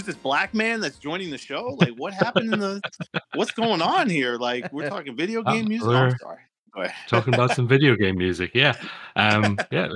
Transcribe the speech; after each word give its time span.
who's 0.00 0.14
this 0.14 0.22
black 0.22 0.54
man 0.54 0.80
that's 0.80 0.98
joining 0.98 1.30
the 1.30 1.38
show? 1.38 1.76
Like, 1.78 1.90
what 1.90 2.14
happened 2.14 2.52
in 2.54 2.60
the? 2.60 2.80
What's 3.34 3.50
going 3.50 3.82
on 3.82 4.08
here? 4.08 4.36
Like, 4.36 4.72
we're 4.72 4.88
talking 4.88 5.14
video 5.14 5.42
Uh, 5.44 5.52
game 5.52 5.68
music. 5.68 5.88
Oh, 5.88 6.10
sorry. 6.20 6.38
Talking 7.08 7.34
about 7.34 7.50
some 7.50 7.66
video 7.68 7.96
game 7.96 8.16
music, 8.16 8.52
yeah, 8.54 8.76
um, 9.16 9.58
yeah. 9.72 9.88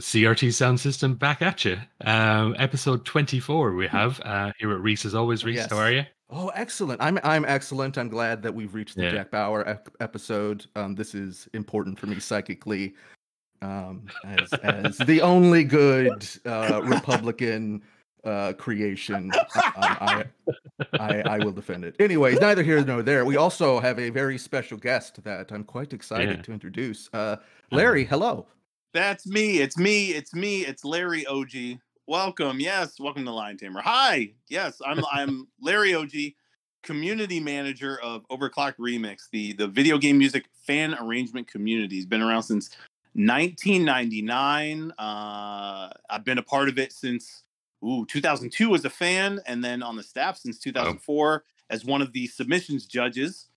CRT 0.00 0.52
sound 0.52 0.78
system 0.80 1.14
back 1.14 1.40
at 1.40 1.64
you. 1.64 1.78
Um, 2.04 2.54
episode 2.58 3.04
twenty-four 3.04 3.74
we 3.74 3.86
have 3.86 4.20
uh, 4.24 4.52
here 4.58 4.72
at 4.72 4.80
Reese 4.80 5.04
as 5.06 5.14
always. 5.14 5.44
Reese, 5.44 5.56
Yes. 5.56 5.70
how 5.70 5.78
are 5.78 5.92
you? 5.92 6.04
Oh, 6.28 6.48
excellent! 6.48 7.00
I'm 7.00 7.18
I'm 7.22 7.44
excellent. 7.46 7.96
I'm 7.96 8.08
glad 8.08 8.42
that 8.42 8.52
we've 8.54 8.74
reached 8.74 8.96
the 8.96 9.04
Yeah. 9.04 9.10
Jack 9.12 9.30
Bauer 9.30 9.66
ep- 9.68 9.88
episode. 10.00 10.66
Um, 10.74 10.96
this 10.96 11.14
is 11.14 11.48
important 11.54 11.96
for 11.98 12.08
me 12.08 12.18
psychically, 12.18 12.96
um, 13.62 14.02
as 14.24 14.52
as 14.64 14.98
the 14.98 15.22
only 15.22 15.62
good 15.62 16.28
uh, 16.44 16.80
Republican 16.84 17.82
uh, 18.26 18.52
creation. 18.54 19.30
Um, 19.34 19.42
I, 19.76 20.24
I 21.00 21.22
I 21.26 21.38
will 21.38 21.52
defend 21.52 21.84
it. 21.84 21.94
Anyways, 22.00 22.40
neither 22.40 22.62
here 22.62 22.84
nor 22.84 23.02
there. 23.02 23.24
We 23.24 23.36
also 23.36 23.80
have 23.80 23.98
a 23.98 24.10
very 24.10 24.36
special 24.38 24.76
guest 24.78 25.22
that 25.24 25.52
I'm 25.52 25.64
quite 25.64 25.92
excited 25.92 26.36
Yeah. 26.36 26.42
to 26.42 26.52
introduce. 26.52 27.08
Uh, 27.12 27.36
Larry, 27.70 28.04
hello. 28.04 28.46
That's 28.92 29.26
me. 29.26 29.58
It's 29.58 29.76
me. 29.78 30.10
It's 30.10 30.34
me. 30.34 30.62
It's 30.66 30.84
Larry 30.84 31.24
Oji. 31.24 31.78
Welcome. 32.06 32.60
Yes, 32.60 32.98
welcome 33.00 33.24
to 33.24 33.30
Lion 33.32 33.56
Tamer. 33.56 33.80
Hi. 33.80 34.32
Yes, 34.48 34.80
I'm 34.86 35.04
I'm 35.12 35.48
Larry 35.60 35.90
Oji, 35.92 36.34
community 36.82 37.40
manager 37.40 37.98
of 38.02 38.26
Overclock 38.28 38.76
Remix, 38.76 39.28
the 39.32 39.52
the 39.54 39.66
video 39.68 39.98
game 39.98 40.18
music 40.18 40.46
fan 40.66 40.94
arrangement 41.00 41.46
community. 41.48 41.96
It's 41.96 42.06
been 42.06 42.22
around 42.22 42.42
since 42.44 42.70
1999. 43.14 44.92
Uh, 44.98 45.88
I've 46.10 46.24
been 46.24 46.38
a 46.38 46.42
part 46.42 46.68
of 46.68 46.78
it 46.78 46.92
since 46.92 47.42
ooh 47.86 48.06
2002 48.06 48.74
as 48.74 48.84
a 48.84 48.90
fan, 48.90 49.40
and 49.46 49.64
then 49.64 49.82
on 49.82 49.96
the 49.96 50.02
staff 50.02 50.36
since 50.38 50.58
2004 50.58 51.44
as 51.70 51.84
one 51.84 52.02
of 52.02 52.12
the 52.12 52.26
submissions 52.26 52.86
judges. 52.86 53.48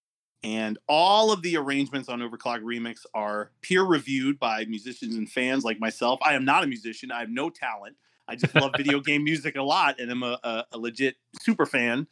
And 0.42 0.78
all 0.88 1.34
of 1.34 1.42
the 1.42 1.58
arrangements 1.58 2.08
on 2.08 2.20
Overclock 2.20 2.62
Remix 2.62 3.06
are 3.14 3.52
peer 3.62 3.84
reviewed 3.84 4.40
by 4.40 4.64
musicians 4.66 5.16
and 5.16 5.30
fans 5.30 5.66
like 5.66 5.82
myself. 5.82 6.20
I 6.24 6.34
am 6.34 6.46
not 6.46 6.64
a 6.64 6.68
musician. 6.68 7.12
I 7.12 7.20
have 7.20 7.30
no 7.30 7.50
talent. 7.50 7.98
I 8.28 8.36
just 8.36 8.56
love 8.56 8.72
video 8.78 9.00
game 9.06 9.24
music 9.24 9.58
a 9.58 9.62
lot, 9.62 10.00
and 10.00 10.10
I'm 10.10 10.24
a, 10.24 10.40
a, 10.44 10.66
a 10.74 10.78
legit 10.78 11.16
super 11.42 11.66
fan 11.66 12.08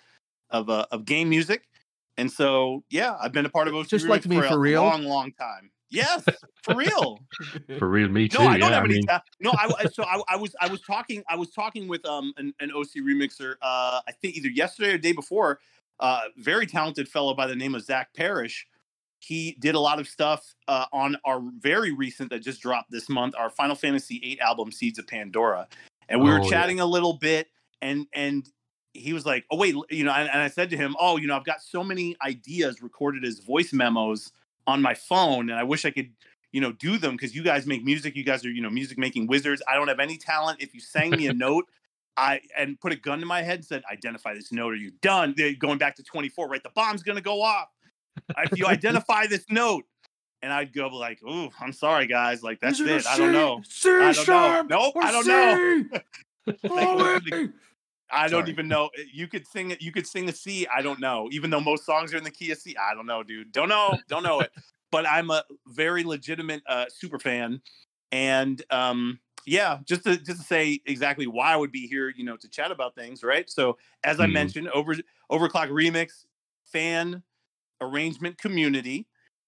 of 0.49 0.69
uh, 0.69 0.87
of 0.91 1.05
game 1.05 1.29
music. 1.29 1.69
And 2.17 2.31
so, 2.31 2.83
yeah, 2.89 3.15
I've 3.21 3.31
been 3.31 3.45
a 3.45 3.49
part 3.49 3.67
of 3.67 3.75
OC 3.75 3.87
Just 3.87 4.05
Remix 4.05 4.09
like 4.09 4.25
me 4.25 4.37
for, 4.37 4.47
for 4.47 4.53
a 4.55 4.57
real? 4.57 4.83
long, 4.83 5.03
long 5.03 5.31
time. 5.33 5.71
Yes, 5.89 6.27
for 6.63 6.75
real. 6.75 7.19
For 7.79 7.87
real, 7.87 8.09
me 8.09 8.27
too. 8.27 8.39
No, 8.39 8.47
I 8.47 8.57
don't 8.57 8.69
yeah, 8.71 8.75
have 8.75 8.83
any. 8.85 8.95
mean, 8.95 9.05
ta- 9.05 9.23
no, 9.39 9.51
I 9.51 9.71
I- 9.79 9.85
so 9.85 10.03
I, 10.03 10.21
I 10.27 10.35
was 10.35 10.55
I 10.59 10.67
was 10.67 10.81
talking 10.81 11.23
I 11.29 11.35
was 11.35 11.49
talking 11.51 11.87
with 11.87 12.05
um 12.05 12.33
an, 12.37 12.53
an 12.59 12.71
OC 12.71 12.97
remixer 13.03 13.53
uh 13.61 14.01
I 14.07 14.11
think 14.21 14.35
either 14.35 14.49
yesterday 14.49 14.93
or 14.93 14.97
day 14.97 15.13
before. 15.13 15.59
Uh, 15.99 16.21
very 16.37 16.67
talented 16.67 17.07
fellow 17.09 17.33
by 17.33 17.47
the 17.47 17.55
name 17.55 17.73
of 17.73 17.81
Zach 17.83 18.13
Parrish. 18.13 18.67
He 19.19 19.55
did 19.59 19.73
a 19.73 19.79
lot 19.79 19.99
of 19.99 20.07
stuff 20.07 20.53
uh, 20.67 20.85
on 20.93 21.17
our 21.25 21.41
very 21.57 21.91
recent 21.91 22.29
that 22.29 22.43
just 22.43 22.61
dropped 22.61 22.91
this 22.91 23.09
month, 23.09 23.33
our 23.35 23.49
Final 23.49 23.75
Fantasy 23.75 24.19
VIII 24.19 24.39
album, 24.39 24.71
Seeds 24.71 24.99
of 24.99 25.07
Pandora, 25.07 25.67
and 26.07 26.21
we 26.21 26.29
Oh, 26.29 26.33
were 26.33 26.43
yeah. 26.43 26.49
chatting 26.51 26.79
a 26.81 26.85
little 26.85 27.13
bit, 27.13 27.47
and 27.81 28.05
and 28.13 28.47
he 28.93 29.11
was 29.13 29.25
like, 29.25 29.45
"Oh 29.49 29.57
wait, 29.57 29.73
you 29.89 30.03
know," 30.03 30.11
and, 30.11 30.29
and 30.29 30.39
I 30.39 30.49
said 30.49 30.69
to 30.69 30.77
him, 30.77 30.95
"Oh, 30.99 31.17
you 31.17 31.25
know, 31.25 31.35
I've 31.35 31.45
got 31.45 31.63
so 31.63 31.83
many 31.83 32.15
ideas 32.23 32.83
recorded 32.83 33.25
as 33.25 33.39
voice 33.39 33.73
memos 33.73 34.33
on 34.67 34.81
my 34.81 34.93
phone, 34.93 35.49
and 35.49 35.59
I 35.59 35.63
wish 35.63 35.85
I 35.85 35.91
could." 35.91 36.11
you 36.53 36.61
know, 36.61 36.71
do 36.71 36.97
them 36.97 37.11
because 37.11 37.35
you 37.35 37.43
guys 37.43 37.67
make 37.67 37.83
music. 37.83 38.15
You 38.15 38.23
guys 38.23 38.45
are, 38.45 38.49
you 38.49 38.61
know, 38.61 38.69
music 38.69 38.97
making 38.97 39.27
wizards. 39.27 39.61
I 39.67 39.75
don't 39.75 39.89
have 39.89 39.99
any 39.99 40.17
talent. 40.17 40.61
If 40.61 40.73
you 40.73 40.79
sang 40.79 41.11
me 41.11 41.27
a 41.27 41.33
note, 41.45 41.65
I 42.15 42.41
and 42.57 42.79
put 42.79 42.91
a 42.91 42.95
gun 42.95 43.19
to 43.19 43.25
my 43.25 43.43
head 43.43 43.59
and 43.59 43.65
said, 43.65 43.83
identify 43.91 44.33
this 44.33 44.51
note, 44.51 44.73
are 44.73 44.77
you 44.77 44.91
done? 45.01 45.33
They're 45.37 45.53
going 45.53 45.77
back 45.77 45.95
to 45.97 46.03
24, 46.03 46.47
right? 46.47 46.63
The 46.63 46.71
bomb's 46.73 47.03
gonna 47.03 47.21
go 47.21 47.41
off. 47.41 47.67
If 48.37 48.57
you 48.57 48.65
identify 48.67 49.27
this 49.27 49.45
note, 49.49 49.83
and 50.41 50.53
I'd 50.53 50.73
go 50.73 50.87
like, 50.87 51.21
"Ooh, 51.23 51.49
I'm 51.59 51.73
sorry, 51.73 52.07
guys. 52.07 52.43
Like 52.43 52.59
that's 52.59 52.79
it. 52.79 53.05
I 53.07 53.17
don't 53.17 53.33
know. 53.33 53.61
C 53.67 53.89
I 53.89 53.91
don't 53.91 54.01
know. 54.01 54.13
sharp 54.13 54.69
Nope, 54.69 54.95
I 54.97 55.11
don't 55.11 55.27
know. 55.27 55.99
I 58.09 58.29
don't 58.29 58.47
even 58.47 58.67
know. 58.67 58.89
You 59.11 59.27
could 59.27 59.45
sing 59.47 59.71
it. 59.71 59.81
You 59.81 59.91
could 59.91 60.07
sing 60.07 60.29
a 60.29 60.31
C. 60.31 60.65
I 60.73 60.81
don't 60.81 60.99
know. 60.99 61.27
Even 61.31 61.49
though 61.49 61.59
most 61.59 61.85
songs 61.85 62.13
are 62.13 62.17
in 62.17 62.23
the 62.23 62.31
key 62.31 62.51
of 62.51 62.57
C, 62.57 62.75
I 62.77 62.93
don't 62.93 63.05
know, 63.05 63.23
dude. 63.23 63.51
Don't 63.51 63.69
know. 63.69 64.01
Don't 64.07 64.23
know 64.23 64.41
it. 64.41 64.51
But 64.89 65.05
I'm 65.05 65.29
a 65.31 65.43
very 65.67 66.05
legitimate 66.05 66.63
uh, 66.65 66.85
super 66.87 67.19
fan, 67.19 67.61
and 68.13 68.61
um, 68.69 69.19
yeah, 69.45 69.79
just 69.85 70.05
to 70.05 70.15
just 70.15 70.39
to 70.39 70.47
say 70.47 70.79
exactly 70.85 71.27
why 71.27 71.51
I 71.51 71.57
would 71.57 71.73
be 71.73 71.87
here, 71.87 72.13
you 72.15 72.23
know, 72.23 72.37
to 72.37 72.47
chat 72.47 72.71
about 72.71 72.95
things, 72.95 73.21
right? 73.21 73.49
So 73.49 73.77
as 74.05 74.21
I 74.21 74.27
Mhm. 74.27 74.31
mentioned, 74.31 74.69
over 74.69 74.95
Overclock 75.29 75.69
Remix 75.71 76.25
fan 76.63 77.21
arrangement 77.81 78.37
community, 78.37 79.07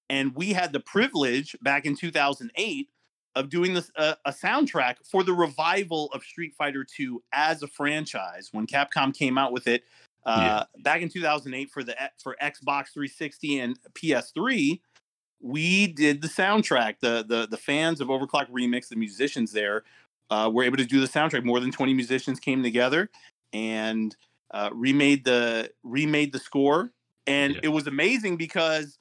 and 0.09 0.35
we 0.35 0.53
had 0.53 0.73
the 0.73 0.79
privilege 0.79 1.55
back 1.61 1.85
in 1.85 1.95
2008 1.95 2.89
of 3.35 3.49
doing 3.49 3.73
this 3.73 3.91
uh, 3.95 4.15
a 4.25 4.31
soundtrack 4.31 4.95
for 5.03 5.23
the 5.23 5.33
revival 5.33 6.07
of 6.13 6.23
Street 6.23 6.53
Fighter 6.57 6.83
2 6.83 7.21
as 7.31 7.61
a 7.63 7.67
franchise 7.67 8.49
when 8.51 8.65
Capcom 8.67 9.13
came 9.15 9.37
out 9.37 9.51
with 9.51 9.67
it 9.67 9.83
uh, 10.25 10.65
back 10.79 11.01
in 11.01 11.09
2008 11.09 11.71
for 11.71 11.83
the 11.83 11.95
for 12.21 12.35
Xbox 12.41 12.89
360 12.93 13.59
and 13.59 13.79
PS3. 13.93 14.79
We 15.41 15.87
did 15.87 16.21
the 16.21 16.27
soundtrack. 16.27 16.95
The 16.99 17.23
the 17.27 17.47
the 17.47 17.57
fans 17.57 18.01
of 18.01 18.09
Overclock 18.09 18.49
Remix, 18.49 18.89
the 18.89 18.95
musicians 18.97 19.51
there, 19.51 19.83
uh, 20.29 20.49
were 20.53 20.63
able 20.63 20.77
to 20.77 20.85
do 20.85 20.99
the 20.99 21.07
soundtrack. 21.07 21.45
More 21.45 21.59
than 21.59 21.71
20 21.71 21.93
musicians 21.93 22.39
came 22.39 22.61
together 22.61 23.09
and 23.53 24.15
uh, 24.51 24.69
remade 24.73 25.23
the 25.23 25.71
remade 25.83 26.33
the 26.33 26.39
score, 26.39 26.91
and 27.25 27.53
Yeah. 27.55 27.61
it 27.63 27.69
was 27.69 27.87
amazing 27.87 28.35
because 28.35 28.97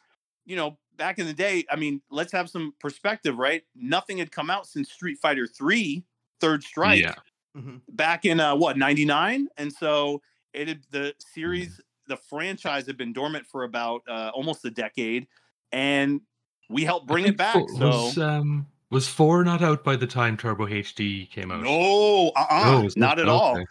you 0.46 0.54
know 0.56 0.78
back 0.98 1.18
in 1.18 1.26
the 1.26 1.32
day, 1.32 1.64
I 1.70 1.76
mean, 1.76 2.02
let's 2.10 2.32
have 2.32 2.50
some 2.50 2.74
perspective, 2.80 3.38
right? 3.38 3.62
Nothing 3.74 4.18
had 4.18 4.30
come 4.30 4.50
out 4.50 4.66
since 4.66 4.92
Street 4.92 5.18
Fighter 5.18 5.46
3 5.46 6.04
Third 6.40 6.62
Strike 6.62 7.00
Yeah. 7.02 7.14
Mhm. 7.56 7.80
back 7.90 8.24
in 8.26 8.38
uh, 8.40 8.54
what 8.54 8.76
99 8.76 9.48
and 9.56 9.72
so 9.72 10.20
it 10.52 10.68
had 10.68 10.82
the 10.90 11.14
series 11.18 11.80
the 12.06 12.16
franchise 12.16 12.86
had 12.86 12.96
been 12.96 13.12
dormant 13.12 13.46
for 13.46 13.64
about 13.64 14.02
uh, 14.08 14.30
almost 14.34 14.64
a 14.64 14.70
decade 14.70 15.26
and 15.72 16.20
we 16.68 16.84
helped 16.84 17.06
bring 17.06 17.26
it 17.26 17.36
back 17.36 17.54
four- 17.54 17.68
so 17.70 17.86
was, 17.88 18.18
um, 18.18 18.66
was 18.90 19.08
four 19.08 19.42
not 19.44 19.62
out 19.62 19.82
by 19.82 19.96
the 19.96 20.06
time 20.06 20.36
Turbo 20.36 20.66
HD 20.66 21.28
came 21.30 21.50
out? 21.50 21.62
no 21.62 22.28
uh-uh, 22.36 22.82
No, 22.82 22.88
not 22.96 23.18
at 23.18 23.28
all 23.28 23.64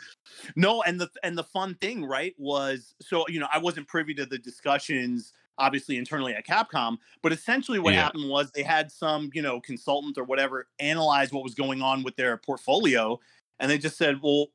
No, 0.56 0.82
and 0.84 1.00
the 1.00 1.10
and 1.24 1.38
the 1.38 1.44
fun 1.44 1.76
thing, 1.76 2.04
right, 2.04 2.34
was 2.38 2.94
so 3.02 3.26
you 3.30 3.40
know 3.40 3.48
I 3.54 3.60
wasn't 3.60 3.88
privy 3.88 4.14
to 4.16 4.26
the 4.26 4.38
discussions 4.40 5.34
obviously 5.58 5.98
internally 5.98 6.34
at 6.34 6.46
Capcom, 6.46 6.98
but 7.22 7.32
essentially 7.32 7.80
what 7.80 7.94
Yeah. 7.94 8.04
happened 8.04 8.30
was 8.30 8.52
they 8.52 8.64
had 8.64 8.92
some 8.92 9.30
you 9.34 9.42
know 9.42 9.60
consultant 9.60 10.18
or 10.18 10.24
whatever 10.24 10.68
analyze 10.80 11.32
what 11.32 11.44
was 11.44 11.56
going 11.56 11.82
on 11.82 12.04
with 12.04 12.16
their 12.16 12.38
portfolio, 12.38 13.20
and 13.60 13.70
they 13.72 13.78
just 13.78 13.98
said, 13.98 14.22
well, 14.22 14.48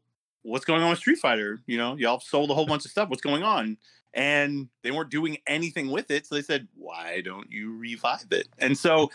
what's 0.43 0.64
going 0.64 0.82
on 0.82 0.90
with 0.90 0.99
Street 0.99 1.19
Fighter? 1.19 1.60
You 1.66 1.78
know, 1.78 1.96
y'all 1.96 2.20
sold 2.20 2.50
a 2.50 2.54
whole 2.54 2.66
bunch 2.66 2.84
of 2.84 2.90
stuff. 2.90 3.08
What's 3.08 3.22
going 3.22 3.43
on? 3.43 3.78
And 4.14 4.69
they 4.82 4.90
weren't 4.90 5.10
doing 5.10 5.38
anything 5.46 5.90
with 5.90 6.10
it, 6.10 6.26
so 6.26 6.34
they 6.34 6.43
said, 6.43 6.69
why 6.75 7.22
don't 7.22 7.50
you 7.50 7.76
revive 7.76 8.26
it? 8.31 8.49
And 8.58 8.76
so. 8.76 9.10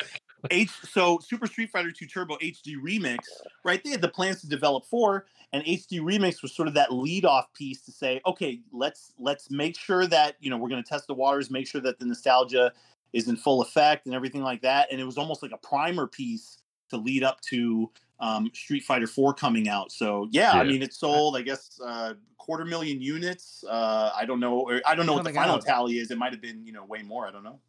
H 0.52 0.72
so 0.90 1.20
Super 1.20 1.48
Street 1.48 1.70
Fighter 1.72 1.92
2 1.92 2.06
Turbo 2.06 2.38
HD 2.38 2.76
Remix, 2.76 3.20
right? 3.64 3.84
They 3.84 3.90
had 3.90 4.02
the 4.02 4.08
plans 4.08 4.42
to 4.42 4.48
develop 4.48 4.86
four, 4.86 5.26
and 5.54 5.64
HD 5.64 6.00
Remix 6.00 6.42
was 6.42 6.54
sort 6.54 6.68
of 6.68 6.74
that 6.76 6.94
lead 6.94 7.26
off 7.26 7.52
piece 7.54 7.82
to 7.82 7.92
say, 7.92 8.22
okay, 8.26 8.62
let's 8.72 9.14
let's 9.20 9.50
make 9.50 9.78
sure 9.78 10.06
that 10.08 10.36
you 10.40 10.50
know 10.50 10.58
we're 10.58 10.70
going 10.70 10.84
to 10.84 10.88
test 10.90 11.08
the 11.08 11.14
waters, 11.14 11.50
make 11.50 11.68
sure 11.68 11.82
that 11.82 12.00
the 12.00 12.06
nostalgia 12.06 12.72
is 13.14 13.28
in 13.28 13.38
full 13.38 13.62
effect 13.62 14.06
and 14.06 14.14
everything 14.14 14.44
like 14.44 14.62
that. 14.62 14.88
And 14.92 15.00
it 15.00 15.06
was 15.06 15.18
almost 15.18 15.42
like 15.42 15.52
a 15.52 15.58
primer 15.58 16.08
piece 16.08 16.60
to 16.90 16.98
lead 16.98 17.24
up 17.24 17.42
to 17.42 17.90
um, 18.20 18.50
Street 18.54 18.84
Fighter 18.84 19.08
4 19.08 19.34
coming 19.34 19.70
out. 19.70 19.92
So 19.92 20.28
yeah, 20.32 20.54
I 20.54 20.64
mean 20.64 20.82
it 20.82 20.94
sold, 20.94 21.38
I 21.38 21.42
guess, 21.42 21.80
uh, 21.84 22.14
quarter 22.38 22.66
million 22.66 23.02
units. 23.02 23.64
Uh, 23.68 24.12
I 24.16 24.26
don't 24.26 24.40
know, 24.40 24.60
or 24.60 24.82
I 24.86 24.96
don't 24.96 25.06
know 25.06 25.14
what 25.14 25.24
the 25.24 25.34
final 25.34 25.60
tally 25.60 26.00
is. 26.00 26.12
It 26.12 26.18
might 26.18 26.32
have 26.32 26.42
been 26.42 26.66
you 26.66 26.74
know 26.74 26.86
way 26.86 27.02
more. 27.02 27.28
I 27.28 27.32
don't 27.32 27.44
know. 27.44 27.60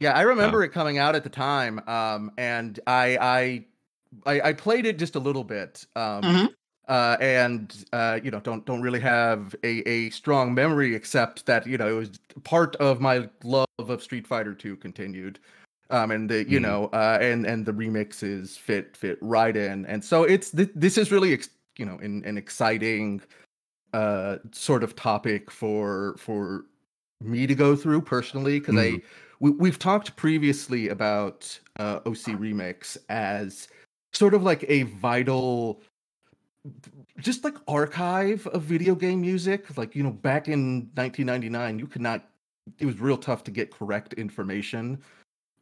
Yeah, 0.00 0.12
I 0.12 0.22
remember 0.22 0.62
it 0.62 0.68
coming 0.70 0.98
out 0.98 1.14
at 1.16 1.24
the 1.24 1.30
time, 1.30 1.80
um, 1.88 2.30
and 2.38 2.78
I, 2.86 3.18
I 3.20 3.66
I 4.30 4.40
I 4.50 4.52
played 4.52 4.86
it 4.86 4.98
just 4.98 5.16
a 5.16 5.18
little 5.18 5.42
bit, 5.44 5.84
um, 5.96 6.24
Mhm. 6.24 6.54
uh, 6.86 7.16
and 7.20 7.84
uh, 7.92 8.20
you 8.22 8.30
know 8.30 8.38
don't 8.40 8.64
don't 8.64 8.80
really 8.80 9.00
have 9.00 9.56
a, 9.64 9.80
a 9.88 10.10
strong 10.10 10.54
memory 10.54 10.94
except 10.94 11.46
that 11.46 11.66
you 11.66 11.76
know 11.78 11.88
it 11.88 11.94
was 11.98 12.10
part 12.44 12.76
of 12.76 13.00
my 13.00 13.28
love 13.42 13.66
of 13.78 14.02
Street 14.02 14.26
Fighter 14.26 14.54
Two 14.54 14.76
continued, 14.76 15.40
um, 15.90 16.12
and 16.12 16.30
the 16.30 16.48
you 16.48 16.60
Mhm. 16.60 16.62
know 16.62 16.84
uh, 16.92 17.18
and 17.20 17.44
and 17.44 17.66
the 17.66 17.72
remixes 17.72 18.56
fit 18.56 18.96
fit 18.96 19.18
right 19.20 19.56
in, 19.56 19.84
and 19.86 20.04
so 20.04 20.22
it's 20.22 20.52
th- 20.52 20.70
this 20.76 20.96
is 20.96 21.10
really 21.10 21.32
ex- 21.32 21.50
you 21.76 21.84
know 21.84 21.98
an, 21.98 22.24
an 22.24 22.38
exciting 22.38 23.20
uh 23.94 24.36
sort 24.52 24.84
of 24.84 24.94
topic 24.96 25.50
for 25.50 26.14
for 26.18 26.66
me 27.22 27.46
to 27.46 27.54
go 27.54 27.74
through 27.76 28.02
personally 28.02 28.60
because 28.60 28.76
I 28.76 28.98
Mhm. 28.98 29.02
We, 29.40 29.50
we've 29.50 29.78
talked 29.78 30.16
previously 30.16 30.88
about 30.88 31.58
uh, 31.78 32.00
OC 32.06 32.36
Remix 32.38 32.96
as 33.08 33.68
sort 34.12 34.34
of 34.34 34.42
like 34.42 34.64
a 34.68 34.82
vital 34.82 35.82
just 37.18 37.44
like 37.44 37.56
archive 37.66 38.46
of 38.48 38.62
video 38.62 38.94
game 38.94 39.20
music. 39.20 39.76
Like 39.76 39.94
you 39.94 40.02
know, 40.02 40.10
back 40.10 40.48
in 40.48 40.90
1999, 40.94 41.78
you 41.78 41.86
could 41.86 42.02
not. 42.02 42.28
It 42.78 42.86
was 42.86 43.00
real 43.00 43.16
tough 43.16 43.44
to 43.44 43.50
get 43.50 43.70
correct 43.70 44.12
information 44.14 44.98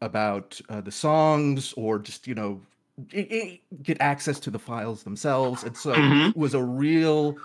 about 0.01 0.61
uh, 0.69 0.81
the 0.81 0.91
songs 0.91 1.73
or 1.77 1.99
just 1.99 2.27
you 2.27 2.35
know 2.35 2.61
it, 3.13 3.33
it, 3.33 3.61
get 3.83 4.01
access 4.01 4.39
to 4.41 4.51
the 4.51 4.59
files 4.59 5.03
themselves 5.03 5.65
and 5.65 5.77
so 5.77 5.95
Mhm. 5.97 6.31
it 6.31 6.37
was 6.37 6.55
a 6.55 6.63
real 6.63 7.37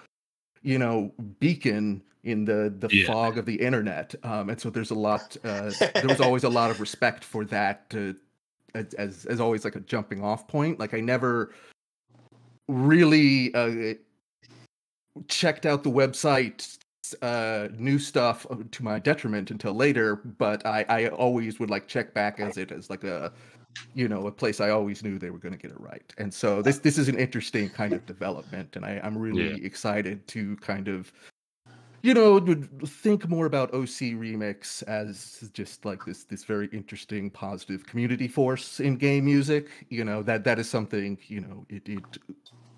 you 0.62 0.78
know 0.78 1.12
beacon 1.40 2.02
in 2.24 2.46
the 2.46 2.74
the 2.80 2.90
Yeah. 2.96 3.06
fog 3.06 3.38
of 3.38 3.46
the 3.46 3.56
internet 3.56 4.14
um, 4.24 4.50
and 4.50 4.60
so 4.60 4.70
there's 4.70 4.92
a 4.92 4.96
lot 4.96 5.36
uh, 5.44 5.72
there 5.96 6.10
was 6.10 6.22
always 6.28 6.44
a 6.44 6.50
lot 6.50 6.70
of 6.70 6.80
respect 6.80 7.24
for 7.24 7.46
that 7.46 7.90
to, 7.90 8.16
as, 8.76 8.94
as 8.96 9.26
as 9.26 9.40
always 9.40 9.66
like 9.66 9.76
a 9.76 9.80
jumping 9.82 10.24
off 10.24 10.48
point 10.48 10.80
like 10.80 10.94
i 10.94 11.00
never 11.00 11.54
really 12.68 13.54
uh, 13.56 13.96
checked 15.28 15.66
out 15.66 15.84
the 15.84 15.92
website 15.92 16.78
uh 17.22 17.68
new 17.78 17.98
stuff 18.00 18.46
uh, 18.52 18.56
to 18.72 18.84
my 18.84 19.00
detriment 19.00 19.52
until 19.52 19.74
later 19.74 20.16
but 20.16 20.66
i 20.66 20.86
i 20.88 21.08
always 21.08 21.60
would 21.60 21.70
like 21.70 21.88
check 21.88 22.14
back 22.14 22.40
as 22.40 22.58
it 22.58 22.72
as 22.72 22.90
like 22.90 23.04
a 23.04 23.34
you 23.94 24.08
know 24.08 24.28
a 24.28 24.32
place 24.32 24.62
i 24.62 24.70
always 24.70 25.04
knew 25.04 25.20
they 25.20 25.30
were 25.30 25.38
going 25.38 25.52
to 25.52 25.58
get 25.58 25.72
it 25.72 25.80
right 25.80 26.14
and 26.18 26.34
so 26.34 26.62
this 26.62 26.80
this 26.80 26.98
is 26.98 27.10
an 27.10 27.18
interesting 27.18 27.70
kind 27.70 27.94
of 27.94 28.06
development 28.06 28.76
and 28.76 28.86
i 28.86 29.00
i'm 29.04 29.18
really 29.18 29.60
Yeah. 29.60 29.66
excited 29.66 30.26
to 30.28 30.56
kind 30.58 30.88
of 30.88 31.12
you 32.02 32.14
know 32.14 32.40
think 32.86 33.28
more 33.28 33.46
about 33.46 33.74
oc 33.74 33.88
remix 34.18 34.82
as 34.84 35.50
just 35.54 35.86
like 35.86 36.06
this 36.06 36.24
this 36.24 36.44
very 36.44 36.68
interesting 36.68 37.30
positive 37.30 37.86
community 37.86 38.28
force 38.28 38.80
in 38.80 38.96
game 38.96 39.26
music 39.26 39.70
you 39.90 40.04
know 40.06 40.24
that 40.24 40.44
that 40.44 40.58
is 40.58 40.70
something 40.70 41.18
you 41.28 41.42
know 41.42 41.66
it, 41.70 41.88
it 41.88 42.18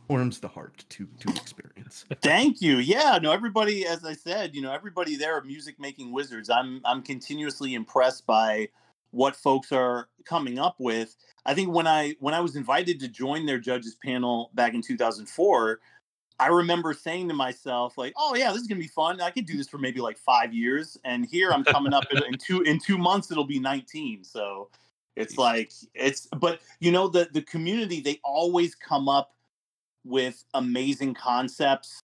warms 0.09 0.39
the 0.39 0.47
heart 0.47 0.83
to 0.89 1.07
to 1.19 1.29
experience 1.29 2.05
Thank 2.21 2.61
you. 2.61 2.77
Yeah, 2.77 3.17
no, 3.21 3.31
everybody, 3.31 3.85
as 3.85 4.03
I 4.05 4.13
said, 4.13 4.53
you 4.53 4.61
know, 4.61 4.71
everybody 4.71 5.15
there 5.15 5.35
are 5.37 5.41
music 5.43 5.79
making 5.79 6.11
wizards. 6.11 6.49
I'm 6.49 6.81
I'm 6.85 7.01
continuously 7.01 7.73
impressed 7.73 8.25
by 8.25 8.69
what 9.13 9.35
folks 9.35 9.71
are 9.71 10.09
coming 10.25 10.57
up 10.57 10.75
with. 10.79 11.15
I 11.45 11.53
think 11.53 11.71
when 11.73 11.87
I 11.87 12.15
when 12.19 12.33
I 12.33 12.39
was 12.39 12.55
invited 12.55 12.99
to 13.01 13.07
join 13.07 13.45
their 13.45 13.59
judges 13.59 13.95
panel 14.03 14.49
back 14.55 14.73
in 14.73 14.81
2004, 14.81 15.79
I 16.39 16.47
remember 16.47 16.93
saying 16.93 17.27
to 17.29 17.35
myself, 17.35 17.97
like, 17.97 18.13
"Oh 18.17 18.35
yeah, 18.35 18.51
this 18.51 18.61
is 18.61 18.67
gonna 18.67 18.81
be 18.81 18.87
fun. 18.87 19.21
I 19.21 19.29
could 19.29 19.45
do 19.45 19.55
this 19.55 19.69
for 19.69 19.77
maybe 19.77 20.01
like 20.01 20.17
five 20.17 20.53
years." 20.53 20.97
And 21.05 21.25
here 21.25 21.51
I'm 21.51 21.63
coming 21.63 21.93
up 21.93 22.05
in, 22.11 22.23
in 22.23 22.37
two 22.39 22.61
in 22.61 22.79
two 22.79 22.97
months. 22.97 23.31
It'll 23.31 23.45
be 23.45 23.59
19. 23.59 24.23
So 24.23 24.69
it's 25.15 25.37
like 25.37 25.71
it's. 25.93 26.27
But 26.37 26.59
you 26.79 26.91
know, 26.91 27.07
the 27.07 27.29
the 27.31 27.43
community 27.43 28.01
they 28.01 28.19
always 28.23 28.73
come 28.73 29.07
up 29.07 29.35
with 30.03 30.43
amazing 30.55 31.13
concepts 31.13 32.02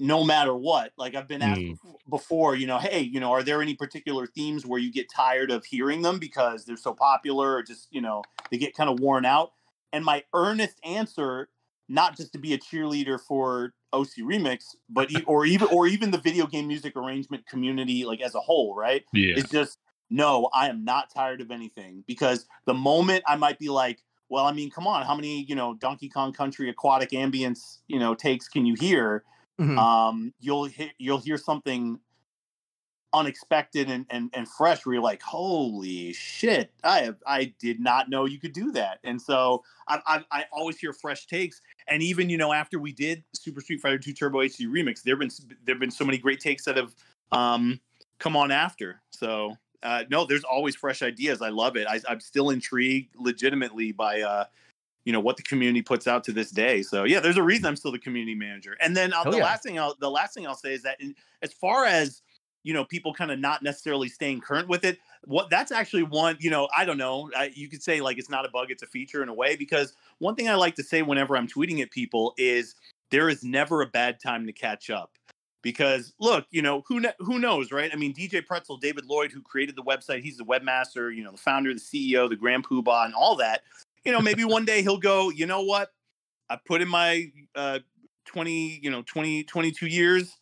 no 0.00 0.24
matter 0.24 0.54
what 0.54 0.92
like 0.96 1.14
i've 1.14 1.28
been 1.28 1.42
asked 1.42 1.60
Mm. 1.60 1.76
before 2.08 2.56
you 2.56 2.66
know 2.66 2.78
hey 2.78 3.00
you 3.00 3.20
know 3.20 3.30
are 3.32 3.42
there 3.42 3.60
any 3.62 3.74
particular 3.74 4.26
themes 4.26 4.64
where 4.66 4.80
you 4.80 4.90
get 4.90 5.08
tired 5.10 5.50
of 5.50 5.64
hearing 5.64 6.02
them 6.02 6.18
because 6.18 6.64
they're 6.64 6.76
so 6.76 6.92
popular 6.94 7.54
or 7.56 7.62
just 7.62 7.86
you 7.92 8.00
know 8.00 8.22
they 8.50 8.58
get 8.58 8.74
kind 8.74 8.90
of 8.90 8.98
worn 8.98 9.24
out 9.24 9.52
and 9.92 10.04
my 10.04 10.24
earnest 10.34 10.80
answer 10.84 11.48
not 11.88 12.16
just 12.16 12.32
to 12.32 12.38
be 12.38 12.54
a 12.54 12.58
cheerleader 12.58 13.20
for 13.20 13.74
oc 13.92 14.08
remix 14.20 14.74
but 14.88 15.10
or 15.26 15.44
even 15.44 15.68
or 15.68 15.86
even 15.86 16.10
the 16.10 16.18
video 16.18 16.46
game 16.46 16.66
music 16.66 16.96
arrangement 16.96 17.46
community 17.46 18.04
like 18.04 18.20
as 18.20 18.34
a 18.34 18.40
whole 18.40 18.74
right 18.74 19.04
Yeah. 19.12 19.34
it's 19.36 19.50
just 19.50 19.78
no, 20.12 20.48
I 20.52 20.68
am 20.68 20.84
not 20.84 21.08
tired 21.14 21.40
of 21.40 21.52
anything 21.52 22.02
because 22.04 22.46
the 22.66 22.74
moment 22.74 23.22
I 23.28 23.36
might 23.36 23.60
be 23.60 23.68
like, 23.68 24.02
well, 24.28 24.44
I 24.44 24.50
mean, 24.50 24.68
come 24.68 24.88
on, 24.88 25.06
how 25.06 25.14
many 25.14 25.44
you 25.44 25.54
know 25.54 25.74
Donkey 25.74 26.08
Kong 26.08 26.32
Country 26.32 26.68
aquatic 26.68 27.10
ambience 27.10 27.78
you 27.86 28.00
know 28.00 28.16
takes 28.16 28.48
can 28.48 28.66
you 28.66 28.74
hear? 28.74 29.22
Mhm. 29.60 29.78
Um, 29.78 30.34
you'll 30.40 30.64
hear 30.64 30.90
you'll 30.98 31.18
hear 31.18 31.38
something 31.38 32.00
unexpected 33.12 33.90
and, 33.90 34.06
and 34.10 34.30
and 34.34 34.48
fresh 34.48 34.86
where 34.86 34.94
you're 34.94 35.02
like, 35.02 35.20
holy 35.22 36.12
shit, 36.12 36.72
I 36.84 37.00
have 37.00 37.16
I 37.26 37.52
did 37.58 37.80
not 37.80 38.08
know 38.08 38.24
you 38.24 38.38
could 38.38 38.52
do 38.52 38.72
that. 38.72 39.00
And 39.04 39.20
so 39.20 39.64
I 39.88 40.00
I, 40.06 40.24
I 40.30 40.44
always 40.52 40.78
hear 40.78 40.92
fresh 40.92 41.26
takes. 41.26 41.60
And 41.88 42.02
even 42.02 42.30
you 42.30 42.38
know 42.38 42.52
after 42.52 42.78
we 42.78 42.92
did 42.92 43.24
Super 43.34 43.60
Street 43.60 43.80
Fighter 43.80 43.98
2 43.98 44.12
Turbo 44.12 44.40
HD 44.42 44.66
Remix, 44.66 45.02
there've 45.02 45.18
been 45.18 45.30
there've 45.64 45.80
been 45.80 45.90
so 45.90 46.04
many 46.04 46.18
great 46.18 46.40
takes 46.40 46.64
that 46.64 46.76
have 46.76 46.94
um 47.32 47.80
come 48.18 48.36
on 48.36 48.50
after. 48.50 49.02
So 49.10 49.56
uh, 49.82 50.04
no, 50.10 50.26
there's 50.26 50.44
always 50.44 50.76
fresh 50.76 51.02
ideas. 51.02 51.40
I 51.42 51.48
love 51.48 51.76
it. 51.76 51.86
I, 51.88 52.00
I'm 52.08 52.20
still 52.20 52.50
intrigued, 52.50 53.16
legitimately, 53.16 53.92
by 53.92 54.20
uh, 54.20 54.44
you 55.04 55.12
know 55.12 55.20
what 55.20 55.36
the 55.36 55.42
community 55.42 55.82
puts 55.82 56.06
out 56.06 56.24
to 56.24 56.32
this 56.32 56.50
day. 56.50 56.82
So 56.82 57.04
yeah, 57.04 57.20
there's 57.20 57.36
a 57.36 57.42
reason 57.42 57.66
I'm 57.66 57.76
still 57.76 57.92
the 57.92 57.98
community 57.98 58.34
manager. 58.34 58.76
And 58.80 58.96
then 58.96 59.12
uh, 59.12 59.24
the 59.24 59.38
yeah. 59.38 59.44
last 59.44 59.62
thing 59.62 59.78
I'll 59.78 59.96
the 59.98 60.10
last 60.10 60.34
thing 60.34 60.46
I'll 60.46 60.54
say 60.54 60.74
is 60.74 60.82
that 60.82 61.00
in, 61.00 61.14
as 61.42 61.52
far 61.52 61.86
as 61.86 62.22
you 62.62 62.74
know, 62.74 62.84
people 62.84 63.14
kind 63.14 63.30
of 63.30 63.38
not 63.38 63.62
necessarily 63.62 64.08
staying 64.08 64.40
current 64.40 64.68
with 64.68 64.84
it. 64.84 64.98
What 65.24 65.50
that's 65.50 65.72
actually 65.72 66.02
one, 66.02 66.36
you 66.40 66.50
know, 66.50 66.68
I 66.76 66.84
don't 66.84 66.98
know. 66.98 67.30
I, 67.36 67.50
you 67.54 67.68
could 67.68 67.82
say 67.82 68.00
like 68.00 68.18
it's 68.18 68.30
not 68.30 68.44
a 68.44 68.50
bug, 68.50 68.70
it's 68.70 68.82
a 68.82 68.86
feature 68.86 69.22
in 69.22 69.28
a 69.28 69.34
way. 69.34 69.56
Because 69.56 69.94
one 70.18 70.34
thing 70.34 70.48
I 70.48 70.54
like 70.54 70.74
to 70.76 70.82
say 70.82 71.02
whenever 71.02 71.36
I'm 71.36 71.48
tweeting 71.48 71.80
at 71.80 71.90
people 71.90 72.34
is 72.36 72.74
there 73.10 73.28
is 73.28 73.42
never 73.42 73.82
a 73.82 73.86
bad 73.86 74.20
time 74.20 74.46
to 74.46 74.52
catch 74.52 74.90
up 74.90 75.12
because 75.62 76.12
look, 76.20 76.46
you 76.50 76.62
know, 76.62 76.82
who 76.86 77.02
who 77.18 77.38
knows, 77.38 77.72
right? 77.72 77.90
I 77.92 77.96
mean, 77.96 78.14
DJ 78.14 78.44
Pretzel, 78.44 78.76
David 78.76 79.06
Lloyd, 79.06 79.32
who 79.32 79.42
created 79.42 79.76
the 79.76 79.82
website, 79.82 80.22
he's 80.22 80.36
the 80.36 80.44
webmaster, 80.44 81.14
you 81.14 81.22
know, 81.22 81.32
the 81.32 81.38
founder, 81.38 81.72
the 81.72 81.80
CEO, 81.80 82.28
the 82.28 82.36
Grand 82.36 82.66
Poobah, 82.66 83.06
and 83.06 83.14
all 83.14 83.36
that. 83.36 83.62
You 84.04 84.12
know, 84.12 84.20
maybe 84.20 84.44
one 84.44 84.64
day 84.64 84.82
he'll 84.82 84.98
go, 84.98 85.30
you 85.30 85.46
know 85.46 85.62
what? 85.62 85.90
I 86.48 86.58
put 86.66 86.80
in 86.82 86.88
my 86.88 87.30
uh 87.54 87.80
20, 88.26 88.80
you 88.82 88.90
know, 88.90 89.02
20, 89.02 89.44
22 89.44 89.86
years. 89.86 90.36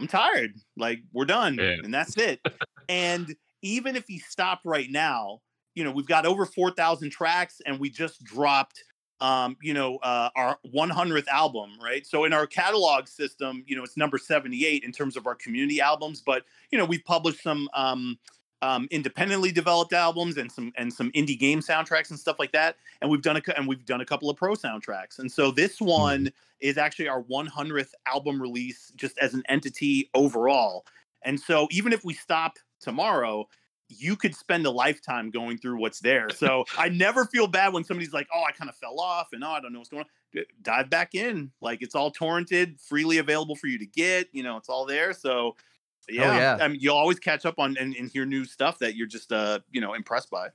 I'm 0.00 0.06
tired. 0.06 0.54
Like 0.76 1.00
we're 1.12 1.24
done, 1.24 1.56
Yeah. 1.56 1.76
and 1.82 1.92
that's 1.92 2.16
it. 2.16 2.40
and 2.88 3.34
even 3.62 3.96
if 3.96 4.04
he 4.06 4.18
stopped 4.18 4.64
right 4.64 4.90
now, 4.90 5.40
you 5.74 5.84
know, 5.84 5.90
we've 5.90 6.06
got 6.06 6.26
over 6.26 6.46
4,000 6.46 7.10
tracks, 7.10 7.60
and 7.66 7.78
we 7.80 7.90
just 7.90 8.22
dropped 8.24 8.82
um, 9.20 9.56
you 9.62 9.72
know, 9.72 9.96
uh, 9.98 10.28
our 10.36 10.58
100th 10.74 11.28
album, 11.28 11.70
right? 11.82 12.04
So 12.06 12.24
in 12.24 12.32
our 12.32 12.46
catalog 12.46 13.06
system, 13.06 13.64
you 13.66 13.76
know, 13.76 13.84
it's 13.84 13.96
number 13.96 14.18
78 14.18 14.82
in 14.82 14.92
terms 14.92 15.16
of 15.16 15.26
our 15.26 15.36
community 15.36 15.80
albums, 15.80 16.20
but 16.20 16.42
you 16.70 16.78
know, 16.78 16.84
we've 16.84 17.04
published 17.04 17.42
some 17.42 17.68
um, 17.74 18.18
um, 18.62 18.88
independently 18.90 19.52
developed 19.52 19.92
albums 19.92 20.36
and 20.36 20.50
some 20.50 20.72
and 20.76 20.92
some 20.92 21.10
indie 21.12 21.38
game 21.38 21.60
soundtracks 21.60 22.10
and 22.10 22.18
stuff 22.18 22.38
like 22.38 22.52
that, 22.52 22.76
and 23.00 23.10
we've 23.10 23.22
done 23.22 23.36
a 23.36 23.42
and 23.56 23.68
we've 23.68 23.84
done 23.84 24.00
a 24.00 24.06
couple 24.06 24.30
of 24.30 24.36
pro 24.36 24.54
soundtracks, 24.54 25.18
and 25.18 25.30
so 25.30 25.50
this 25.50 25.80
one 25.80 26.30
is 26.60 26.78
actually 26.78 27.08
our 27.08 27.22
100th 27.22 27.90
album 28.06 28.40
release 28.40 28.92
just 28.96 29.18
as 29.18 29.34
an 29.34 29.42
entity 29.48 30.10
overall, 30.14 30.86
and 31.22 31.38
so 31.38 31.68
even 31.70 31.92
if 31.92 32.04
we 32.04 32.14
stop 32.14 32.58
tomorrow. 32.80 33.48
You 33.96 34.16
could 34.16 34.34
spend 34.34 34.64
a 34.64 34.70
lifetime 34.70 35.30
going 35.30 35.58
through 35.58 35.78
what's 35.78 36.00
there. 36.00 36.30
So 36.30 36.64
I 36.78 36.88
never 36.88 37.26
feel 37.26 37.46
bad 37.46 37.74
when 37.74 37.84
somebody's 37.84 38.14
like, 38.14 38.26
"Oh, 38.34 38.42
I 38.42 38.50
kind 38.50 38.70
of 38.70 38.74
fell 38.76 38.98
off," 38.98 39.28
and 39.34 39.44
"Oh, 39.44 39.50
I 39.50 39.60
don't 39.60 39.74
know 39.74 39.78
what's 39.78 39.90
going 39.90 40.04
on." 40.04 40.44
Dive 40.62 40.88
back 40.88 41.14
in, 41.14 41.52
like 41.60 41.82
it's 41.82 41.94
all 41.94 42.10
torrented, 42.10 42.80
freely 42.80 43.18
available 43.18 43.54
for 43.54 43.66
you 43.66 43.78
to 43.78 43.86
get. 43.86 44.28
You 44.32 44.42
know, 44.42 44.56
it's 44.56 44.70
all 44.70 44.86
there. 44.86 45.12
So, 45.12 45.54
yeah, 46.08 46.36
yeah. 46.36 46.64
I 46.64 46.68
mean, 46.68 46.78
you'll 46.80 46.96
always 46.96 47.18
catch 47.18 47.46
up 47.46 47.58
on 47.58 47.76
and, 47.78 47.94
and 47.96 48.10
hear 48.10 48.24
new 48.24 48.44
stuff 48.44 48.78
that 48.78 48.96
you're 48.96 49.06
just, 49.06 49.32
uh, 49.32 49.60
you 49.70 49.80
know, 49.80 49.94
impressed 49.94 50.30
by. 50.30 50.48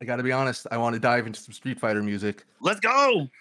I 0.00 0.04
got 0.04 0.16
to 0.16 0.24
be 0.24 0.32
honest. 0.32 0.66
I 0.72 0.78
want 0.78 0.94
to 0.94 1.00
dive 1.00 1.28
into 1.28 1.40
some 1.40 1.52
Street 1.52 1.78
Fighter 1.78 2.02
music. 2.02 2.44
Let's 2.60 2.80
go. 2.80 3.28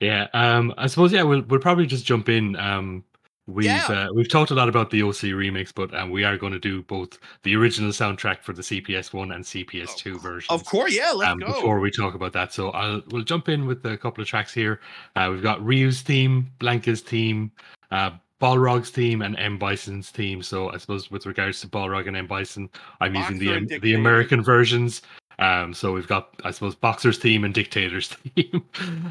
Yeah, 0.00 0.28
um, 0.32 0.72
I 0.78 0.86
suppose 0.86 1.12
yeah, 1.12 1.22
we'll 1.22 1.42
we'll 1.42 1.60
probably 1.60 1.84
just 1.84 2.06
jump 2.06 2.30
in. 2.30 2.56
Um, 2.56 3.04
we've 3.46 3.66
Yeah. 3.66 3.86
uh, 3.88 4.08
we've 4.14 4.30
talked 4.30 4.50
a 4.50 4.54
lot 4.54 4.70
about 4.70 4.88
the 4.90 5.02
OC 5.02 5.34
remix, 5.34 5.70
but 5.74 5.94
um, 5.94 6.10
we 6.10 6.24
are 6.24 6.38
going 6.38 6.54
to 6.54 6.58
do 6.58 6.82
both 6.82 7.18
the 7.42 7.54
original 7.54 7.90
soundtrack 7.90 8.40
for 8.40 8.54
the 8.54 8.62
CPS 8.62 9.12
one 9.12 9.32
and 9.32 9.44
CPS 9.44 9.96
two 9.96 10.18
version. 10.18 10.46
Of 10.50 10.64
course, 10.64 10.96
yeah. 10.96 11.12
Let's 11.12 11.30
um, 11.30 11.40
go. 11.40 11.46
before 11.48 11.78
we 11.80 11.90
talk 11.90 12.14
about 12.14 12.32
that. 12.32 12.54
So 12.54 12.70
I'll 12.70 13.02
we'll 13.10 13.22
jump 13.22 13.50
in 13.50 13.66
with 13.66 13.84
a 13.84 13.98
couple 13.98 14.22
of 14.22 14.28
tracks 14.28 14.54
here. 14.54 14.80
Uh, 15.14 15.28
we've 15.30 15.42
got 15.42 15.62
Ryu's 15.62 16.00
theme, 16.00 16.50
Blanka's 16.58 17.02
theme, 17.02 17.52
uh, 17.90 18.12
Balrog's 18.40 18.90
team 18.90 19.22
and 19.22 19.36
M 19.38 19.58
Bison's 19.58 20.10
team. 20.12 20.42
So 20.42 20.70
I 20.70 20.76
suppose 20.78 21.10
with 21.10 21.26
regards 21.26 21.60
to 21.60 21.68
Balrog 21.68 22.08
and 22.08 22.16
M 22.16 22.26
Bison, 22.26 22.68
I'm 23.00 23.14
using 23.14 23.38
the 23.38 23.54
um, 23.54 23.66
the 23.80 23.94
American 23.94 24.42
versions. 24.42 25.02
Um, 25.38 25.74
so 25.74 25.92
we've 25.92 26.06
got 26.06 26.30
I 26.44 26.50
suppose 26.50 26.74
Boxer's 26.74 27.18
team 27.18 27.44
and 27.44 27.52
Dictator's 27.54 28.08
team, 28.36 28.64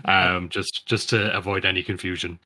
um, 0.05 0.49
just 0.49 0.85
just 0.85 1.09
to 1.09 1.35
avoid 1.35 1.65
any 1.65 1.83
confusion. 1.83 2.39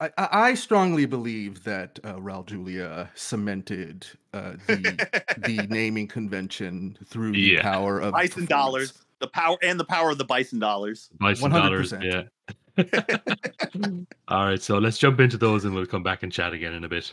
I, 0.00 0.10
I 0.16 0.28
I 0.50 0.54
strongly 0.54 1.06
believe 1.06 1.64
that 1.64 1.98
uh, 2.04 2.14
Raul 2.14 2.46
Julia 2.46 3.10
cemented 3.14 4.06
uh, 4.32 4.52
the 4.66 5.24
the 5.38 5.66
naming 5.68 6.06
convention 6.08 6.96
through 7.06 7.32
the 7.32 7.40
Yeah. 7.40 7.62
power 7.62 7.98
of 8.00 8.12
Bison 8.12 8.44
dollars, 8.46 8.92
the 9.18 9.26
power 9.28 9.56
and 9.62 9.78
the 9.80 9.84
power 9.84 10.10
of 10.10 10.18
the 10.18 10.24
bison 10.24 10.58
dollars. 10.60 11.10
Bison 11.18 11.50
dollars, 11.50 11.92
100%. 11.92 12.04
yeah. 12.04 12.22
All 14.28 14.44
right, 14.44 14.62
so 14.62 14.78
let's 14.78 14.98
jump 14.98 15.20
into 15.20 15.36
those 15.36 15.64
and 15.64 15.74
we'll 15.74 15.86
come 15.86 16.02
back 16.02 16.22
and 16.22 16.32
chat 16.32 16.52
again 16.52 16.74
in 16.74 16.84
a 16.84 16.88
bit. 16.88 17.12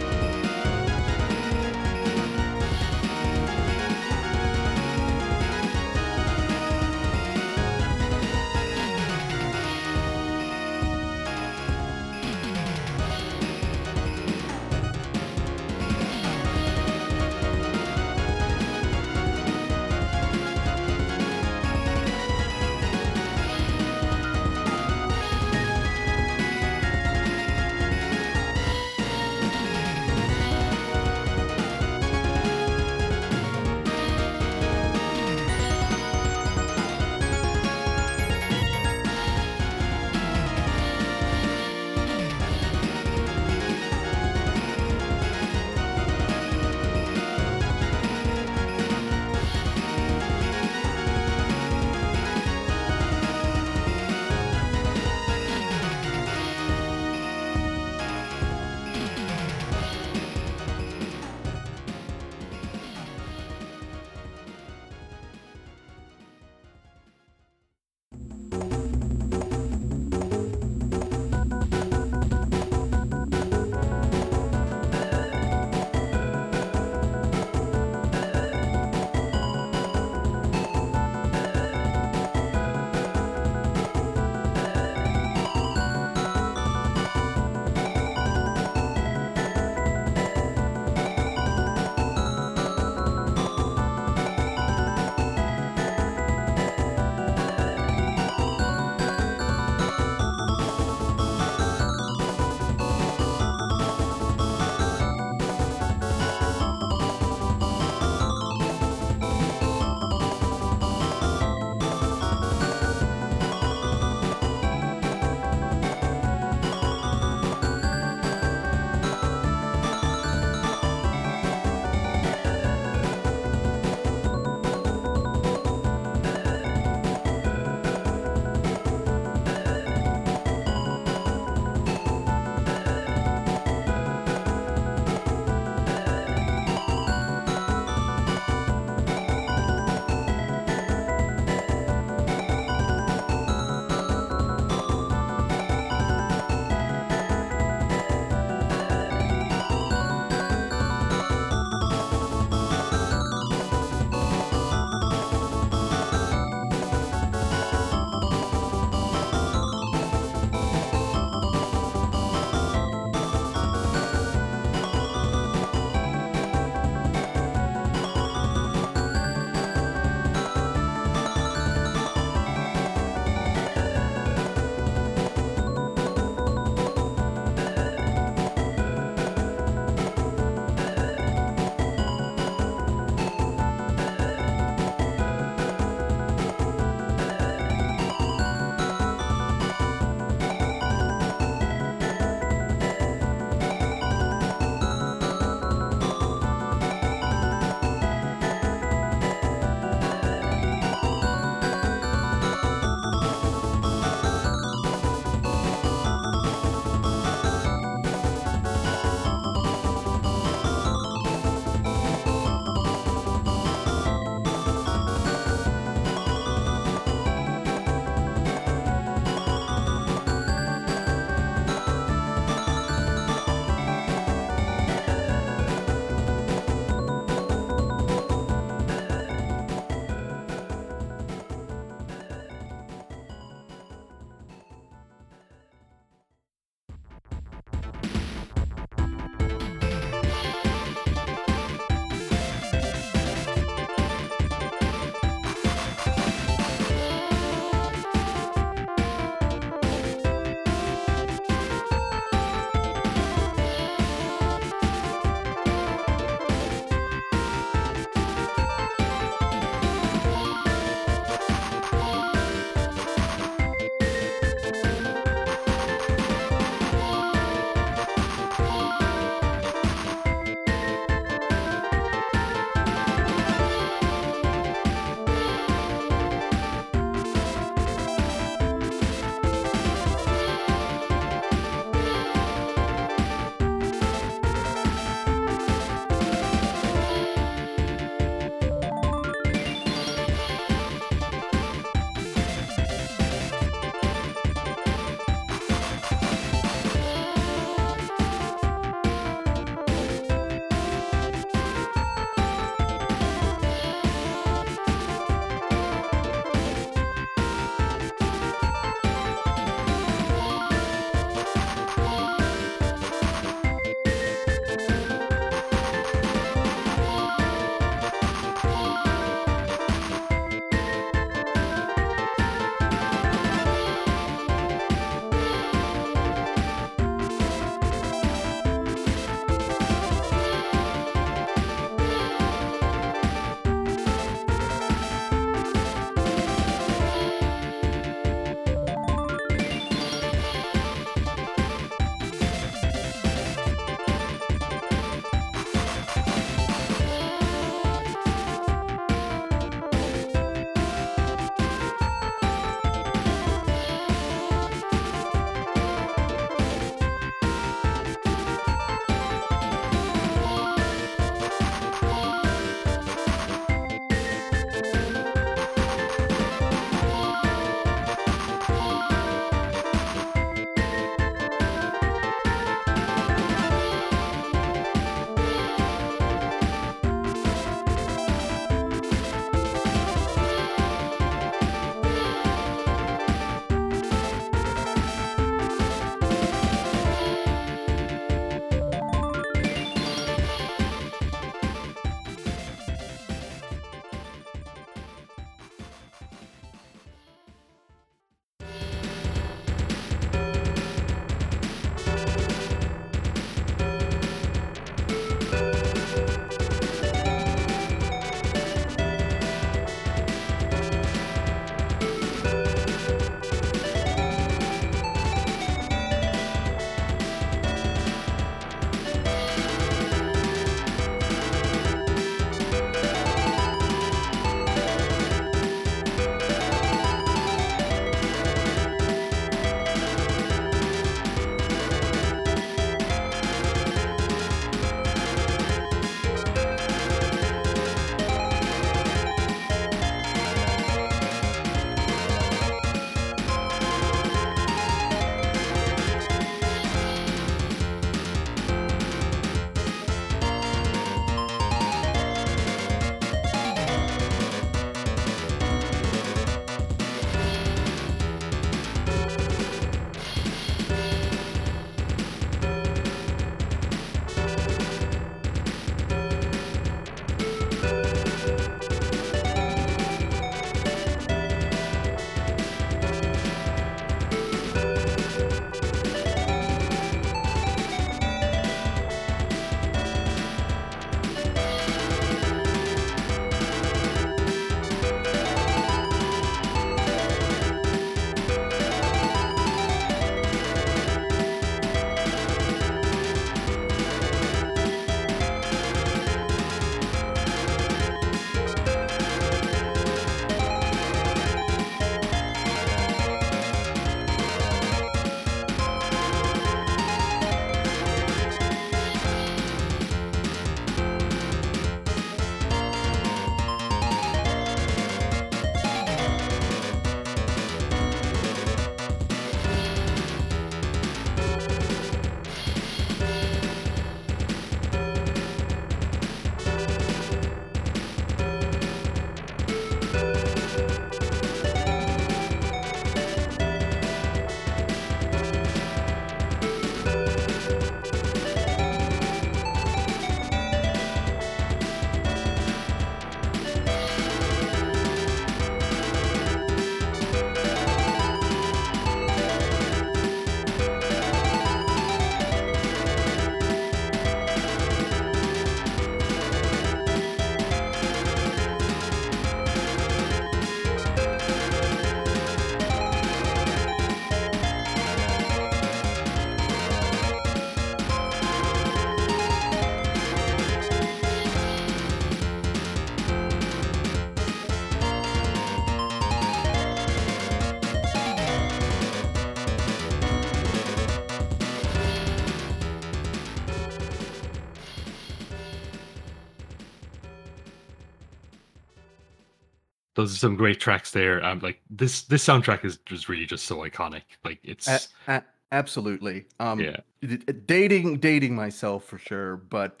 Those 590.16 590.32
are 590.34 590.38
some 590.38 590.56
great 590.56 590.80
tracks 590.80 591.12
there. 591.12 591.44
Um, 591.44 591.60
like 591.60 591.80
this 591.88 592.22
this 592.22 592.44
soundtrack 592.44 592.84
is 592.84 592.96
just 593.06 593.28
really 593.28 593.46
just 593.46 593.66
so 593.66 593.76
iconic. 593.78 594.22
Like 594.44 594.58
it's 594.64 594.88
A- 594.88 595.32
a- 595.32 595.44
absolutely. 595.72 596.46
Um, 596.58 596.80
yeah, 596.80 596.96
d- 597.20 597.36
d- 597.36 597.52
dating 597.66 598.18
dating 598.18 598.56
myself 598.56 599.04
for 599.04 599.18
sure, 599.18 599.58
but 599.58 600.00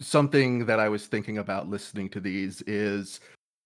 something 0.00 0.64
that 0.66 0.78
I 0.80 0.88
was 0.88 1.06
thinking 1.06 1.38
about 1.38 1.68
listening 1.68 2.08
to 2.10 2.20
these 2.20 2.62
is 2.62 3.20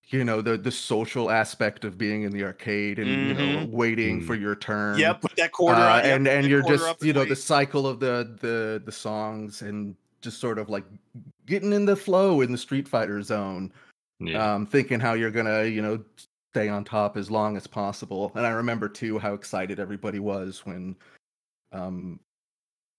you 0.09 0.25
know 0.25 0.41
the 0.41 0.57
the 0.57 0.71
social 0.71 1.31
aspect 1.31 1.85
of 1.85 1.99
being 1.99 2.23
in 2.23 2.33
the 2.33 2.43
arcade 2.43 2.99
and 2.99 3.09
you 3.09 3.35
know 3.35 3.67
waiting 3.71 4.23
for 4.23 4.35
your 4.35 4.57
turn. 4.57 4.99
Yep, 4.99 5.21
put 5.21 5.37
that 5.37 5.53
quarter 5.53 5.81
Uh, 5.81 5.99
on, 5.99 6.05
yep, 6.05 6.17
and 6.17 6.27
and 6.27 6.47
you're 6.47 6.63
just 6.63 7.05
you 7.05 7.13
know 7.13 7.25
the 7.27 7.37
cycle 7.37 7.87
of 7.87 8.01
the 8.01 8.35
the 8.41 8.83
the 8.85 8.93
songs 8.93 9.61
and 9.63 9.95
just 10.23 10.41
sort 10.41 10.59
of 10.59 10.71
like 10.71 10.85
getting 11.47 11.73
in 11.73 11.85
the 11.85 11.97
flow 11.97 12.41
in 12.41 12.51
the 12.51 12.59
Street 12.59 12.89
Fighter 12.89 13.21
zone 13.23 13.71
yeah, 14.27 14.47
um, 14.55 14.67
thinking 14.67 15.01
how 15.01 15.15
you're 15.15 15.31
gonna, 15.31 15.65
you 15.65 15.83
know, 15.83 16.05
stay 16.55 16.69
on 16.69 16.85
top 16.85 17.17
as 17.17 17.31
long 17.31 17.57
as 17.57 17.67
possible. 17.67 18.33
And 18.35 18.47
I 18.47 18.51
remember 18.51 18.89
too 18.89 19.19
how 19.19 19.35
excited 19.35 19.79
everybody 19.81 20.19
was 20.19 20.65
when, 20.67 20.97
um, 21.73 22.21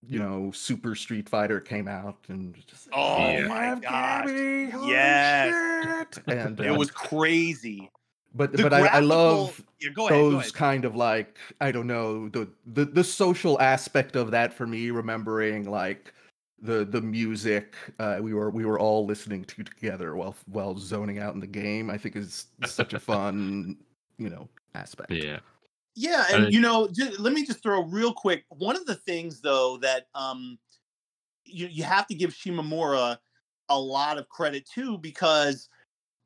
you 0.07 0.19
know, 0.19 0.51
Super 0.51 0.95
Street 0.95 1.29
Fighter 1.29 1.61
came 1.61 1.87
out 1.87 2.25
and 2.29 2.55
just 2.67 2.89
Oh 2.93 3.39
Yeah. 3.39 3.47
my 3.47 3.75
god, 3.81 3.81
gosh. 3.81 4.29
Gabby, 4.29 4.71
Yes. 4.87 5.55
shit!" 5.81 6.19
and 6.27 6.61
It 6.61 6.71
um, 6.71 6.77
was 6.77 6.91
crazy. 6.91 7.91
but 8.33 8.51
The 8.53 8.59
but 8.59 8.73
I, 8.73 8.87
I 8.87 8.99
love 8.99 9.63
Yeah, 9.79 9.89
ahead. 10.07 10.29
Those 10.31 10.51
kind 10.51 10.85
of 10.85 10.95
like 10.95 11.39
I 11.61 11.71
don't 11.71 11.87
know 11.87 12.29
the, 12.29 12.49
the 12.65 12.85
the 12.85 13.03
social 13.03 13.59
aspect 13.61 14.15
of 14.15 14.31
that 14.31 14.53
for 14.53 14.67
me. 14.67 14.89
Remembering 14.91 15.69
like 15.69 16.13
the 16.63 16.85
the 16.85 17.01
music 17.01 17.75
uh, 17.99 18.19
we 18.21 18.33
were 18.33 18.49
we 18.49 18.65
were 18.65 18.79
all 18.79 19.05
listening 19.05 19.43
to 19.45 19.63
together 19.63 20.15
while 20.15 20.35
while 20.47 20.77
zoning 20.77 21.19
out 21.19 21.33
in 21.33 21.39
the 21.39 21.47
game. 21.47 21.89
I 21.89 21.97
think 21.97 22.15
is 22.15 22.47
such 22.65 22.93
a 22.93 22.99
fun 22.99 23.77
you 24.17 24.29
know 24.29 24.47
aspect. 24.73 25.11
yeah, 25.11 25.39
Yeah, 25.95 26.25
And 26.29 26.37
and 26.37 26.45
it- 26.45 26.53
you 26.53 26.61
know, 26.61 26.87
just, 26.87 27.19
let 27.19 27.33
me 27.33 27.45
just 27.45 27.61
throw 27.61 27.83
real 27.83 28.13
quick. 28.13 28.45
One 28.49 28.75
of 28.75 28.85
the 28.85 28.95
things 28.95 29.41
though 29.41 29.77
that 29.77 30.07
um 30.15 30.57
you 31.45 31.67
you 31.67 31.83
have 31.83 32.07
to 32.07 32.15
give 32.15 32.31
Shimomura 32.31 33.17
a 33.69 33.79
lot 33.79 34.17
of 34.17 34.29
credit 34.29 34.67
too 34.67 34.97
because 34.97 35.69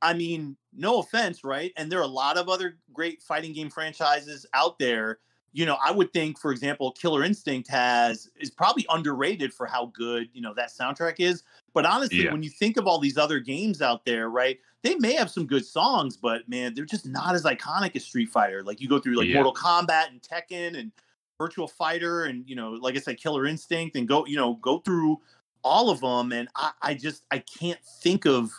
I 0.01 0.13
mean, 0.13 0.57
no 0.73 0.99
offense, 0.99 1.43
right? 1.43 1.73
And 1.75 1.91
there 1.91 1.99
are 1.99 2.03
a 2.03 2.07
lot 2.07 2.37
of 2.37 2.49
other 2.49 2.77
great 2.93 3.21
fighting 3.23 3.53
game 3.53 3.69
franchises 3.71 4.45
out 4.53 4.77
there. 4.77 5.19
You 5.57 5.65
know, 5.65 5.77
I 5.83 5.89
would 5.89 6.13
think, 6.13 6.37
for 6.37 6.51
example, 6.51 6.91
Killer 6.91 7.23
Instinct 7.23 7.67
has 7.69 8.29
is 8.39 8.51
probably 8.51 8.85
underrated 8.89 9.51
for 9.51 9.65
how 9.65 9.87
good 9.87 10.29
you 10.31 10.39
know 10.39 10.53
that 10.53 10.69
soundtrack 10.69 11.15
is. 11.17 11.41
But 11.73 11.83
honestly, 11.83 12.25
Yeah. 12.25 12.31
when 12.31 12.43
you 12.43 12.49
think 12.51 12.77
of 12.77 12.85
all 12.85 12.99
these 12.99 13.17
other 13.17 13.39
games 13.39 13.81
out 13.81 14.05
there, 14.05 14.29
right? 14.29 14.59
They 14.83 14.93
may 14.97 15.13
have 15.13 15.31
some 15.31 15.47
good 15.47 15.65
songs, 15.65 16.15
but 16.15 16.47
man, 16.47 16.75
they're 16.75 16.85
just 16.85 17.07
not 17.07 17.33
as 17.33 17.43
iconic 17.43 17.95
as 17.95 18.05
Street 18.05 18.29
Fighter. 18.29 18.61
Like 18.63 18.79
you 18.79 18.87
go 18.87 18.99
through 18.99 19.15
like 19.15 19.27
Yeah. 19.27 19.41
Mortal 19.41 19.55
Kombat 19.55 20.09
and 20.09 20.21
Tekken 20.21 20.77
and 20.77 20.91
Virtual 21.39 21.67
Fighter, 21.67 22.25
and 22.25 22.47
you 22.47 22.55
know, 22.55 22.73
like 22.73 22.95
I 22.95 22.99
said, 22.99 23.17
Killer 23.17 23.47
Instinct, 23.47 23.95
and 23.95 24.07
go, 24.07 24.27
you 24.27 24.35
know, 24.35 24.53
go 24.61 24.77
through 24.77 25.19
all 25.63 25.89
of 25.89 26.01
them, 26.01 26.33
and 26.33 26.47
I, 26.55 26.71
I 26.83 26.93
just 26.93 27.23
I 27.31 27.39
can't 27.39 27.79
think 28.03 28.27
of 28.27 28.51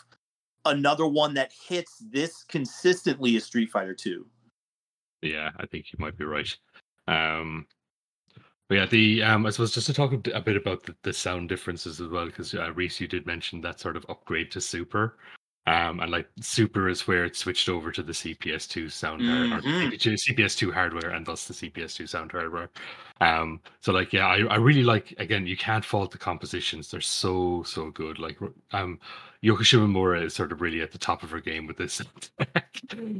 another 0.65 1.07
one 1.07 1.33
that 1.35 1.53
hits 1.53 2.03
this 2.11 2.43
consistently 2.43 3.37
as 3.37 3.45
Street 3.45 3.71
Fighter 3.71 3.93
Two. 3.95 4.27
yeah. 5.21 5.51
I 5.57 5.65
think 5.65 5.91
you 5.93 5.97
might 5.99 6.17
be 6.17 6.25
right. 6.25 6.53
Um, 7.09 7.65
but 8.67 8.75
yeah, 8.75 8.85
the 8.85 9.23
um, 9.23 9.45
I 9.45 9.49
suppose 9.49 9.73
just 9.73 9.87
to 9.87 9.93
talk 9.93 10.13
a 10.13 10.17
bit- 10.17 10.55
about 10.57 10.83
the, 10.83 10.95
the 11.01 11.11
sound 11.13 11.49
differences 11.49 11.99
as 11.99 12.07
well, 12.07 12.27
because 12.27 12.53
uh, 12.53 12.71
Reese, 12.73 12.99
you 13.01 13.07
did 13.07 13.25
mention 13.25 13.61
that 13.61 13.79
sort 13.79 13.97
of 13.97 14.05
upgrade 14.09 14.51
to 14.51 14.61
Super. 14.61 15.17
Um, 15.67 15.99
and 15.99 16.11
like 16.11 16.27
Super 16.41 16.87
is 16.89 17.07
where 17.07 17.25
it 17.25 17.35
switched 17.35 17.69
over 17.69 17.91
to 17.91 18.01
the 18.01 18.13
CPS2 18.13 18.91
sound 18.91 19.21
hard- 19.23 19.51
or 19.65 19.67
Mhm. 19.67 19.99
to 19.99 20.09
CPS2 20.17 20.71
hardware 20.73 21.11
and 21.11 21.25
thus 21.25 21.45
the 21.47 21.53
CPS2 21.53 22.07
sound 22.09 22.31
hardware. 22.31 22.69
Um, 23.21 23.59
so 23.81 23.91
like 23.91 24.13
yeah, 24.13 24.27
I, 24.27 24.37
I 24.45 24.55
really 24.55 24.83
like 24.83 25.13
again, 25.17 25.45
you 25.47 25.57
can't 25.57 25.85
fault 25.85 26.11
the 26.11 26.17
compositions. 26.17 26.89
They're 26.89 27.01
so 27.01 27.63
so 27.63 27.91
good. 27.91 28.19
Like 28.19 28.37
um 28.71 28.99
Yoko 29.43 29.59
Shimomura 29.59 30.23
is 30.25 30.33
sort 30.33 30.51
of 30.51 30.59
really 30.61 30.81
at 30.81 30.91
the 30.91 30.97
top 30.97 31.23
of 31.23 31.31
her 31.31 31.39
game 31.39 31.65
with 31.65 31.77
this. 31.77 32.01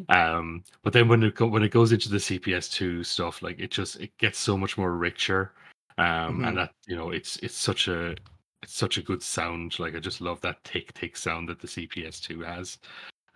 um, 0.10 0.64
but 0.84 0.94
then 0.94 1.08
when 1.08 1.24
it 1.24 1.36
go, 1.36 1.48
when 1.48 1.64
it 1.64 1.72
goes 1.72 1.92
into 1.92 2.10
the 2.10 2.18
CPS2 2.18 3.06
stuff, 3.06 3.42
like 3.42 3.60
it 3.60 3.72
just 3.72 4.00
it 4.00 4.16
gets 4.18 4.38
so 4.40 4.58
much 4.58 4.78
more 4.78 4.96
richer. 4.96 5.54
Um, 5.98 6.40
Mhm. 6.40 6.48
and 6.48 6.58
that 6.58 6.72
you 6.88 6.96
know 6.96 7.10
it's 7.12 7.38
it's 7.38 7.56
such 7.58 7.88
a 7.88 8.16
it's 8.64 8.74
such 8.74 8.98
a 8.98 9.02
good 9.02 9.22
sound. 9.24 9.80
Like 9.80 9.96
I 9.96 10.00
just 10.00 10.22
love 10.22 10.42
that 10.42 10.64
tick 10.64 10.94
tick 10.94 11.16
sound 11.18 11.48
that 11.50 11.60
the 11.60 11.68
CPS2 11.68 12.46
has. 12.46 12.78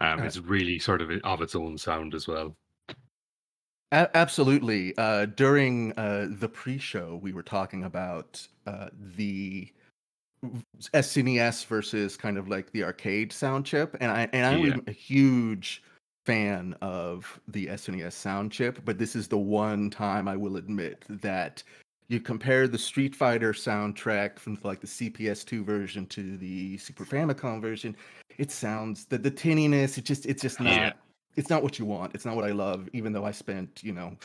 Um, 0.01 0.19
it's 0.23 0.37
really 0.37 0.79
sort 0.79 1.01
of 1.01 1.09
of 1.23 1.41
its 1.41 1.55
own 1.55 1.77
sound 1.77 2.13
as 2.13 2.27
well. 2.27 2.55
A- 3.91 4.09
absolutely. 4.17 4.97
Uh, 4.97 5.25
during 5.27 5.93
uh, 5.93 6.27
the 6.29 6.49
pre-show, 6.49 7.19
we 7.21 7.31
were 7.31 7.43
talking 7.43 7.83
about 7.83 8.45
uh, 8.65 8.89
the 9.15 9.71
SNES 10.93 11.65
versus 11.65 12.17
kind 12.17 12.37
of 12.37 12.47
like 12.47 12.71
the 12.71 12.83
arcade 12.83 13.31
sound 13.31 13.65
chip, 13.65 13.95
and 13.99 14.11
I 14.11 14.27
and 14.33 14.45
I'm 14.45 14.65
Yeah. 14.65 14.75
a 14.87 14.91
huge 14.91 15.83
fan 16.25 16.75
of 16.81 17.39
the 17.47 17.67
SNES 17.67 18.13
sound 18.13 18.51
chip, 18.51 18.79
but 18.85 18.97
this 18.97 19.15
is 19.15 19.27
the 19.27 19.37
one 19.37 19.89
time 19.89 20.27
I 20.27 20.37
will 20.37 20.55
admit 20.57 21.03
that 21.09 21.61
you 22.09 22.19
compare 22.19 22.67
the 22.67 22.77
Street 22.77 23.15
Fighter 23.15 23.53
soundtrack 23.53 24.37
from 24.39 24.57
like 24.63 24.81
the 24.81 24.87
CPS2 24.87 25.63
version 25.65 26.05
to 26.07 26.37
the 26.37 26.77
Super 26.77 27.05
Famicom 27.05 27.61
version, 27.61 27.95
it 28.37 28.51
sounds 28.51 29.05
the 29.05 29.17
the 29.17 29.31
tinniness. 29.31 29.97
It 29.97 30.05
just 30.05 30.25
it's 30.25 30.41
just 30.41 30.59
not. 30.59 30.73
Yeah. 30.73 30.93
It's 31.35 31.49
not 31.49 31.63
what 31.63 31.79
you 31.79 31.85
want. 31.85 32.13
It's 32.13 32.25
not 32.25 32.35
what 32.35 32.45
I 32.45 32.51
love. 32.51 32.87
Even 32.93 33.11
though 33.11 33.25
I 33.25 33.31
spent, 33.31 33.81
you 33.83 33.91
know, 33.93 34.15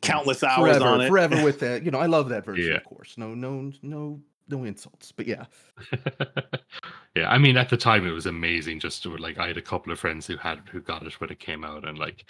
Countless 0.00 0.42
hours 0.42 0.76
forever, 0.78 0.86
on 0.86 1.00
it. 1.02 1.08
forever 1.08 1.44
with 1.44 1.60
that. 1.60 1.84
You 1.84 1.90
know, 1.92 1.98
I 2.00 2.06
love 2.06 2.28
that 2.30 2.44
version, 2.44 2.66
Yeah. 2.66 2.76
of 2.78 2.84
course. 2.84 3.16
No, 3.16 3.34
no, 3.34 3.70
no, 3.82 4.20
no 4.48 4.64
insults. 4.64 5.12
But 5.12 5.26
yeah, 5.26 5.44
yeah, 7.14 7.30
I 7.30 7.38
mean, 7.38 7.56
at 7.56 7.68
the 7.68 7.76
time 7.76 8.06
it 8.06 8.12
was 8.12 8.26
amazing. 8.26 8.80
Just 8.80 9.02
to, 9.02 9.16
like 9.16 9.38
I 9.38 9.48
had 9.48 9.56
a 9.56 9.62
couple 9.62 9.92
of 9.92 10.00
friends 10.00 10.26
who 10.26 10.36
had 10.36 10.60
who 10.70 10.80
got 10.80 11.06
it 11.06 11.20
when 11.20 11.30
it 11.30 11.38
came 11.38 11.64
out, 11.64 11.86
and 11.86 11.98
like, 11.98 12.26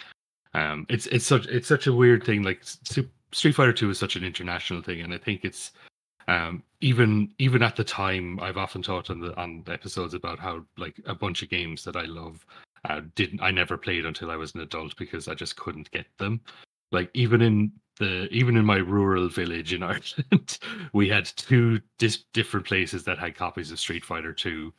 um, 0.53 0.85
it's 0.89 1.07
it's 1.07 1.25
such 1.25 1.47
it's 1.47 1.67
such 1.67 1.87
a 1.87 1.93
weird 1.93 2.23
thing. 2.23 2.43
Like 2.43 2.63
Street 2.63 3.55
Fighter 3.55 3.73
Two 3.73 3.89
is 3.89 3.99
such 3.99 4.15
an 4.15 4.23
international 4.23 4.81
thing, 4.81 5.01
and 5.01 5.13
I 5.13 5.17
think 5.17 5.43
it's 5.43 5.71
um 6.27 6.63
even 6.79 7.29
even 7.37 7.61
at 7.61 7.75
the 7.75 7.83
time 7.83 8.39
I've 8.39 8.57
often 8.57 8.81
talked 8.81 9.09
on 9.09 9.19
the 9.19 9.35
on 9.35 9.63
episodes 9.67 10.13
about 10.13 10.39
how 10.39 10.63
like 10.77 10.99
a 11.05 11.15
bunch 11.15 11.43
of 11.43 11.49
games 11.49 11.83
that 11.83 11.97
I 11.97 12.03
love 12.03 12.45
uh, 12.89 13.01
didn't 13.15 13.41
I 13.41 13.51
never 13.51 13.77
played 13.77 14.05
until 14.05 14.31
I 14.31 14.35
was 14.35 14.53
an 14.55 14.61
adult 14.61 14.95
because 14.97 15.27
I 15.27 15.33
just 15.33 15.55
couldn't 15.55 15.91
get 15.91 16.05
them. 16.17 16.41
Like 16.91 17.09
even 17.13 17.41
in 17.41 17.71
the 17.99 18.27
even 18.31 18.57
in 18.57 18.65
my 18.65 18.77
rural 18.77 19.27
village 19.29 19.73
in 19.73 19.83
Ireland, 19.93 20.59
we 20.93 21.07
had 21.09 21.25
two 21.25 21.79
dis- 21.99 22.23
different 22.33 22.65
places 22.65 23.03
that 23.05 23.19
had 23.19 23.35
copies 23.35 23.71
of 23.71 23.79
Street 23.79 24.05
Fighter 24.05 24.33
Two. 24.33 24.73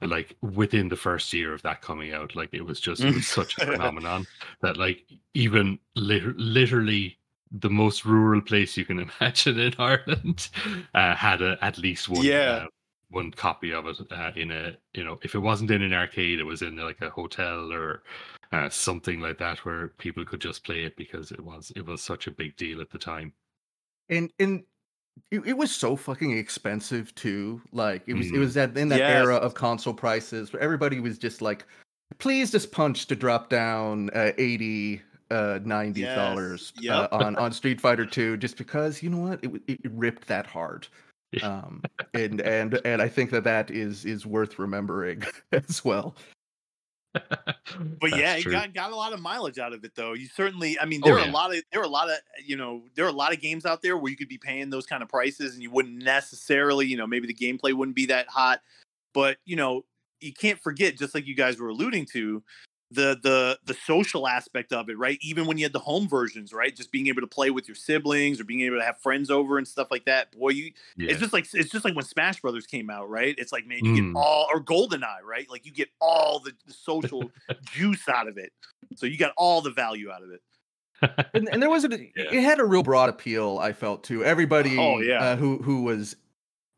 Like 0.00 0.36
within 0.42 0.88
the 0.88 0.94
first 0.96 1.32
year 1.32 1.52
of 1.52 1.62
that 1.62 1.82
coming 1.82 2.12
out, 2.12 2.36
like 2.36 2.50
it 2.52 2.64
was 2.64 2.78
just 2.80 3.02
it 3.02 3.14
was 3.14 3.26
such 3.26 3.58
a 3.58 3.66
phenomenon 3.72 4.26
that 4.62 4.76
like 4.76 5.04
even 5.34 5.76
lit- 5.96 6.36
literally 6.38 7.18
the 7.50 7.70
most 7.70 8.04
rural 8.04 8.40
place 8.40 8.76
you 8.76 8.84
can 8.84 9.00
imagine 9.20 9.58
in 9.58 9.74
Ireland 9.76 10.50
uh, 10.94 11.16
had 11.16 11.42
a, 11.42 11.58
at 11.62 11.78
least 11.78 12.08
one 12.08 12.22
Yeah. 12.24 12.64
uh, 12.64 12.66
one 13.10 13.32
copy 13.32 13.72
of 13.72 13.86
it 13.86 13.96
uh, 14.12 14.30
in 14.36 14.52
a 14.52 14.76
you 14.94 15.02
know 15.02 15.18
if 15.22 15.34
it 15.34 15.38
wasn't 15.40 15.70
in 15.72 15.82
an 15.82 15.92
arcade 15.94 16.38
it 16.38 16.44
was 16.44 16.62
in 16.62 16.76
like 16.76 17.00
a 17.00 17.10
hotel 17.10 17.72
or 17.72 18.02
uh, 18.52 18.68
something 18.70 19.20
like 19.20 19.38
that 19.38 19.58
where 19.64 19.88
people 19.98 20.24
could 20.24 20.40
just 20.40 20.64
play 20.64 20.84
it 20.84 20.96
because 20.96 21.30
it 21.32 21.40
was 21.40 21.70
it 21.76 21.84
was 21.86 22.02
such 22.02 22.26
a 22.26 22.30
big 22.30 22.56
deal 22.56 22.80
at 22.80 22.90
the 22.90 22.98
time 22.98 23.32
and 24.08 24.32
and 24.38 24.64
it, 25.30 25.40
it 25.46 25.52
was 25.56 25.74
so 25.74 25.96
fucking 25.96 26.36
expensive 26.38 27.14
too. 27.16 27.60
Like 27.72 28.04
it 28.06 28.14
was, 28.14 28.28
it 28.28 28.34
Mhm. 28.34 28.38
was 28.38 28.54
that 28.54 28.76
in 28.78 28.88
that 28.90 29.00
Yes. 29.00 29.10
era 29.10 29.36
of 29.36 29.54
console 29.54 29.92
prices 29.94 30.52
where 30.52 30.62
everybody 30.62 31.00
was 31.00 31.18
just 31.18 31.42
like, 31.42 31.66
please 32.18 32.52
just 32.52 32.70
punch 32.72 33.06
to 33.08 33.16
drop 33.16 33.50
down 33.50 34.10
uh, 34.14 34.32
80 34.38 35.02
uh 35.30 35.58
90 35.64 36.00
Yes. 36.02 36.14
dollars 36.14 36.72
Yep. 36.80 37.08
uh, 37.12 37.16
on 37.16 37.36
on 37.36 37.52
Street 37.52 37.80
Fighter 37.80 38.06
2 38.16 38.36
just 38.38 38.56
because 38.56 39.02
you 39.02 39.10
know 39.10 39.18
what 39.18 39.44
it, 39.44 39.50
it 39.66 39.80
it 39.84 39.90
ripped 39.92 40.26
that 40.28 40.46
hard 40.46 40.86
um 41.42 41.82
and 42.14 42.40
and 42.40 42.80
and 42.86 43.02
I 43.02 43.08
think 43.08 43.30
that 43.30 43.44
that 43.44 43.70
is 43.70 44.04
is 44.06 44.24
worth 44.24 44.58
remembering 44.58 45.22
as 45.52 45.84
well 45.84 46.14
But 48.00 48.16
yeah, 48.16 48.34
it 48.36 48.44
got 48.44 48.72
got 48.74 48.92
a 48.92 48.96
lot 48.96 49.12
of 49.12 49.20
mileage 49.20 49.58
out 49.58 49.72
of 49.72 49.84
it 49.84 49.94
though. 49.94 50.12
You 50.14 50.26
certainly 50.26 50.78
I 50.80 50.84
mean 50.84 51.00
Oh, 51.04 51.08
there 51.08 51.16
are 51.16 51.24
yeah. 51.24 51.30
a 51.30 51.32
lot 51.32 51.54
of 51.54 51.62
there 51.72 51.80
are 51.80 51.84
a 51.84 51.88
lot 51.88 52.08
of 52.10 52.16
you 52.44 52.56
know, 52.56 52.82
there 52.94 53.04
are 53.04 53.08
a 53.08 53.12
lot 53.12 53.32
of 53.32 53.40
games 53.40 53.66
out 53.66 53.82
there 53.82 53.96
where 53.96 54.10
you 54.10 54.16
could 54.16 54.28
be 54.28 54.38
paying 54.38 54.70
those 54.70 54.86
kind 54.86 55.02
of 55.02 55.08
prices 55.08 55.54
and 55.54 55.62
you 55.62 55.70
wouldn't 55.70 56.02
necessarily, 56.02 56.86
you 56.86 56.96
know, 56.96 57.06
maybe 57.06 57.26
the 57.26 57.34
gameplay 57.34 57.72
wouldn't 57.72 57.96
be 57.96 58.06
that 58.06 58.28
hot. 58.28 58.60
But, 59.14 59.38
you 59.44 59.56
know, 59.56 59.84
you 60.20 60.32
can't 60.32 60.60
forget, 60.60 60.96
just 60.98 61.14
like 61.14 61.26
you 61.26 61.34
guys 61.34 61.58
were 61.58 61.68
alluding 61.68 62.06
to, 62.12 62.42
the 62.90 63.18
the 63.22 63.58
the 63.66 63.74
social 63.74 64.26
aspect 64.26 64.72
of 64.72 64.88
it, 64.88 64.96
right? 64.96 65.18
Even 65.20 65.46
when 65.46 65.58
you 65.58 65.64
had 65.64 65.72
the 65.74 65.78
home 65.78 66.08
versions, 66.08 66.52
right? 66.54 66.74
Just 66.74 66.90
being 66.90 67.08
able 67.08 67.20
to 67.20 67.26
play 67.26 67.50
with 67.50 67.68
your 67.68 67.74
siblings 67.74 68.40
or 68.40 68.44
being 68.44 68.62
able 68.62 68.78
to 68.78 68.84
have 68.84 68.98
friends 69.00 69.30
over 69.30 69.58
and 69.58 69.68
stuff 69.68 69.88
like 69.90 70.06
that. 70.06 70.32
Boy, 70.32 70.50
you 70.50 70.72
yeah. 70.96 71.10
it's 71.10 71.20
just 71.20 71.32
like 71.34 71.46
it's 71.52 71.70
just 71.70 71.84
like 71.84 71.94
when 71.94 72.04
Smash 72.04 72.40
Brothers 72.40 72.66
came 72.66 72.88
out, 72.88 73.10
right? 73.10 73.34
It's 73.38 73.52
like 73.52 73.66
man, 73.66 73.84
you 73.84 73.92
Mm. 73.92 74.12
get 74.12 74.18
all 74.20 74.48
or 74.52 74.60
GoldenEye, 74.62 75.22
right? 75.24 75.48
Like 75.50 75.66
you 75.66 75.72
get 75.72 75.88
all 76.00 76.40
the, 76.40 76.52
the 76.66 76.72
social 76.72 77.30
juice 77.72 78.08
out 78.08 78.26
of 78.26 78.38
it. 78.38 78.52
So 78.96 79.04
you 79.06 79.18
got 79.18 79.32
all 79.36 79.60
the 79.60 79.70
value 79.70 80.10
out 80.10 80.22
of 80.22 80.30
it. 80.30 80.40
and, 81.34 81.48
and 81.52 81.62
there 81.62 81.70
was 81.70 81.84
a 81.84 81.90
it 82.16 82.42
had 82.42 82.58
a 82.58 82.64
real 82.64 82.82
broad 82.82 83.08
appeal 83.08 83.58
i 83.60 83.72
felt 83.72 84.02
to 84.02 84.24
everybody 84.24 84.76
Oh, 84.76 84.98
yeah. 84.98 85.22
uh, 85.22 85.36
who 85.36 85.58
who 85.58 85.82
was 85.84 86.16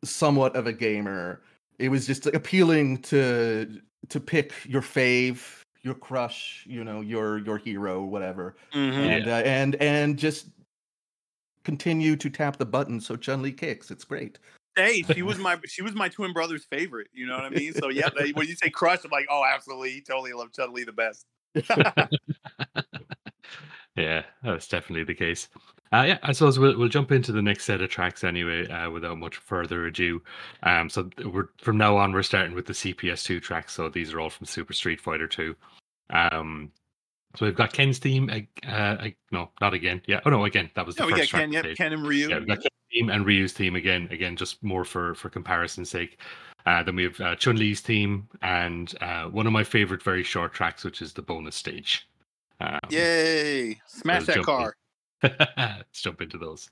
somewhat 0.05 0.55
of 0.57 0.67
a 0.67 0.75
gamer 0.75 1.41
it 1.79 1.89
was 1.89 2.07
just 2.07 2.27
appealing 2.27 2.99
to 3.03 3.81
to 4.11 4.21
pick 4.21 4.53
your 4.67 4.83
fave 4.83 5.60
your 5.83 5.95
crush 5.95 6.65
you 6.69 6.85
know 6.85 7.01
your 7.01 7.39
your 7.39 7.59
hero 7.59 8.03
whatever 8.03 8.57
Mhm. 8.73 8.99
and 8.99 9.29
uh, 9.29 9.43
and 9.45 9.75
and 9.77 10.19
just 10.19 10.49
continue 11.65 12.17
to 12.17 12.31
tap 12.31 12.57
the 12.57 12.67
button 12.67 13.01
so 13.01 13.17
chun 13.17 13.43
li 13.43 13.53
kicks 13.53 13.91
it's 13.91 14.05
great 14.05 14.39
Hey, 14.77 15.03
she 15.15 15.23
was 15.23 15.39
my 15.39 15.59
she 15.67 15.83
was 15.83 15.95
my 15.95 16.09
twin 16.09 16.33
brother's 16.33 16.65
favorite. 16.65 17.09
You 17.13 17.27
know 17.27 17.35
what 17.35 17.45
I 17.45 17.51
mean? 17.61 17.73
So 17.75 17.89
yeah, 17.89 18.09
they, 18.17 18.31
when 18.31 18.47
you 18.47 18.55
say 18.55 18.71
crush, 18.71 19.05
I'm 19.05 19.11
like, 19.11 19.27
oh, 19.29 19.45
absolutely, 19.45 19.91
he 19.91 20.01
totally 20.01 20.33
love 20.33 20.53
Chun 20.53 20.73
Li 20.73 20.85
the 20.85 20.93
best. 20.93 21.27
yeah, 23.97 24.23
that's 24.43 24.69
definitely 24.69 25.05
the 25.05 25.15
case. 25.15 25.49
Uh, 25.93 26.05
yeah, 26.07 26.19
I 26.23 26.33
suppose 26.33 26.59
we'll 26.59 26.79
we'll 26.79 26.89
jump 26.89 27.11
into 27.11 27.33
the 27.33 27.43
next 27.43 27.65
set 27.65 27.81
of 27.81 27.91
tracks 27.91 28.23
anyway, 28.23 28.69
uh, 28.69 28.91
without 28.91 29.19
much 29.19 29.39
further 29.39 29.87
ado. 29.87 30.23
Um, 30.63 30.89
so 30.89 31.11
we're 31.25 31.49
from 31.59 31.79
now 31.79 31.97
on 31.97 32.13
we're 32.13 32.23
starting 32.23 32.55
with 32.55 32.67
the 32.67 32.73
CPS2 32.73 33.43
tracks. 33.43 33.75
So 33.75 33.89
these 33.89 34.13
are 34.13 34.21
all 34.21 34.31
from 34.31 34.47
Super 34.47 34.73
Street 34.73 35.01
Fighter 35.01 35.27
2. 35.27 35.55
Um, 36.11 36.71
so 37.37 37.47
we've 37.47 37.57
got 37.57 37.73
Ken's 37.73 37.99
team. 37.99 38.31
Uh, 38.31 38.69
uh, 38.69 39.09
no, 39.33 39.51
not 39.61 39.75
again. 39.75 40.01
Yeah. 40.07 40.21
Oh 40.25 40.31
no, 40.31 40.45
again. 40.45 40.71
That 40.75 40.87
was 40.87 40.95
the 40.95 41.03
Yeah, 41.03 41.07
we 41.07 41.13
got 41.13 41.19
first 41.19 41.31
track. 41.31 41.43
Ken, 41.43 41.53
yep. 41.53 41.77
Ken 41.77 41.93
and 41.93 42.07
Ryu. 42.07 42.29
Yeah, 42.29 42.39
we've 42.39 42.49
got 42.49 42.59
Ken's 42.59 42.91
team 42.93 43.11
and 43.11 43.27
Ryu's 43.27 43.53
team 43.53 43.75
again. 43.75 44.07
Again, 44.13 44.37
just 44.37 44.63
more 44.63 44.85
for 44.85 45.15
for 45.17 45.29
comparison's 45.29 45.91
sake. 45.91 46.21
Uh, 46.67 46.83
then 46.83 46.95
we 46.95 47.05
have 47.05 47.21
uh, 47.21 47.35
Chun 47.37 47.57
Li's 47.57 47.81
team 47.81 48.29
and 48.43 48.95
uh, 49.01 49.25
one 49.25 49.47
of 49.47 49.53
my 49.53 49.65
favorite 49.65 50.03
very 50.03 50.23
short 50.23 50.53
tracks, 50.53 50.85
which 50.85 51.01
is 51.03 51.13
the 51.13 51.23
bonus 51.23 51.57
stage. 51.57 52.07
Um, 52.61 52.79
Yay! 52.91 53.81
Smash 53.87 54.27
that 54.27 54.43
car. 54.43 54.75
Let's 55.57 56.03
jump 56.03 56.21
into 56.23 56.39
those. 56.39 56.71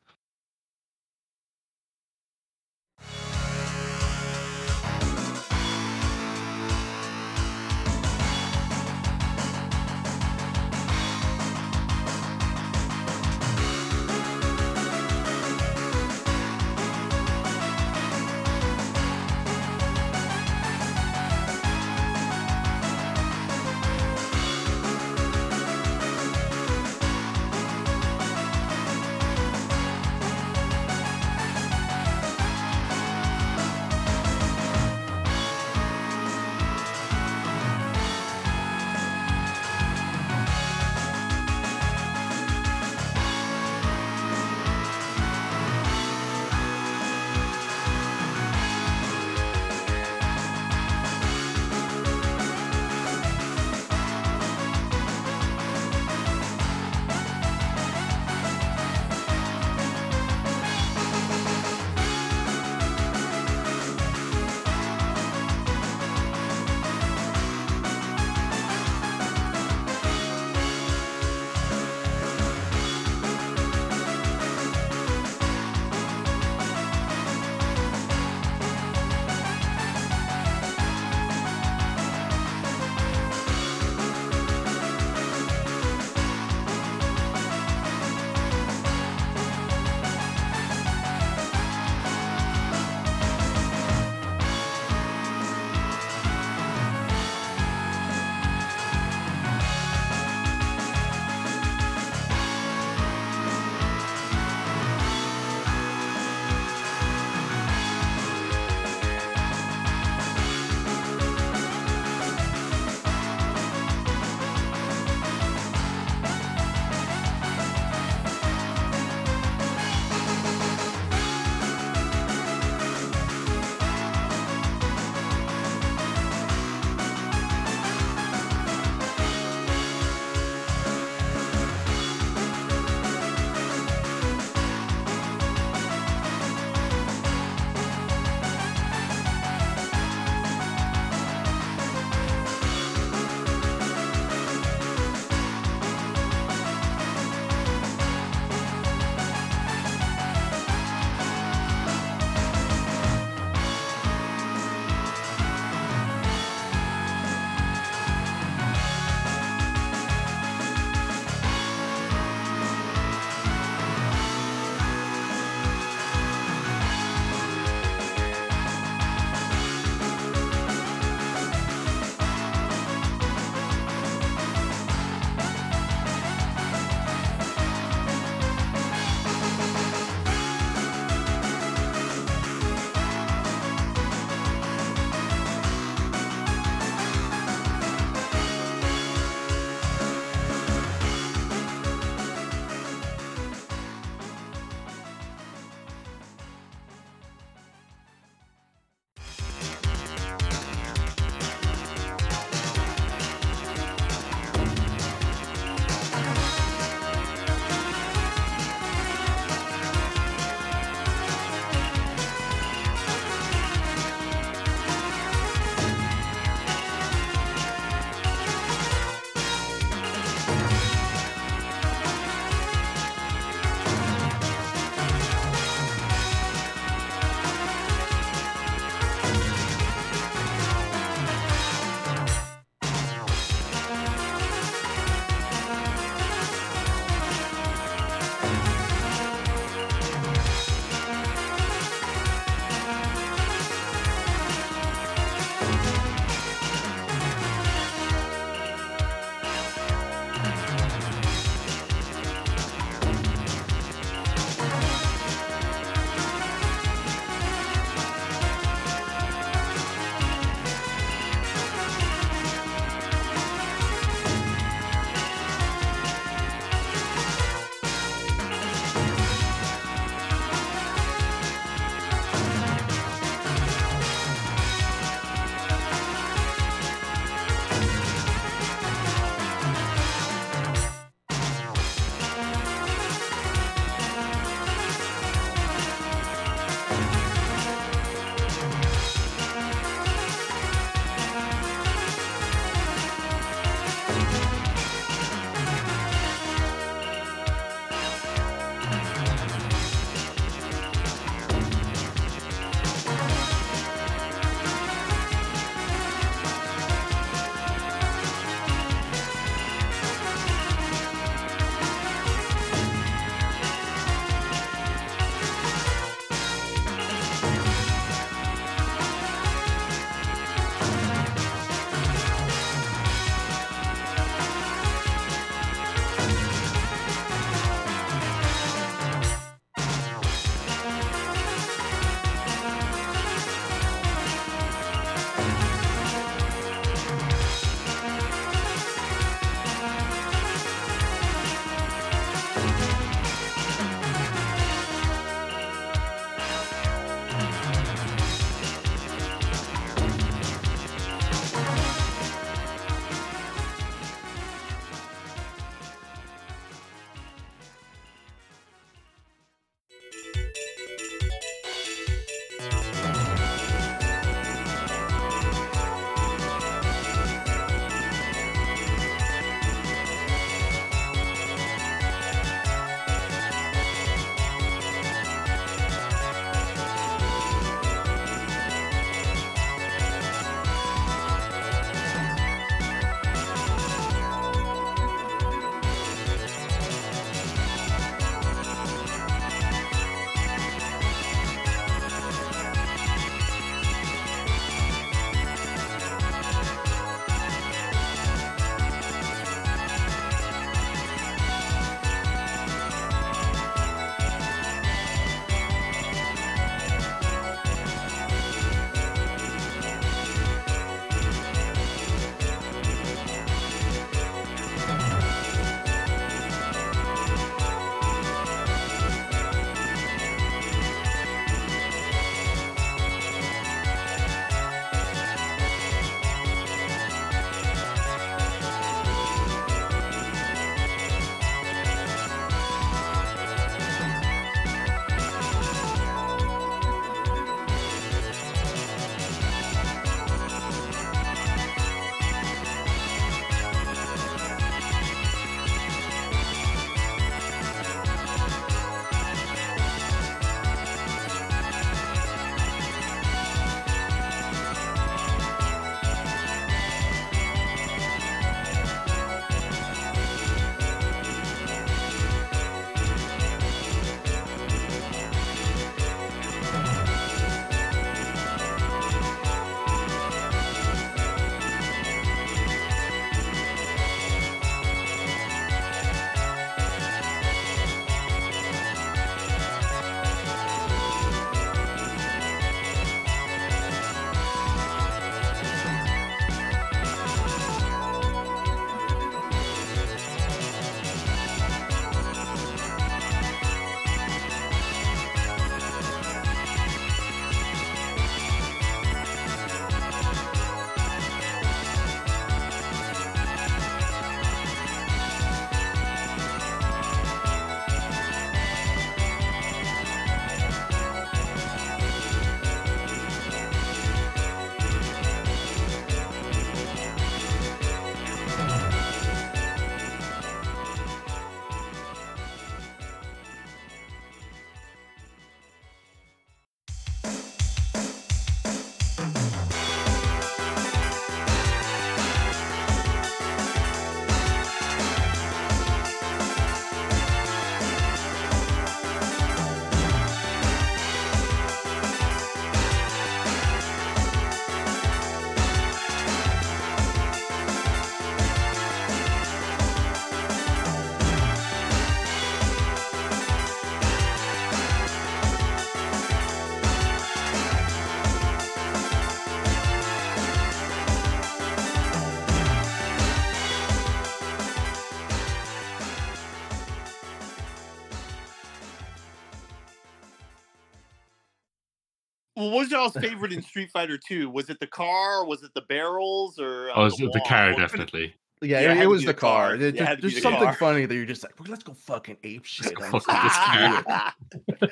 What 572.69 572.79
was 572.81 572.91
y'all's 572.91 573.13
favorite 573.15 573.53
in 573.53 573.63
Street 573.63 573.91
Fighter 573.91 574.19
2? 574.19 574.49
Was 574.51 574.71
it 574.71 574.81
the 574.81 574.87
car? 574.87 575.45
Was 575.45 575.63
it 575.63 575.73
the 575.75 575.83
barrels? 575.83 576.59
Or 576.59 576.91
uh, 576.91 576.95
Oh, 576.97 577.05
it's 577.07 577.17
the, 577.19 577.27
wall? 577.27 577.41
car 577.47 577.73
definitely. 577.75 578.35
Yeah, 578.63 578.81
Yeah, 578.81 578.81
it 578.81 578.85
it, 578.85 578.89
had 578.89 578.97
it 578.99 579.01
to 579.03 579.09
was 579.09 579.21
the 579.23 579.27
the 579.29 579.35
car. 579.35 579.67
car. 579.69 579.75
It 579.77 579.99
had 579.99 580.11
to 580.11 580.17
be 580.17 580.21
there's 580.23 580.35
the 580.35 580.41
something 580.41 580.63
car. 580.65 580.75
funny 580.75 581.07
that 581.07 581.15
you're 581.15 581.25
just 581.27 581.43
like, 581.45 581.59
well, 581.61 581.69
let's 581.71 581.83
go 581.85 581.95
fucking 581.95 582.37
ape 582.45 582.65
shit. 582.65 582.95
go 582.95 583.21
fucking 583.21 583.35
this- 583.45 584.81
this 584.81 584.91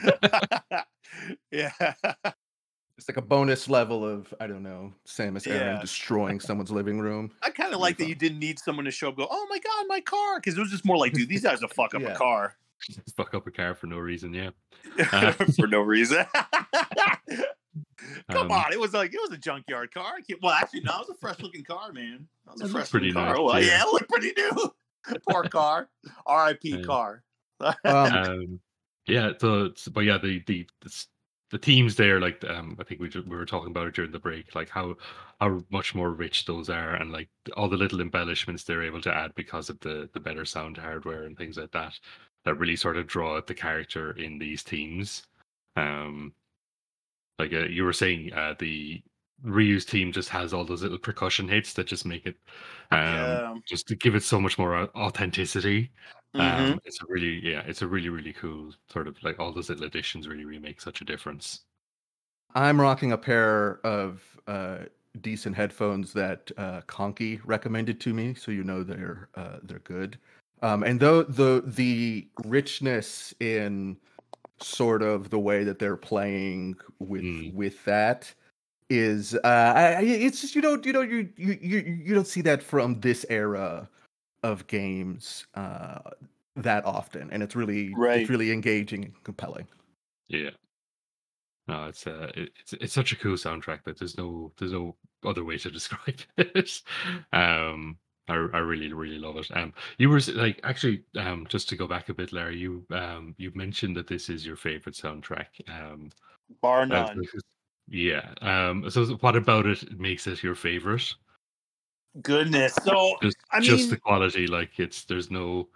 it. 0.70 0.84
yeah. 1.50 1.94
It's 2.98 3.08
like 3.08 3.18
a 3.18 3.22
bonus 3.22 3.68
level 3.68 4.06
of 4.08 4.32
I 4.40 4.46
don't 4.46 4.62
know 4.62 4.92
Samus 5.06 5.46
Aran 5.46 5.74
Yeah. 5.76 5.80
destroying 5.82 6.40
someone's 6.40 6.70
living 6.70 6.98
room. 6.98 7.30
I 7.42 7.50
kind 7.50 7.74
of 7.74 7.80
like 7.80 7.98
that 7.98 8.08
you 8.08 8.14
didn't 8.14 8.38
need 8.38 8.58
someone 8.58 8.86
to 8.86 8.90
show 8.90 9.08
up. 9.10 9.16
Go, 9.16 9.26
oh 9.30 9.46
my 9.50 9.58
god, 9.58 9.84
my 9.88 10.00
car, 10.00 10.36
because 10.40 10.56
it 10.56 10.60
was 10.60 10.70
just 10.70 10.84
more 10.86 10.96
like, 10.96 11.12
dude, 11.12 11.28
these 11.28 11.42
guys 11.42 11.60
will 11.60 11.68
fuck 11.68 11.94
up 11.94 12.00
Yeah. 12.00 12.12
a 12.12 12.16
car 12.16 12.54
Just 12.80 13.00
fuck 13.16 13.34
up 13.34 13.46
a 13.46 13.50
car 13.50 13.74
for 13.74 13.86
no 13.86 13.98
reason. 13.98 14.32
Yeah. 14.32 14.50
Uh, 15.12 15.32
for 15.32 15.66
no 15.66 15.80
reason. 15.80 16.24
Come 18.30 18.50
Um, 18.50 18.52
on, 18.52 18.72
it 18.72 18.80
was 18.80 18.92
like 18.94 19.12
it 19.14 19.20
was 19.20 19.30
a 19.32 19.38
junkyard 19.38 19.92
car. 19.92 20.14
Well, 20.42 20.52
actually, 20.52 20.80
no, 20.80 20.92
it 20.96 21.08
was 21.08 21.10
a 21.10 21.14
fresh 21.20 21.40
looking 21.40 21.64
car, 21.64 21.92
man. 21.92 22.26
That 22.44 22.52
was 22.52 22.62
a 22.62 22.68
fresh 22.68 22.92
looking 22.94 23.12
car. 23.12 23.30
nice, 23.34 23.38
Well, 23.38 23.60
yeah. 23.60 23.66
yeah, 23.66 23.82
it 23.82 23.92
looked 23.92 24.08
pretty 24.10 24.32
new. 24.36 24.72
Poor 25.30 25.44
car. 25.44 25.88
R.I.P. 26.26 26.68
Yeah. 26.78 26.82
car. 26.82 27.22
Um, 27.60 27.74
um, 27.84 28.60
yeah. 29.06 29.32
So, 29.40 29.66
it's- 29.66 29.88
but 29.88 30.00
yeah, 30.00 30.18
the 30.18 30.42
the 30.46 30.66
the, 30.82 31.04
the 31.52 31.58
teams 31.58 31.94
there, 31.96 32.20
like 32.20 32.42
um, 32.44 32.76
I 32.80 32.84
think 32.84 33.00
we 33.00 33.08
we 33.08 33.36
were 33.36 33.46
talking 33.46 33.70
about 33.70 33.86
it 33.86 33.94
during 33.94 34.10
the 34.12 34.18
break, 34.18 34.54
like 34.54 34.68
how 34.68 34.96
how 35.40 35.62
much 35.70 35.94
more 35.94 36.10
rich 36.10 36.44
those 36.44 36.68
are, 36.68 36.94
and 36.96 37.12
like 37.12 37.28
all 37.56 37.68
the 37.68 37.76
little 37.76 38.00
embellishments 38.00 38.64
they're 38.64 38.82
able 38.82 39.00
to 39.02 39.14
add 39.14 39.34
because 39.36 39.70
of 39.70 39.78
the 39.80 40.08
the 40.12 40.20
better 40.20 40.44
sound 40.44 40.76
hardware 40.76 41.22
and 41.24 41.36
things 41.38 41.56
like 41.56 41.70
that, 41.72 41.98
that 42.44 42.54
really 42.58 42.76
sort 42.76 42.96
of 42.96 43.06
draw 43.06 43.36
out 43.36 43.46
the 43.46 43.54
character 43.54 44.10
in 44.18 44.38
these 44.38 44.62
teams. 44.64 45.22
Um, 45.76 46.32
like 47.38 47.52
uh, 47.52 47.64
you 47.66 47.84
were 47.84 47.92
saying, 47.92 48.32
uh, 48.32 48.54
the 48.58 49.02
Ryu's 49.42 49.84
team 49.84 50.12
just 50.12 50.28
has 50.30 50.52
all 50.54 50.64
those 50.64 50.82
little 50.82 50.98
percussion 50.98 51.48
hits 51.48 51.74
that 51.74 51.86
just 51.86 52.06
make 52.06 52.26
it, 52.26 52.36
um, 52.90 52.98
Yeah. 53.00 53.54
just 53.66 53.86
to 53.88 53.94
give 53.96 54.14
it 54.14 54.22
so 54.22 54.40
much 54.40 54.58
more 54.58 54.74
au- 54.74 54.90
authenticity. 54.94 55.90
Mhm. 56.34 56.40
Um, 56.72 56.80
it's 56.84 57.00
a 57.02 57.06
really, 57.08 57.40
yeah, 57.46 57.62
it's 57.66 57.82
a 57.82 57.86
really, 57.86 58.08
really 58.08 58.32
cool 58.32 58.72
sort 58.90 59.06
of 59.08 59.22
like 59.22 59.38
all 59.38 59.52
those 59.52 59.68
little 59.68 59.84
additions 59.84 60.26
really, 60.28 60.44
really 60.44 60.58
make 60.60 60.80
such 60.80 61.00
a 61.00 61.04
difference. 61.04 61.64
I'm 62.54 62.80
rocking 62.80 63.12
a 63.12 63.18
pair 63.18 63.80
of 63.86 64.22
uh, 64.46 64.84
decent 65.20 65.56
headphones 65.56 66.12
that 66.14 66.50
uh, 66.56 66.80
Conky 66.86 67.40
recommended 67.44 68.00
to 68.02 68.14
me, 68.14 68.34
so 68.34 68.50
you 68.50 68.64
know 68.64 68.82
they're 68.82 69.28
uh, 69.34 69.58
they're 69.62 69.80
good. 69.80 70.18
Um, 70.62 70.82
and 70.82 70.98
though 70.98 71.22
the 71.22 71.62
the 71.66 72.26
richness 72.44 73.34
in 73.40 73.98
sort 74.60 75.02
of 75.02 75.30
the 75.30 75.38
way 75.38 75.64
that 75.64 75.78
they're 75.78 75.96
playing 75.96 76.76
with 76.98 77.22
Mm. 77.22 77.54
with 77.54 77.84
that 77.84 78.32
is 78.88 79.34
uh, 79.34 79.72
I, 79.76 80.00
it's 80.02 80.40
just 80.40 80.54
you 80.54 80.62
don't 80.62 80.84
you 80.86 80.92
know 80.92 81.00
you 81.00 81.28
you 81.36 81.78
you 82.04 82.14
don't 82.14 82.26
see 82.26 82.40
that 82.42 82.62
from 82.62 83.00
this 83.00 83.26
era 83.28 83.88
of 84.42 84.66
games 84.68 85.46
uh, 85.54 85.98
that 86.54 86.84
often, 86.84 87.30
and 87.30 87.42
it's 87.42 87.56
really 87.56 87.94
Right. 87.94 88.20
it's 88.20 88.30
really 88.30 88.52
engaging 88.52 89.04
and 89.04 89.24
compelling. 89.24 89.66
Yeah. 90.28 90.50
No, 91.68 91.86
it's 91.86 92.06
uh, 92.06 92.30
it, 92.36 92.50
it's 92.60 92.72
it's 92.74 92.92
such 92.92 93.12
a 93.12 93.16
cool 93.16 93.34
soundtrack 93.34 93.82
that 93.84 93.98
there's 93.98 94.16
no 94.16 94.52
there's 94.56 94.72
no 94.72 94.94
other 95.24 95.44
way 95.44 95.58
to 95.58 95.70
describe 95.78 96.20
it. 96.36 96.82
um, 97.32 97.98
I 98.28 98.34
I 98.34 98.58
really 98.58 98.92
really 98.92 99.18
love 99.18 99.36
it. 99.36 99.48
Um, 99.56 99.72
you 99.98 100.08
were 100.08 100.20
like 100.34 100.60
actually 100.64 101.04
um 101.16 101.46
just 101.48 101.68
to 101.70 101.76
go 101.76 101.86
back 101.86 102.08
a 102.08 102.14
bit, 102.14 102.32
Larry, 102.32 102.58
you 102.58 102.84
um 102.90 103.34
you 103.38 103.52
mentioned 103.54 103.96
that 103.96 104.06
this 104.06 104.28
is 104.28 104.46
your 104.46 104.56
favorite 104.56 104.96
soundtrack. 104.96 105.46
Um, 105.68 106.10
Bar 106.60 106.82
uh, 106.82 106.86
none. 106.86 107.20
because- 107.20 107.42
yeah. 107.88 108.34
Um, 108.42 108.90
so 108.90 109.06
what 109.20 109.36
about 109.36 109.66
it 109.66 109.96
makes 109.98 110.26
it 110.26 110.42
your 110.42 110.56
favorite? 110.56 111.14
Goodness. 112.20 112.74
So, 112.82 113.16
Just 113.22 113.36
I 113.52 113.60
just 113.60 113.90
the 113.90 113.96
quality, 113.96 114.48
like 114.48 114.80
it's 114.80 115.04
there's 115.04 115.30
no. 115.30 115.68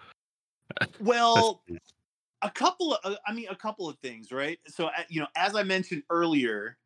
well, 1.00 1.62
a 2.42 2.50
couple 2.50 2.94
of 2.94 2.98
uh, 3.04 3.16
i 3.26 3.32
mean 3.32 3.46
a 3.50 3.56
couple 3.56 3.88
of 3.88 3.98
things 3.98 4.32
right 4.32 4.58
so 4.66 4.86
uh, 4.86 5.02
you 5.08 5.20
know 5.20 5.26
as 5.36 5.54
i 5.54 5.62
mentioned 5.62 6.02
earlier 6.10 6.76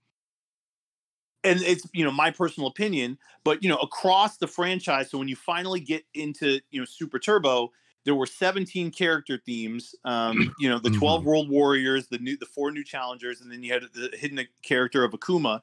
and 1.45 1.61
it's 1.63 1.87
you 1.93 2.05
know 2.05 2.11
my 2.11 2.31
personal 2.31 2.69
opinion 2.69 3.19
but 3.45 3.63
you 3.63 3.69
know 3.69 3.77
across 3.79 4.39
the 4.39 4.47
franchise 4.47 5.11
so 5.11 5.19
when 5.19 5.29
you 5.29 5.37
finally 5.37 5.81
get 5.81 6.05
into 6.15 6.61
you 6.71 6.81
know 6.81 6.85
super 6.87 7.19
turbo 7.19 7.71
there 8.05 8.15
were 8.15 8.27
17 8.27 8.91
character 8.91 9.39
themes 9.47 9.95
um 10.05 10.53
you 10.59 10.69
know 10.69 10.79
the 10.79 10.91
12 10.91 11.25
Mhm. 11.25 11.27
world 11.27 11.49
warriors 11.51 12.09
the 12.09 12.19
new 12.19 12.37
the 12.37 12.47
four 12.47 12.71
new 12.71 12.85
challengers 12.85 13.41
and 13.41 13.51
then 13.53 13.63
you 13.63 13.73
had 13.73 13.83
the 13.95 14.11
hidden 14.17 14.47
character 14.63 15.05
of 15.05 15.13
akuma 15.13 15.61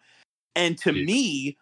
and 0.55 0.77
to 0.77 0.91
Yeah. 0.91 1.03
me 1.05 1.57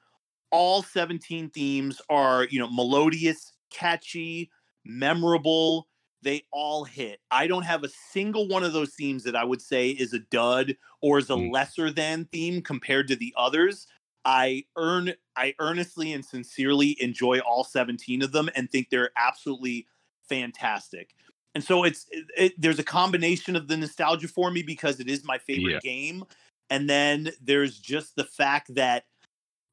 all 0.51 0.81
17 0.83 1.49
themes 1.49 2.01
are 2.09 2.45
you 2.45 2.59
know 2.59 2.69
melodious 2.71 3.53
catchy 3.69 4.49
memorable 4.85 5.87
they 6.21 6.43
all 6.51 6.83
hit 6.83 7.19
i 7.31 7.47
don't 7.47 7.63
have 7.63 7.83
a 7.83 7.89
single 7.89 8.47
one 8.47 8.63
of 8.63 8.73
those 8.73 8.93
themes 8.95 9.23
that 9.23 9.35
i 9.35 9.43
would 9.43 9.61
say 9.61 9.89
is 9.89 10.13
a 10.13 10.19
dud 10.19 10.75
or 11.01 11.19
is 11.19 11.29
a 11.29 11.35
Mm. 11.35 11.51
lesser 11.51 11.91
than 11.91 12.25
theme 12.25 12.61
compared 12.61 13.07
to 13.07 13.15
the 13.15 13.33
others 13.37 13.87
i 14.29 14.63
earn 14.77 15.13
i 15.35 15.53
earnestly 15.59 16.13
and 16.13 16.23
sincerely 16.25 16.95
enjoy 17.01 17.39
all 17.39 17.63
17 17.63 18.21
of 18.21 18.31
them 18.31 18.49
and 18.55 18.69
think 18.69 18.89
they're 18.89 19.11
absolutely 19.17 19.87
fantastic 20.27 21.15
and 21.55 21.63
so 21.63 21.83
it's 21.83 22.05
it, 22.11 22.25
it- 22.37 22.61
there's 22.61 22.79
a 22.79 22.83
combination 22.83 23.55
of 23.55 23.67
the 23.67 23.77
nostalgia 23.77 24.27
for 24.27 24.51
me 24.51 24.61
because 24.63 24.99
it 24.99 25.09
is 25.09 25.23
my 25.25 25.37
favorite 25.37 25.73
Yeah. 25.73 25.79
game 25.79 26.23
and 26.69 26.89
then 26.89 27.31
there's 27.41 27.79
just 27.79 28.15
the 28.15 28.23
fact 28.23 28.75
that 28.75 29.05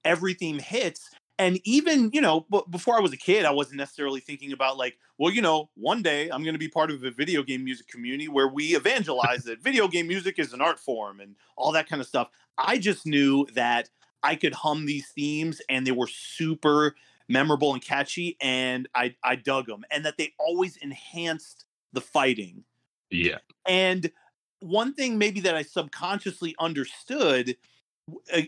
everything 0.05 0.59
hits 0.59 1.11
and 1.39 1.61
even 1.65 2.11
you 2.13 2.21
know 2.21 2.47
b- 2.51 2.63
before 2.71 2.97
i 2.97 3.01
was 3.01 3.13
a 3.13 3.17
kid 3.17 3.45
i 3.45 3.51
wasn't 3.51 3.77
necessarily 3.77 4.21
thinking 4.21 4.53
about 4.53 4.77
like 4.79 4.97
well 5.19 5.33
you 5.33 5.43
know 5.43 5.69
one 5.75 6.03
day 6.03 6.29
i'm 6.31 6.43
going 6.45 6.55
to 6.55 6.59
be 6.59 6.69
part 6.69 6.91
of 6.91 7.03
a 7.05 7.11
video 7.11 7.43
game 7.43 7.65
music 7.65 7.89
community 7.89 8.29
where 8.29 8.49
we 8.49 8.77
evangelize 8.77 9.45
that 9.45 9.61
video 9.63 9.89
game 9.89 10.07
music 10.07 10.39
is 10.39 10.53
an 10.53 10.61
art 10.61 10.79
form 10.79 11.21
and 11.21 11.35
all 11.57 11.73
that 11.73 11.89
kind 11.89 12.01
of 12.01 12.07
stuff 12.09 12.29
i 12.59 12.79
just 12.79 13.07
knew 13.07 13.47
that 13.55 13.91
i 14.23 14.35
could 14.37 14.55
hum 14.55 14.87
these 14.87 15.09
themes 15.11 15.61
and 15.69 15.87
they 15.87 15.93
were 15.93 16.07
super 16.09 16.95
memorable 17.29 17.73
and 17.73 17.83
catchy 17.83 18.37
and 18.41 18.89
i 18.95 19.15
i 19.23 19.37
dug 19.37 19.67
them 19.67 19.85
and 19.91 20.05
that 20.05 20.17
they 20.19 20.35
always 20.39 20.77
enhanced 20.79 21.67
the 21.93 22.01
fighting 22.01 22.65
yeah. 23.11 23.39
and 23.67 24.11
one 24.61 24.95
thing 24.95 25.19
maybe 25.19 25.41
that 25.41 25.55
I 25.55 25.63
subconsciously 25.63 26.55
understood, 26.59 27.57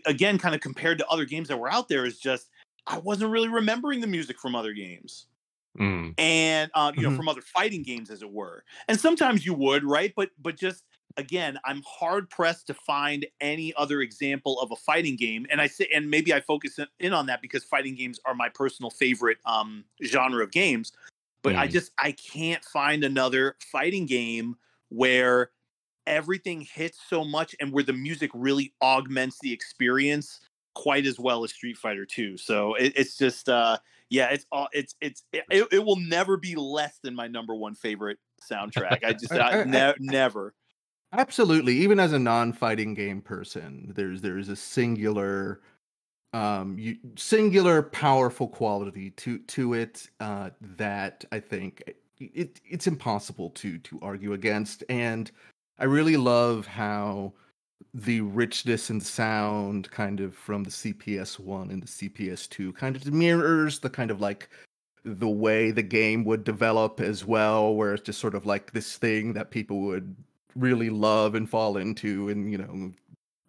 again, 0.05 0.37
kind 0.37 0.55
of 0.55 0.61
compared 0.61 0.97
to 0.99 1.07
other 1.07 1.25
games 1.25 1.47
that 1.49 1.57
were 1.59 1.71
out 1.71 1.89
there, 1.89 2.05
is 2.05 2.19
just 2.19 2.49
I 2.87 2.97
wasn't 2.99 3.31
really 3.31 3.49
remembering 3.49 4.01
the 4.01 4.07
music 4.07 4.39
from 4.39 4.55
other 4.55 4.73
games 4.73 5.27
Mm, 5.79 6.15
and 6.17 6.71
uh, 6.75 6.91
you 6.95 7.03
know 7.03 7.11
Mhm. 7.11 7.17
from 7.17 7.29
other 7.29 7.41
fighting 7.41 7.83
games, 7.83 8.09
as 8.11 8.21
it 8.21 8.31
were. 8.31 8.63
And 8.87 8.99
sometimes 8.99 9.45
you 9.45 9.53
would, 9.55 9.83
right? 9.83 10.13
But 10.15 10.31
but 10.39 10.57
just 10.57 10.85
again, 11.19 11.59
I'm 11.65 11.83
hard 11.85 12.29
pressed 12.29 12.67
to 12.67 12.73
find 12.73 13.25
any 13.41 13.73
other 13.75 14.01
example 14.01 14.59
of 14.59 14.71
a 14.71 14.75
fighting 14.75 15.15
game. 15.15 15.45
And 15.51 15.61
I 15.61 15.67
say, 15.67 15.87
and 15.93 16.09
maybe 16.09 16.33
I 16.33 16.39
focus 16.39 16.79
in- 16.79 16.87
in 16.99 17.13
on 17.13 17.27
that 17.27 17.41
because 17.41 17.63
fighting 17.63 17.95
games 17.95 18.19
are 18.25 18.33
my 18.33 18.49
personal 18.49 18.89
favorite 18.89 19.37
um, 19.45 19.83
genre 20.03 20.43
of 20.43 20.51
games. 20.51 20.91
But 21.41 21.55
I 21.55 21.67
Mm. 21.67 21.71
just 21.71 21.91
I 21.97 22.11
can't 22.13 22.63
find 22.65 23.03
another 23.03 23.55
fighting 23.71 24.05
game 24.05 24.55
where 24.89 25.51
everything 26.07 26.61
hits 26.61 26.99
so 27.07 27.23
much 27.23 27.55
and 27.59 27.71
where 27.71 27.83
the 27.83 27.93
music 27.93 28.31
really 28.33 28.73
augments 28.81 29.37
the 29.41 29.53
experience 29.53 30.39
quite 30.73 31.05
as 31.05 31.19
well 31.19 31.43
as 31.43 31.51
Street 31.53 31.77
Fighter 31.77 32.05
2. 32.05 32.37
So 32.37 32.73
it, 32.75 32.93
it's 32.95 33.17
just 33.17 33.47
uh 33.49 33.77
yeah, 34.09 34.29
it's 34.31 34.45
all 34.51 34.67
it's 34.73 34.95
it's 35.01 35.23
it, 35.31 35.43
it 35.51 35.67
it 35.71 35.85
will 35.85 35.97
never 35.97 36.35
be 36.35 36.55
less 36.55 36.99
than 37.03 37.13
my 37.15 37.27
number 37.27 37.53
one 37.55 37.75
favorite 37.75 38.17
soundtrack. 38.49 39.03
I 39.03 39.13
just 39.13 39.31
I- 39.33 39.37
I- 39.37 39.51
I, 39.51 39.61
I- 39.61 39.63
ne- 39.65 39.93
never. 39.99 40.53
Absolutely. 41.13 41.75
Even 41.77 41.99
as 41.99 42.13
a 42.13 42.19
non-fighting 42.19 42.93
game 42.93 43.21
person, 43.21 43.91
there's 43.95 44.21
there's 44.21 44.49
a 44.49 44.55
singular 44.55 45.61
um 46.33 46.77
singular 47.17 47.83
powerful 47.83 48.47
quality 48.47 49.11
to 49.11 49.39
to 49.39 49.73
it 49.73 50.07
uh 50.19 50.49
that 50.61 51.25
I 51.31 51.39
think 51.39 51.83
it 52.19 52.61
it's 52.65 52.87
impossible 52.87 53.51
to 53.51 53.79
to 53.79 53.99
argue 54.01 54.33
against 54.33 54.83
and 54.89 55.31
I 55.79 55.85
really 55.85 56.17
love 56.17 56.67
how 56.67 57.33
the 57.93 58.21
richness 58.21 58.89
and 58.91 59.01
sound 59.03 59.91
kind 59.91 60.19
of 60.21 60.35
from 60.35 60.63
the 60.63 60.71
CPS 60.71 61.39
1 61.39 61.71
and 61.71 61.83
the 61.83 61.87
CPS 61.87 62.49
2 62.49 62.73
kind 62.73 62.95
of 62.95 63.13
mirrors 63.13 63.79
the 63.79 63.89
kind 63.89 64.11
of 64.11 64.21
like 64.21 64.49
the 65.05 65.29
way 65.29 65.71
the 65.71 65.83
game 65.83 66.25
would 66.25 66.43
develop 66.43 66.99
as 67.01 67.25
well 67.25 67.75
where 67.75 67.93
it's 67.93 68.03
just 68.03 68.19
sort 68.19 68.35
of 68.35 68.45
like 68.45 68.71
this 68.73 68.97
thing 68.97 69.33
that 69.33 69.51
people 69.51 69.81
would 69.81 70.15
really 70.59 70.89
love 70.89 71.35
and 71.35 71.49
fall 71.49 71.77
into 71.77 72.29
and 72.29 72.51
you 72.51 72.57
know 72.57 72.91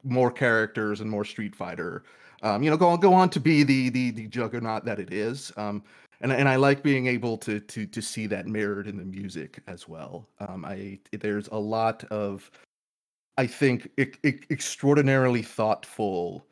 more 0.03 0.31
characters 0.31 1.01
and 1.01 1.11
more 1.11 1.25
street 1.25 1.55
fighter 1.55 2.05
um 2.43 2.63
you 2.63 2.71
know 2.71 2.77
go 2.77 2.89
on 2.89 3.01
go 3.01 3.13
on 3.13 3.29
to 3.29 3.41
be 3.41 3.63
the 3.63 3.91
the 3.91 4.11
the 4.13 4.27
juggernaut 4.29 4.85
that 4.85 4.99
it 4.99 5.13
is 5.13 5.53
um 5.57 5.83
and 6.23 6.33
and 6.33 6.49
I 6.49 6.57
like 6.57 6.83
being 6.83 7.07
able 7.07 7.37
to 7.39 7.61
to 7.61 7.87
to 7.87 8.01
see 8.01 8.27
that 8.29 8.47
mirrored 8.47 8.87
in 8.87 8.97
the 8.97 9.05
music 9.05 9.61
as 9.67 9.89
well 9.89 10.27
um 10.41 10.65
I 10.65 10.99
there's 11.13 11.49
a 11.49 11.59
lot 11.59 12.05
of 12.05 12.51
I 13.41 13.47
think, 13.47 13.91
extraordinarily 13.97 15.41
thoughtful 15.41 16.45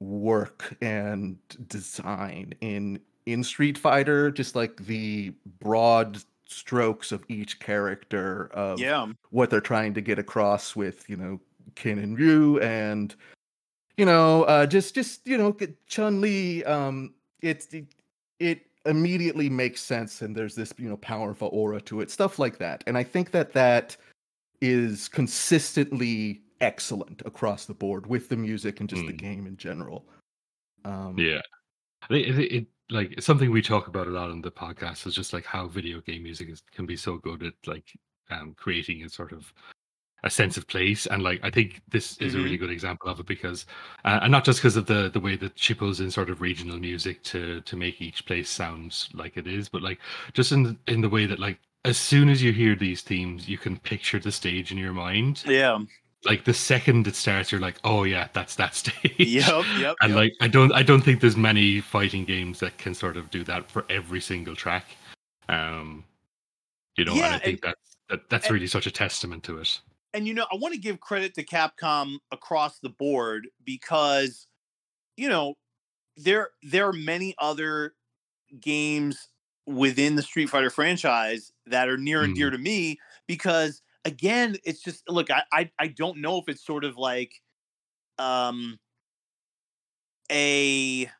work 0.00 0.74
and 0.80 1.36
design 1.68 2.54
in 2.62 2.98
in 3.26 3.44
Street 3.44 3.76
Fighter. 3.76 4.30
Just 4.30 4.56
like 4.56 4.86
the 4.86 5.34
broad 5.60 6.22
strokes 6.46 7.12
of 7.12 7.24
each 7.28 7.58
character 7.60 8.48
of 8.52 8.80
Yeah. 8.80 9.06
what 9.30 9.50
they're 9.50 9.60
trying 9.60 9.94
to 9.94 10.00
get 10.00 10.18
across 10.18 10.76
with 10.76 11.08
you 11.08 11.16
know 11.16 11.40
Ken 11.74 11.98
and 11.98 12.18
Ryu 12.18 12.58
and 12.60 13.14
you 13.96 14.04
know 14.04 14.42
uh 14.44 14.66
just 14.66 14.94
just 14.94 15.26
you 15.26 15.38
know 15.38 15.56
Chun 15.86 16.20
Li 16.20 16.64
um 16.64 17.14
it's 17.40 17.72
it, 17.72 17.86
it 18.38 18.66
immediately 18.86 19.48
makes 19.48 19.80
sense 19.80 20.20
and 20.22 20.36
there's 20.36 20.54
this 20.54 20.72
you 20.76 20.88
know 20.88 20.98
powerful 20.98 21.48
aura 21.52 21.80
to 21.80 22.00
it 22.00 22.10
stuff 22.10 22.38
like 22.38 22.58
that 22.58 22.84
and 22.86 22.98
I 22.98 23.02
think 23.02 23.30
that 23.30 23.52
that 23.54 23.96
is 24.60 25.08
consistently 25.08 26.42
excellent 26.60 27.22
across 27.24 27.64
the 27.64 27.74
board 27.74 28.06
with 28.06 28.28
the 28.28 28.36
music 28.36 28.80
and 28.80 28.88
just 28.88 29.06
the 29.06 29.12
Mm. 29.12 29.18
game 29.18 29.46
in 29.46 29.56
general 29.56 30.06
um 30.84 31.18
Yeah, 31.18 31.40
I 32.10 32.14
it, 32.14 32.38
it 32.52 32.66
like 32.90 33.12
it's 33.12 33.26
something 33.26 33.50
we 33.50 33.62
talk 33.62 33.88
about 33.88 34.06
a 34.06 34.10
lot 34.10 34.30
on 34.30 34.42
the 34.42 34.50
podcast 34.50 35.06
is 35.06 35.14
just 35.14 35.32
like 35.32 35.46
how 35.46 35.66
video 35.66 36.00
game 36.00 36.22
music 36.22 36.48
is, 36.50 36.62
can 36.72 36.86
be 36.86 36.96
so 36.96 37.16
good 37.16 37.42
at 37.42 37.54
like 37.66 37.92
um, 38.30 38.54
creating 38.56 39.02
a 39.02 39.08
sort 39.08 39.32
of 39.32 39.52
a 40.22 40.30
sense 40.30 40.56
of 40.56 40.66
place. 40.66 41.06
And 41.06 41.22
like 41.22 41.40
i 41.42 41.50
think 41.50 41.82
this 41.88 42.16
is 42.18 42.34
a 42.34 42.38
really 42.38 42.56
good 42.56 42.70
example 42.70 43.10
of 43.10 43.20
it 43.20 43.26
because 43.26 43.66
uh, 44.04 44.20
and 44.22 44.32
not 44.32 44.44
just 44.44 44.60
because 44.60 44.76
of 44.76 44.86
the 44.86 45.10
the 45.10 45.20
way 45.20 45.36
that 45.36 45.58
she 45.58 45.74
pulls 45.74 46.00
in 46.00 46.10
sort 46.10 46.30
of 46.30 46.40
regional 46.40 46.78
music 46.78 47.22
to 47.24 47.60
to 47.62 47.76
make 47.76 48.00
each 48.00 48.26
place 48.26 48.48
sound 48.48 49.08
like 49.12 49.36
it 49.36 49.46
is 49.46 49.68
but 49.68 49.82
like 49.82 49.98
just 50.32 50.52
in 50.52 50.62
the, 50.62 50.76
in 50.86 51.00
the 51.00 51.08
way 51.08 51.26
that 51.26 51.38
like 51.38 51.58
as 51.84 51.98
soon 51.98 52.30
as 52.30 52.42
you 52.42 52.52
hear 52.52 52.74
these 52.74 53.02
themes 53.02 53.48
you 53.48 53.58
can 53.58 53.78
picture 53.78 54.18
the 54.18 54.32
stage 54.32 54.72
in 54.72 54.78
your 54.78 54.94
mind. 54.94 55.42
Yeah. 55.46 55.78
Like 56.26 56.44
the 56.44 56.54
second 56.54 57.06
it 57.06 57.14
starts 57.16 57.52
you're 57.52 57.60
like 57.60 57.76
oh 57.84 58.04
yeah 58.04 58.28
that's 58.32 58.54
that 58.56 58.74
stage 58.82 58.94
Yep. 59.18 59.64
Yep. 59.78 59.96
and 60.00 60.10
yep. 60.10 60.16
like 60.16 60.32
i 60.40 60.48
don't 60.48 60.72
i 60.72 60.82
don't 60.82 61.00
think 61.02 61.20
there's 61.20 61.36
many 61.36 61.80
fighting 61.80 62.24
games 62.24 62.60
that 62.60 62.76
can 62.78 62.94
sort 62.94 63.16
of 63.16 63.30
do 63.30 63.44
that 63.44 63.70
for 63.70 63.84
every 63.90 64.20
single 64.20 64.54
track 64.56 64.86
um 65.48 66.04
you 66.96 67.04
know 67.04 67.12
and 67.12 67.20
Yeah, 67.20 67.34
i 67.34 67.38
think 67.38 67.62
that's 67.62 67.96
that, 68.08 68.28
that's 68.30 68.46
and- 68.46 68.54
really 68.54 68.66
such 68.66 68.86
a 68.86 68.90
testament 68.90 69.42
to 69.44 69.58
it 69.58 69.80
and 70.14 70.28
you 70.28 70.32
know, 70.32 70.46
I 70.52 70.54
want 70.54 70.72
to 70.74 70.80
give 70.80 71.00
credit 71.00 71.34
to 71.34 71.44
Capcom 71.44 72.18
across 72.30 72.78
the 72.78 72.88
board 72.88 73.48
because, 73.64 74.46
you 75.16 75.28
know, 75.28 75.54
there 76.16 76.50
there 76.62 76.86
are 76.88 76.92
many 76.92 77.34
other 77.40 77.94
games 78.60 79.28
within 79.66 80.14
the 80.14 80.22
Street 80.22 80.48
Fighter 80.50 80.70
franchise 80.70 81.50
that 81.66 81.88
are 81.88 81.96
near 81.98 82.22
and 82.22 82.32
dear 82.36 82.50
to 82.50 82.58
me 82.58 82.96
because 83.26 83.82
again, 84.04 84.56
it's 84.64 84.82
just 84.82 85.08
look, 85.08 85.30
I, 85.30 85.44
I 85.52 85.70
I 85.78 85.88
don't 85.88 86.18
know 86.20 86.38
if 86.38 86.48
it's 86.48 86.64
sort 86.64 86.84
of 86.84 86.96
like 86.96 87.42
um 88.18 88.78
a 90.30 91.10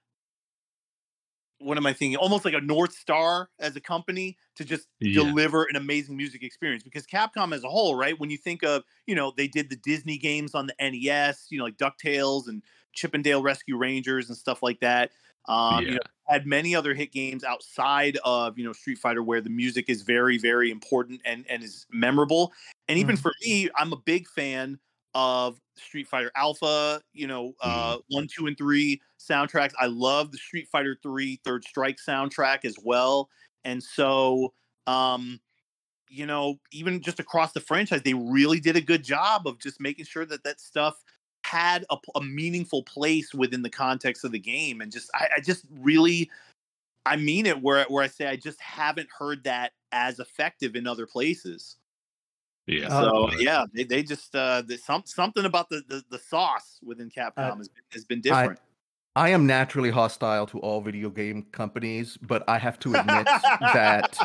what 1.59 1.79
am 1.79 1.87
I 1.87 1.93
thinking? 1.93 2.17
Almost 2.17 2.45
like 2.45 2.55
a 2.55 2.61
North 2.61 2.93
Star 2.93 3.49
as 3.59 3.77
a 3.77 3.81
company 3.81 4.37
to 4.57 4.65
just 4.65 4.89
Yeah. 5.01 5.33
deliver 5.33 5.65
an 5.65 5.77
amazing 5.77 6.17
music 6.17 6.43
experience. 6.43 6.83
Because 6.83 7.07
Capcom 7.07 7.55
as 7.55 7.65
a 7.65 7.69
whole, 7.69 7.95
right? 7.95 8.19
When 8.19 8.29
you 8.29 8.37
think 8.37 8.63
of, 8.65 8.83
you 9.07 9.15
know, 9.15 9.33
they 9.35 9.49
did 9.49 9.71
the 9.71 9.77
Disney 9.77 10.19
games 10.19 10.55
on 10.55 10.67
the 10.67 10.81
NES, 10.83 11.47
you 11.51 11.59
know, 11.59 11.65
like 11.65 11.77
DuckTales 11.77 12.49
and 12.49 12.63
Chip 12.93 13.15
'n 13.15 13.23
Dale 13.23 13.43
Rescue 13.43 13.77
Rangers 13.77 14.29
and 14.29 14.37
stuff 14.37 14.63
like 14.63 14.81
that. 14.81 15.13
Um, 15.47 15.89
you 15.89 15.95
Yeah. 15.95 15.97
know, 15.97 16.01
had 16.27 16.47
many 16.47 16.75
other 16.75 16.95
hit 16.95 17.13
games 17.13 17.45
outside 17.45 18.19
of, 18.25 18.59
you 18.59 18.65
know, 18.65 18.73
Street 18.73 18.99
Fighter 18.99 19.23
where 19.23 19.41
the 19.41 19.51
music 19.51 19.89
is 19.89 20.03
very, 20.03 20.39
very 20.39 20.71
important 20.71 21.21
and, 21.25 21.45
and 21.49 21.63
is 21.63 21.87
memorable. 21.91 22.53
And 22.89 22.99
even 22.99 23.17
Mhm. 23.17 23.23
for 23.23 23.33
me, 23.43 23.69
I'm 23.77 23.93
a 23.93 23.97
big 23.99 24.29
fan 24.29 24.79
of 25.15 25.61
Street 25.77 26.09
Fighter 26.09 26.31
Alpha, 26.35 27.01
you 27.13 27.27
know, 27.27 27.55
uh, 27.61 27.99
one, 28.09 28.27
two, 28.35 28.47
and 28.47 28.57
three 28.59 29.01
soundtracks. 29.19 29.73
I 29.79 29.87
love 29.87 30.33
the 30.33 30.39
Street 30.39 30.69
Fighter 30.69 30.97
Three 31.03 31.41
Third 31.45 31.65
Strike 31.65 31.99
soundtrack 32.07 32.65
as 32.65 32.77
well. 32.83 33.29
And 33.65 33.83
so, 33.83 34.55
um, 34.87 35.41
you 36.09 36.27
know, 36.27 36.61
even 36.73 37.01
just 37.01 37.19
across 37.21 37.53
the 37.53 37.61
franchise, 37.61 38.03
they 38.03 38.15
really 38.15 38.61
did 38.61 38.77
a 38.77 38.81
good 38.81 39.03
job 39.03 39.47
of 39.47 39.59
just 39.59 39.81
making 39.81 40.05
sure 40.05 40.27
that 40.27 40.45
that 40.45 40.61
stuff 40.61 41.03
had 41.45 41.85
a 42.15 42.21
meaningful 42.21 42.83
place 42.83 43.35
within 43.35 43.63
the 43.63 43.71
context 43.71 44.25
of 44.25 44.33
the 44.33 44.39
game. 44.39 44.81
And 44.81 44.91
just, 44.91 45.11
I, 45.15 45.29
I 45.37 45.41
just 45.41 45.65
really, 45.71 46.31
I 47.07 47.17
mean 47.17 47.47
it 47.47 47.61
where, 47.61 47.85
where 47.89 48.03
I 48.03 48.09
say 48.09 48.27
I 48.27 48.37
just 48.37 48.61
haven't 48.61 49.09
heard 49.17 49.45
that 49.45 49.73
as 49.93 50.19
effective 50.19 50.75
in 50.75 50.87
other 50.87 51.07
places. 51.07 51.77
yeah 52.67 52.89
Uh, 52.89 53.01
So 53.01 53.29
Right. 53.29 53.41
yeah, 53.41 53.65
they, 53.75 53.85
they 53.85 54.03
just 54.03 54.35
uh, 54.35 54.63
there's 54.67 54.85
some 54.85 55.03
something 55.05 55.45
about 55.45 55.69
the, 55.69 55.83
the 55.89 56.03
the 56.11 56.19
sauce 56.19 56.79
within 56.83 57.11
Capcom 57.11 57.59
has, 57.59 57.69
been, 57.69 57.85
has 57.93 58.05
been 58.05 58.21
different. 58.21 58.59
I 59.17 59.29
am 59.29 59.47
naturally 59.47 59.91
hostile 59.91 60.47
to 60.47 60.59
all 60.59 60.81
video 60.81 61.09
game 61.09 61.45
companies, 61.53 62.17
but 62.17 62.43
I 62.49 62.59
have 62.59 62.81
to 62.81 62.95
admit 62.95 63.27
that 63.75 64.19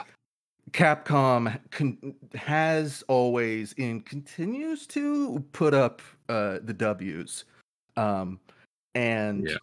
Capcom 0.71 1.59
con- 1.71 2.15
has 2.35 3.03
always 3.07 3.73
and 3.77 4.05
continues 4.05 4.85
to 4.87 5.43
put 5.51 5.73
up 5.73 6.01
uh, 6.29 6.59
the 6.63 6.73
W's. 6.73 7.45
Um, 7.97 8.39
and 8.95 9.47
Yeah. 9.47 9.55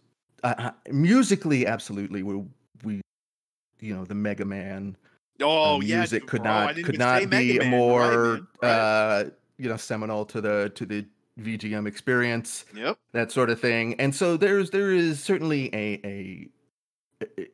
uh, 0.43 0.71
musically, 0.91 1.65
absolutely, 1.67 2.23
we, 2.23 2.43
we, 2.83 3.01
you 3.79 3.93
know, 3.95 4.05
the 4.05 4.15
Mega 4.15 4.45
Man 4.45 4.95
oh 5.41 5.77
uh, 5.77 5.79
yeah, 5.81 5.97
music 5.99 6.25
could 6.27 6.41
bro, 6.43 6.51
not 6.51 6.75
could 6.83 6.97
not 6.97 7.21
be 7.21 7.27
Man, 7.27 7.45
you're 7.45 7.59
right, 7.63 7.69
more 7.69 8.39
right. 8.61 8.67
uh, 8.69 9.23
you 9.59 9.69
know 9.69 9.77
seminal 9.77 10.25
to 10.25 10.41
the 10.41 10.71
to 10.75 10.85
the 10.85 11.05
VGM 11.39 11.87
experience 11.87 12.65
Yep. 12.75 12.97
that 13.11 13.31
sort 13.31 13.51
of 13.51 13.59
thing. 13.61 13.93
And 13.99 14.13
so 14.15 14.35
there's 14.37 14.71
there 14.71 14.91
is 14.91 15.23
certainly 15.23 15.69
a- 15.75 16.01
a- 16.03 17.47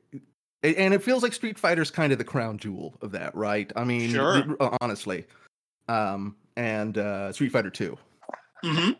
and 0.63 0.93
it 0.93 1.03
feels 1.03 1.23
like 1.23 1.33
Street 1.33 1.59
Fighter's 1.59 1.91
kind 1.91 2.11
of 2.11 2.17
the 2.17 2.23
crown 2.23 2.57
jewel 2.57 2.95
of 3.01 3.11
that, 3.11 3.35
right? 3.35 3.71
I 3.75 3.83
mean, 3.83 4.09
Sure. 4.09 4.45
honestly. 4.81 5.25
Um 5.87 6.35
and 6.55 6.97
uh 6.97 7.31
Street 7.33 7.51
Fighter 7.51 7.69
2. 7.69 7.97
hmm 8.63 8.91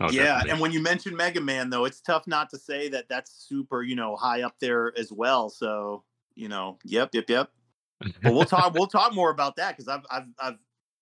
Oh, 0.00 0.10
yeah, 0.10 0.26
definitely. 0.26 0.50
and 0.52 0.60
when 0.60 0.70
you 0.70 0.80
mention 0.80 1.16
Mega 1.16 1.40
Man, 1.40 1.70
though, 1.70 1.84
it's 1.84 2.00
tough 2.00 2.28
not 2.28 2.50
to 2.50 2.58
say 2.58 2.88
that 2.90 3.08
that's 3.08 3.32
super, 3.32 3.82
you 3.82 3.96
know, 3.96 4.14
high 4.14 4.42
up 4.42 4.54
there 4.60 4.96
as 4.96 5.10
well. 5.10 5.48
So, 5.50 6.04
you 6.36 6.48
know, 6.48 6.78
yep, 6.84 7.10
yep, 7.14 7.28
yep. 7.28 7.50
But 8.22 8.32
we'll 8.32 8.44
talk. 8.44 8.74
we'll 8.74 8.86
talk 8.86 9.12
more 9.12 9.30
about 9.30 9.56
that 9.56 9.76
because 9.76 9.88
I've 9.88 10.06
I've 10.08 10.26
I've 10.38 10.58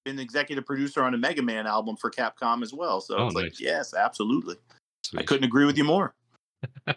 been 0.06 0.18
executive 0.18 0.64
producer 0.64 1.02
on 1.02 1.12
a 1.12 1.18
Mega 1.18 1.42
Man 1.42 1.66
album 1.66 1.96
for 1.96 2.10
Capcom 2.10 2.62
as 2.62 2.72
well. 2.72 3.02
So 3.02 3.18
Oh, 3.18 3.26
it's 3.26 3.34
like, 3.34 3.60
yes, 3.60 3.92
absolutely. 3.92 4.56
I 5.14 5.22
couldn't 5.24 5.44
agree 5.44 5.66
with 5.66 5.76
you 5.76 5.84
more. 5.84 6.14
All 6.88 6.94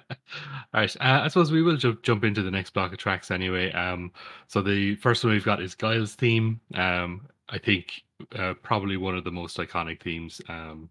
right, 0.73 0.95
uh, 0.97 1.21
I 1.23 1.27
suppose 1.27 1.51
we 1.51 1.61
will 1.61 1.77
jump 1.77 2.03
jump 2.03 2.23
into 2.23 2.41
the 2.41 2.51
next 2.51 2.71
block 2.73 2.91
of 2.91 2.97
tracks 2.97 3.31
anyway. 3.31 3.71
Um, 3.71 4.11
so 4.47 4.61
the 4.61 4.95
first 4.95 5.23
one 5.23 5.33
we've 5.33 5.43
got 5.45 5.61
is 5.61 5.75
Guile's 5.75 6.15
theme. 6.15 6.59
Um, 6.75 7.27
I 7.49 7.57
think 7.57 8.03
uh, 8.37 8.53
probably 8.61 8.97
one 8.97 9.17
of 9.17 9.23
the 9.23 9.31
most 9.31 9.57
iconic 9.57 10.01
themes, 10.01 10.41
um, 10.49 10.89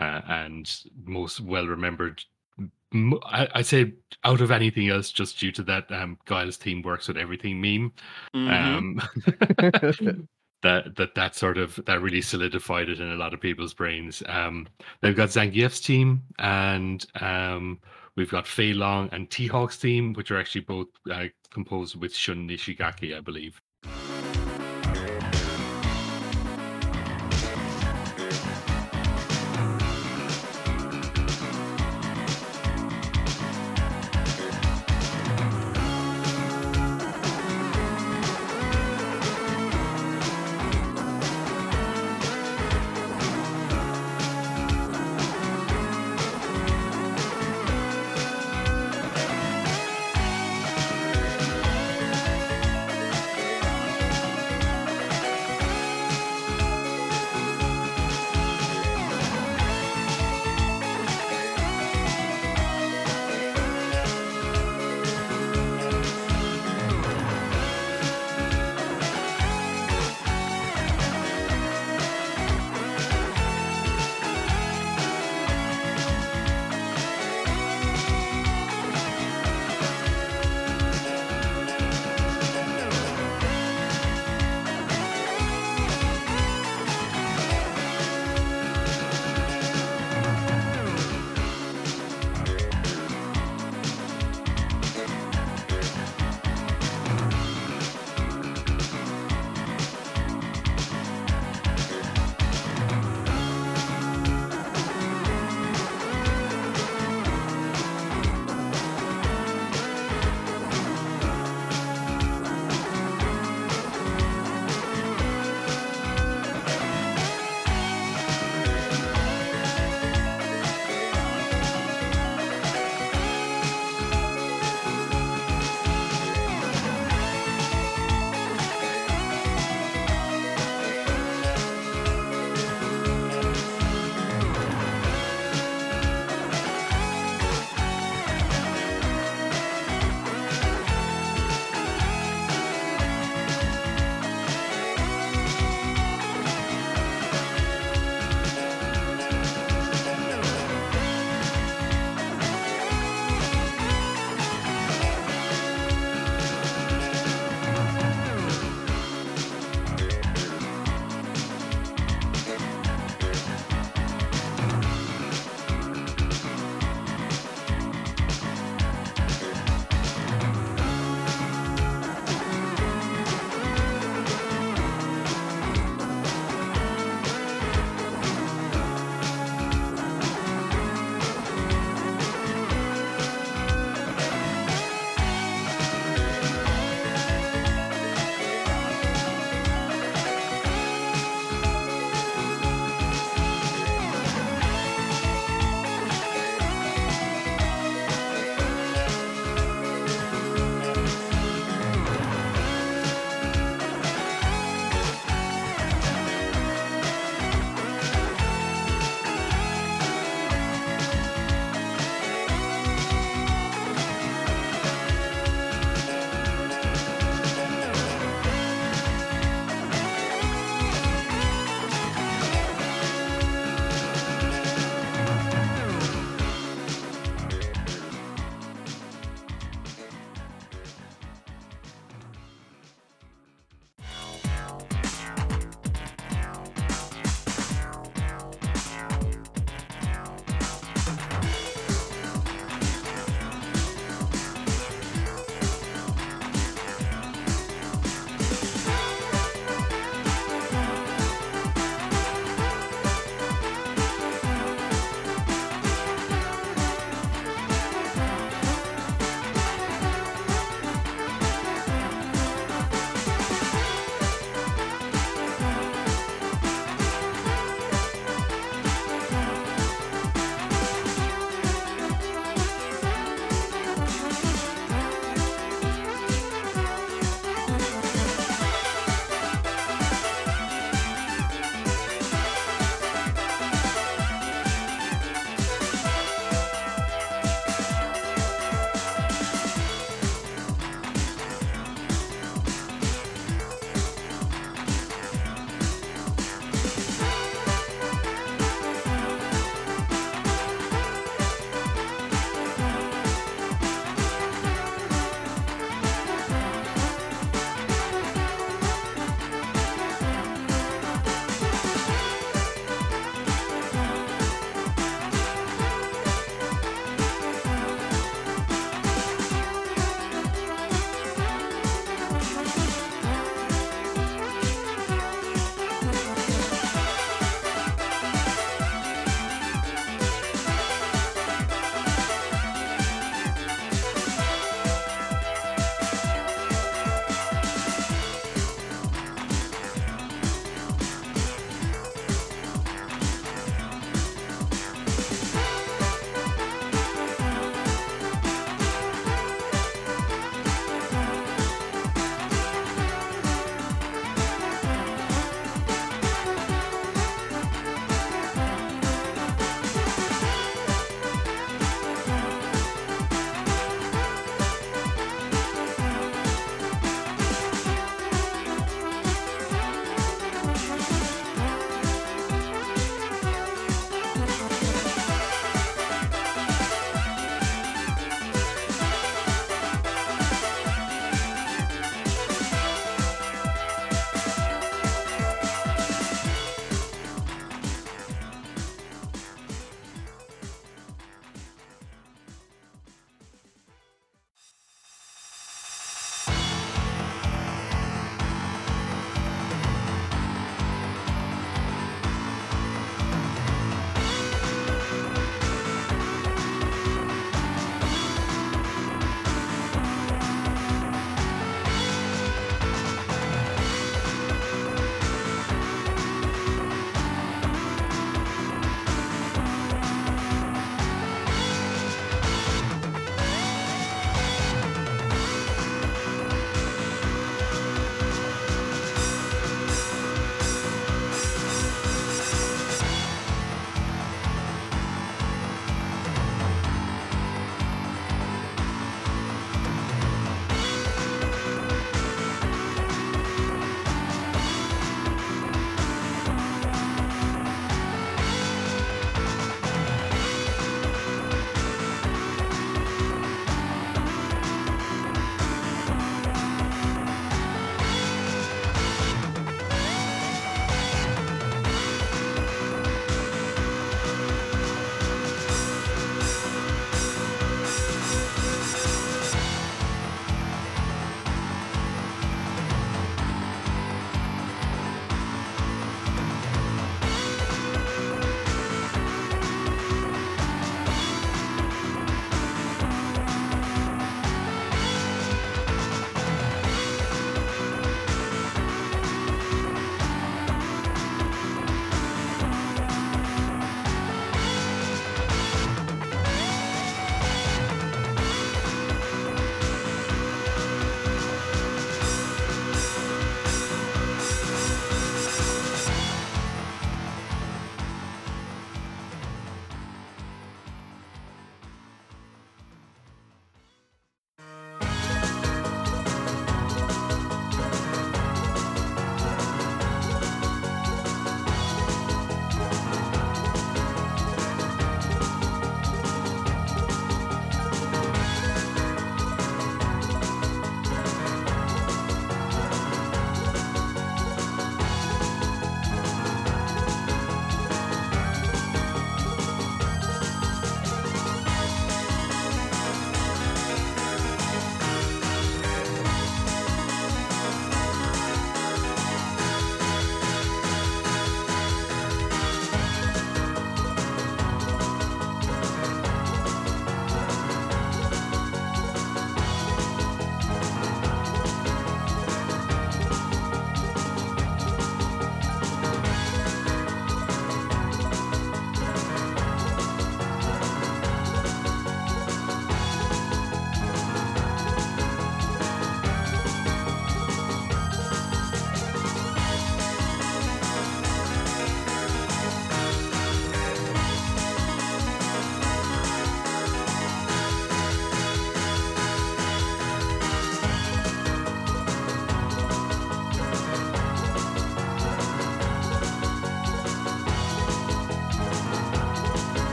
uh, 0.00 0.22
and 0.28 0.70
most 1.04 1.40
well 1.40 1.66
remembered. 1.66 2.22
I'd 3.24 3.64
say 3.66 3.94
out 4.24 4.42
of 4.42 4.50
anything 4.50 4.90
else, 4.90 5.10
just 5.10 5.38
due 5.38 5.52
to 5.52 5.62
that 5.62 5.90
um, 5.90 6.18
Guile's 6.26 6.58
theme 6.58 6.82
works 6.82 7.08
with 7.08 7.16
everything 7.16 7.60
meme. 7.60 7.92
Mhm. 8.34 9.00
Um, 10.12 10.28
that 10.62 10.94
that 10.96 11.14
that 11.14 11.34
sort 11.34 11.58
of 11.58 11.78
that 11.86 12.00
really 12.00 12.22
solidified 12.22 12.88
it 12.88 13.00
in 13.00 13.10
a 13.10 13.16
lot 13.16 13.34
of 13.34 13.40
people's 13.40 13.74
brains. 13.74 14.22
Um, 14.26 14.66
they've 15.00 15.16
got 15.16 15.30
Zangief's 15.30 15.80
team, 15.80 16.22
and 16.38 17.04
um, 17.20 17.80
we've 18.16 18.30
got 18.30 18.46
Fei 18.46 18.72
Long 18.72 19.08
and 19.12 19.30
T 19.30 19.46
Hawk's 19.46 19.78
team, 19.78 20.12
which 20.14 20.30
are 20.30 20.38
actually 20.38 20.62
both 20.62 20.88
uh, 21.10 21.26
composed 21.50 21.96
with 22.00 22.14
Shun 22.14 22.48
Nishigaki, 22.48 23.16
I 23.16 23.20
believe. 23.20 23.60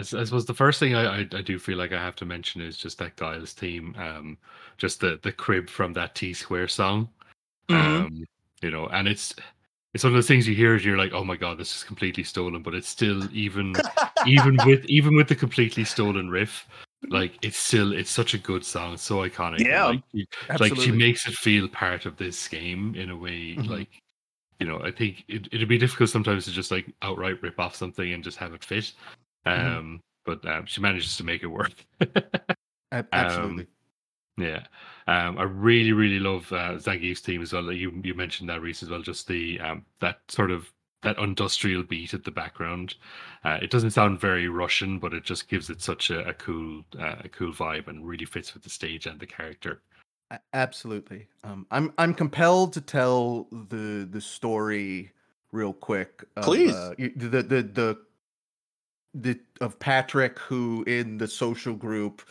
As 0.00 0.14
as 0.14 0.32
was 0.32 0.46
the 0.46 0.54
first 0.54 0.80
thing 0.80 0.94
I, 0.94 1.18
I, 1.18 1.28
I 1.32 1.42
do 1.42 1.58
feel 1.58 1.76
like 1.76 1.92
I 1.92 2.00
have 2.00 2.16
to 2.16 2.24
mention 2.24 2.62
is 2.62 2.76
just 2.78 2.96
that 2.98 3.16
Guile's 3.16 3.52
team, 3.52 3.94
um, 3.98 4.38
just 4.78 5.00
the 5.00 5.18
the 5.22 5.30
crib 5.32 5.68
from 5.68 5.92
that 5.92 6.14
T 6.14 6.32
Square 6.32 6.68
song, 6.68 7.08
Mhm. 7.68 8.04
um, 8.06 8.24
you 8.62 8.70
know, 8.70 8.86
and 8.88 9.06
it's 9.06 9.34
it's 9.92 10.04
one 10.04 10.12
of 10.12 10.14
those 10.16 10.26
things 10.28 10.48
you 10.48 10.54
hear 10.54 10.74
and 10.74 10.84
you're 10.84 10.96
like, 10.96 11.12
oh 11.12 11.24
my 11.24 11.36
god, 11.36 11.58
this 11.58 11.76
is 11.76 11.84
completely 11.84 12.24
stolen, 12.24 12.62
but 12.62 12.74
it's 12.74 12.88
still 12.88 13.28
even 13.34 13.74
even 14.26 14.56
with 14.66 14.84
even 14.86 15.14
with 15.16 15.28
the 15.28 15.34
completely 15.36 15.84
stolen 15.84 16.30
riff, 16.30 16.66
like 17.08 17.32
it's 17.42 17.58
still 17.58 17.92
it's 17.92 18.10
such 18.10 18.32
a 18.32 18.38
good 18.38 18.64
song, 18.64 18.94
it's 18.94 19.02
so 19.02 19.16
iconic. 19.18 19.60
Yeah. 19.66 19.84
like, 19.86 20.02
you- 20.12 20.26
like 20.58 20.76
she 20.76 20.92
makes 20.92 21.26
it 21.28 21.34
feel 21.34 21.68
part 21.68 22.06
of 22.06 22.16
this 22.16 22.48
game 22.48 22.94
in 22.94 23.10
a 23.10 23.16
way 23.16 23.56
Mhm. 23.56 23.68
like 23.68 23.88
you 24.60 24.66
know 24.66 24.78
i 24.84 24.90
think 24.90 25.24
it, 25.28 25.48
it'd 25.52 25.68
be 25.68 25.78
difficult 25.78 26.10
sometimes 26.10 26.44
to 26.44 26.50
just 26.52 26.70
like 26.70 26.86
outright 27.00 27.40
rip 27.42 27.58
off 27.58 27.74
something 27.74 28.12
and 28.12 28.22
just 28.22 28.36
have 28.36 28.52
it 28.52 28.62
fit 28.62 28.92
um 29.46 29.54
Mhm. 29.54 30.00
but 30.24 30.46
um, 30.46 30.66
she 30.66 30.80
manages 30.80 31.16
to 31.16 31.24
make 31.24 31.42
it 31.42 31.46
work 31.48 31.72
A- 32.00 33.04
absolutely. 33.12 33.66
yeah 34.36 34.64
um 35.06 35.38
i 35.38 35.42
really 35.42 35.92
really 35.92 36.18
love 36.20 36.52
uh 36.52 36.74
zangief's 36.76 37.20
team 37.20 37.42
as 37.42 37.52
well 37.52 37.72
you 37.72 38.00
you 38.04 38.14
mentioned 38.14 38.48
that 38.48 38.60
Reese 38.60 38.82
as 38.82 38.90
well 38.90 39.02
just 39.02 39.26
the 39.28 39.58
um 39.60 39.84
that 40.00 40.20
sort 40.28 40.50
of 40.50 40.70
that 41.02 41.18
industrial 41.18 41.82
beat 41.82 42.12
at 42.12 42.24
the 42.24 42.30
background 42.30 42.94
uh, 43.44 43.58
it 43.62 43.70
doesn't 43.70 43.92
sound 43.92 44.20
very 44.20 44.48
russian 44.48 44.98
but 44.98 45.14
it 45.14 45.24
just 45.24 45.48
gives 45.48 45.70
it 45.70 45.80
such 45.80 46.10
a, 46.10 46.28
a 46.28 46.34
cool 46.34 46.82
uh, 46.98 47.16
a 47.24 47.28
cool 47.28 47.52
vibe 47.52 47.88
and 47.88 48.06
really 48.06 48.26
fits 48.26 48.52
with 48.52 48.62
the 48.62 48.70
stage 48.70 49.06
and 49.06 49.18
the 49.18 49.26
character 49.26 49.80
Absolutely. 50.52 51.26
Um, 51.42 51.66
I'm 51.70 51.92
I'm 51.98 52.14
compelled 52.14 52.72
to 52.74 52.80
tell 52.80 53.48
the 53.50 54.06
the 54.08 54.20
story 54.20 55.10
real 55.50 55.72
quick. 55.72 56.24
Of, 56.36 56.44
Please. 56.44 56.72
Uh, 56.72 56.94
the, 56.98 57.42
the 57.42 57.62
the 57.62 57.98
the 59.14 59.38
of 59.60 59.78
Patrick 59.78 60.38
who 60.38 60.84
in 60.86 61.18
the 61.18 61.28
social 61.28 61.74
group 61.74 62.22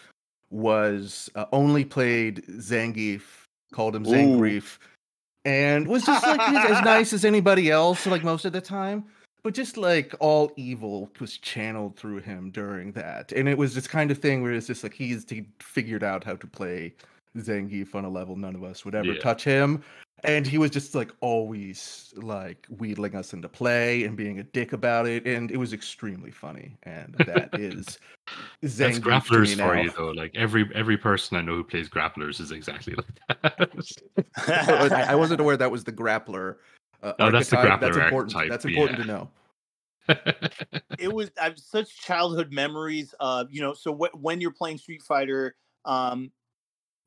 was 0.49 1.30
uh, 1.36 1.45
only 1.51 1.86
played 1.86 2.43
Zangief, 2.47 3.21
called 3.73 3.95
him 3.95 4.05
Ooh. 4.05 4.09
Zangief, 4.09 4.77
and 5.45 5.88
was 5.88 6.05
just 6.05 6.25
like 6.25 6.39
as 6.39 6.77
as 6.77 6.82
nice 6.86 7.13
as 7.13 7.25
anybody 7.25 7.69
else, 7.69 8.05
like 8.05 8.23
most 8.23 8.45
of 8.45 8.53
the 8.53 8.61
time. 8.61 9.05
But 9.41 9.53
just 9.53 9.77
like 9.77 10.13
all 10.19 10.51
evil 10.57 11.09
was 11.19 11.38
channeled 11.38 11.95
through 11.95 12.19
him 12.19 12.51
during 12.51 12.91
that, 12.93 13.32
and 13.32 13.47
it 13.47 13.57
was 13.57 13.75
this 13.75 13.88
kind 13.88 14.11
of 14.11 14.17
thing 14.17 14.41
where 14.41 14.53
it's 14.53 14.67
just 14.67 14.84
like 14.84 14.93
he's 14.93 15.30
he 15.30 15.45
figured 15.59 16.03
out 16.03 16.23
how 16.23 16.36
to 16.36 16.47
play 16.47 16.93
Zangief 17.38 17.95
on 17.95 18.05
a 18.05 18.09
level 18.09 18.36
none 18.36 18.55
of 18.55 18.63
us 18.63 18.84
would 18.86 18.95
ever 18.95 19.13
Yeah. 19.13 19.19
touch 19.21 19.43
him. 19.43 19.84
And 20.25 20.45
he 20.45 20.57
was 20.57 20.71
just 20.71 20.95
like 20.95 21.11
always 21.21 22.13
like 22.17 22.65
wheedling 22.77 23.15
us 23.15 23.32
into 23.34 23.47
play 23.47 24.03
and 24.03 24.17
being 24.17 24.39
a 24.39 24.43
dick 24.43 24.73
about 24.73 25.07
it. 25.07 25.25
And 25.25 25.49
it 25.49 25.55
was 25.55 25.71
extremely 25.71 26.32
funny. 26.32 26.75
And 26.84 27.15
that 27.25 27.49
is 27.53 27.99
That's 28.61 28.75
Zangief 28.75 28.95
to 28.95 29.01
grapplers 29.01 29.57
for 29.57 29.77
you 29.82 29.91
though. 29.95 30.09
Like 30.11 30.36
every 30.36 30.69
every 30.75 30.97
person 30.97 31.38
I 31.38 31.41
know 31.41 31.55
who 31.55 31.63
plays 31.63 31.88
grapplers 31.88 32.41
is 32.41 32.51
exactly 32.51 32.95
like 33.30 33.41
that. 34.45 34.91
I, 34.91 35.11
I 35.11 35.15
wasn't 35.15 35.39
aware 35.39 35.55
that 35.55 35.71
was 35.71 35.86
the 35.86 35.93
grappler. 35.93 36.57
Uh, 37.01 37.13
Oh, 37.19 37.32
that's 37.32 37.49
the 37.49 37.55
archetype. 37.57 37.80
That's 37.80 37.95
important. 37.95 38.36
archetype, 38.36 38.49
That's 38.51 38.65
important 38.65 38.97
yeah. 38.99 39.03
to 39.05 39.07
know. 39.07 39.30
it 40.97 41.13
was 41.13 41.32
I 41.39 41.45
have 41.45 41.59
such 41.59 41.95
childhood 42.01 42.51
memories 42.51 43.13
of 43.19 43.51
you 43.51 43.61
know 43.61 43.73
so 43.73 43.93
wh- 43.93 44.21
when 44.21 44.41
you're 44.41 44.51
playing 44.51 44.80
Street 44.80 45.01
Fighter 45.03 45.55
um 45.86 46.32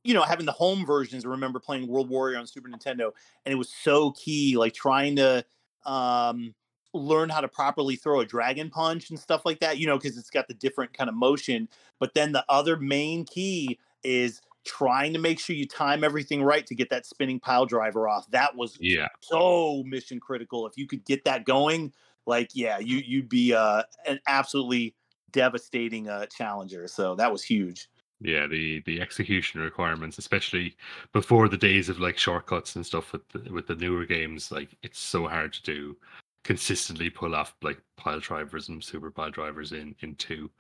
you 0.04 0.14
know 0.14 0.22
having 0.22 0.46
the 0.46 0.52
home 0.52 0.84
versions 0.84 1.24
I 1.24 1.28
remember 1.28 1.58
playing 1.58 1.86
World 1.88 2.08
Warrior 2.08 2.38
on 2.38 2.46
Super 2.46 2.68
Nintendo 2.68 3.10
and 3.44 3.52
it 3.52 3.56
was 3.56 3.70
so 3.70 4.12
key 4.12 4.56
like 4.56 4.74
trying 4.74 5.16
to 5.16 5.44
um 5.84 6.54
learn 6.94 7.30
how 7.30 7.40
to 7.40 7.48
properly 7.48 7.96
throw 7.96 8.20
a 8.20 8.26
dragon 8.26 8.68
punch 8.68 9.10
and 9.10 9.18
stuff 9.18 9.46
like 9.46 9.60
that 9.60 9.78
you 9.78 9.86
know 9.86 9.96
because 9.96 10.18
it's 10.18 10.30
got 10.30 10.48
the 10.48 10.54
different 10.54 10.92
kind 10.92 11.08
of 11.08 11.16
motion 11.16 11.68
but 11.98 12.14
then 12.14 12.32
the 12.32 12.44
other 12.48 12.76
main 12.76 13.24
key 13.24 13.78
is 14.04 14.42
trying 14.64 15.12
to 15.12 15.18
make 15.18 15.40
sure 15.40 15.56
you 15.56 15.66
time 15.66 16.04
everything 16.04 16.42
right 16.42 16.66
to 16.66 16.74
get 16.74 16.90
that 16.90 17.06
spinning 17.06 17.40
pile 17.40 17.66
driver 17.66 18.08
off 18.08 18.30
that 18.30 18.54
was 18.54 18.76
yeah, 18.80 19.08
so 19.20 19.82
mission 19.84 20.20
critical. 20.20 20.66
If 20.66 20.76
you 20.76 20.86
could 20.86 21.04
get 21.04 21.24
that 21.24 21.44
going, 21.44 21.92
like 22.26 22.50
yeah, 22.54 22.78
you 22.78 22.98
you'd 22.98 23.28
be 23.28 23.54
uh, 23.54 23.82
an 24.06 24.20
absolutely 24.26 24.94
devastating 25.30 26.08
uh, 26.08 26.26
challenger. 26.26 26.86
So 26.88 27.14
that 27.16 27.32
was 27.32 27.42
huge. 27.42 27.88
Yeah. 28.22 28.46
The 28.46 28.80
the 28.86 29.00
execution 29.00 29.60
requirements, 29.60 30.18
especially 30.18 30.76
before 31.12 31.48
the 31.48 31.56
days 31.56 31.88
of 31.88 32.00
like 32.00 32.18
shortcuts 32.18 32.76
and 32.76 32.86
stuff 32.86 33.12
with 33.12 33.28
the, 33.28 33.52
with 33.52 33.66
the 33.66 33.76
newer 33.76 34.06
games, 34.06 34.50
like 34.50 34.76
it's 34.82 34.98
so 34.98 35.26
hard 35.26 35.52
to 35.54 35.62
do 35.62 35.96
consistently 36.44 37.08
pull 37.08 37.34
off 37.34 37.54
like 37.62 37.80
pile 37.96 38.18
drivers 38.18 38.68
and 38.68 38.82
super 38.82 39.10
pile 39.10 39.30
drivers 39.30 39.72
in 39.72 39.94
in 40.00 40.14
two 40.16 40.50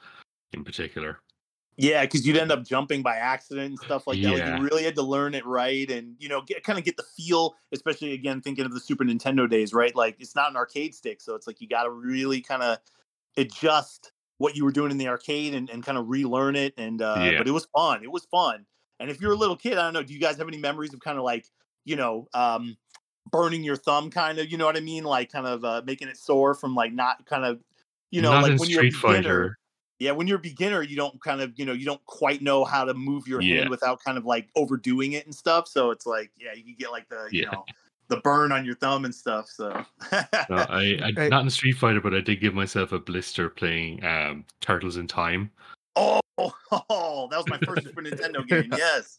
in 0.52 0.64
particular. 0.64 1.18
Yeah, 1.78 2.02
because 2.02 2.26
you'd 2.26 2.36
end 2.36 2.52
up 2.52 2.64
jumping 2.64 3.02
by 3.02 3.16
accident 3.16 3.70
and 3.70 3.78
stuff 3.78 4.06
like 4.06 4.20
that. 4.22 4.30
Like 4.30 4.58
you 4.58 4.64
really 4.64 4.84
had 4.84 4.94
to 4.96 5.02
learn 5.02 5.34
it 5.34 5.46
right, 5.46 5.90
and 5.90 6.14
you 6.18 6.28
know, 6.28 6.42
get 6.42 6.62
kind 6.62 6.78
of 6.78 6.84
get 6.84 6.98
the 6.98 7.04
feel. 7.16 7.54
Especially 7.72 8.12
again, 8.12 8.42
thinking 8.42 8.66
of 8.66 8.74
the 8.74 8.80
Super 8.80 9.04
Nintendo 9.04 9.48
days, 9.48 9.72
right? 9.72 9.94
Like 9.96 10.16
it's 10.20 10.36
not 10.36 10.50
an 10.50 10.56
arcade 10.56 10.94
stick, 10.94 11.20
so 11.22 11.34
it's 11.34 11.46
like 11.46 11.60
you 11.60 11.68
got 11.68 11.84
to 11.84 11.90
really 11.90 12.42
kind 12.42 12.62
of 12.62 12.78
adjust 13.38 14.12
what 14.38 14.56
you 14.56 14.64
were 14.64 14.72
doing 14.72 14.90
in 14.90 14.98
the 14.98 15.08
arcade 15.08 15.54
and, 15.54 15.70
and 15.70 15.84
kind 15.84 15.98
of 15.98 16.08
relearn 16.08 16.56
it. 16.56 16.74
And 16.76 17.00
uh, 17.02 17.32
Yeah. 17.32 17.38
but 17.38 17.48
it 17.48 17.52
was 17.52 17.66
fun. 17.66 18.02
It 18.02 18.10
was 18.10 18.24
fun. 18.26 18.66
And 19.00 19.10
if 19.10 19.20
you're 19.20 19.32
a 19.32 19.36
little 19.36 19.56
kid, 19.56 19.78
I 19.78 19.82
don't 19.82 19.94
know. 19.94 20.02
Do 20.02 20.12
you 20.14 20.20
guys 20.20 20.36
have 20.38 20.48
any 20.48 20.58
memories 20.58 20.94
of 20.94 21.00
kind 21.00 21.18
of 21.18 21.24
like 21.24 21.46
you 21.84 21.96
know 21.96 22.28
um, 22.34 22.76
burning 23.30 23.64
your 23.64 23.76
thumb, 23.76 24.10
kind 24.10 24.38
of? 24.38 24.50
You 24.50 24.58
know 24.58 24.66
what 24.66 24.76
I 24.76 24.80
mean? 24.80 25.04
Like 25.04 25.30
kind 25.32 25.46
of 25.46 25.64
uh, 25.64 25.82
making 25.84 26.08
it 26.08 26.16
sore 26.16 26.54
from 26.54 26.74
like 26.74 26.92
not 26.92 27.26
kind 27.26 27.44
of 27.44 27.60
you 28.10 28.22
know 28.22 28.32
Not 28.32 28.42
like 28.42 28.58
when 28.58 28.70
you're 28.70 28.82
a 28.82 28.84
beginner. 28.84 28.98
Fighter. 29.00 29.58
Yeah, 29.98 30.10
when 30.10 30.26
you're 30.26 30.38
a 30.38 30.40
beginner, 30.40 30.82
you 30.82 30.96
don't 30.96 31.22
kind 31.22 31.40
of, 31.40 31.52
you 31.56 31.64
know, 31.64 31.72
you 31.72 31.84
don't 31.84 32.04
quite 32.06 32.42
know 32.42 32.64
how 32.64 32.84
to 32.84 32.92
move 32.92 33.28
your 33.28 33.40
Yeah. 33.40 33.58
hand 33.60 33.70
without 33.70 34.02
kind 34.02 34.18
of 34.18 34.24
like 34.24 34.48
overdoing 34.56 35.12
it 35.12 35.26
and 35.26 35.34
stuff. 35.34 35.68
So 35.68 35.92
it's 35.92 36.06
like, 36.06 36.32
yeah, 36.36 36.52
you 36.54 36.64
can 36.64 36.74
get 36.76 36.90
like 36.90 37.08
the, 37.08 37.28
you 37.30 37.42
Yeah. 37.42 37.50
know, 37.52 37.68
the 38.14 38.20
burn 38.20 38.52
on 38.52 38.64
your 38.64 38.74
thumb 38.76 39.04
and 39.04 39.14
stuff. 39.14 39.48
So 39.48 39.84
No, 40.12 40.56
I, 40.56 40.98
I 41.02 41.12
Hey. 41.16 41.28
not 41.28 41.42
in 41.44 41.50
Street 41.50 41.76
Fighter, 41.76 42.00
but 42.00 42.14
I 42.14 42.20
did 42.20 42.40
give 42.40 42.54
myself 42.54 42.92
a 42.92 42.98
blister 42.98 43.48
playing 43.48 44.04
um, 44.04 44.44
Turtles 44.60 44.96
in 44.96 45.06
Time. 45.06 45.50
oh, 45.96 46.20
oh, 46.38 46.52
that 47.30 47.36
was 47.36 47.48
my 47.48 47.58
first 47.58 47.84
Super 47.84 48.02
Nintendo 48.02 48.46
game. 48.48 48.72
Yes. 48.76 49.18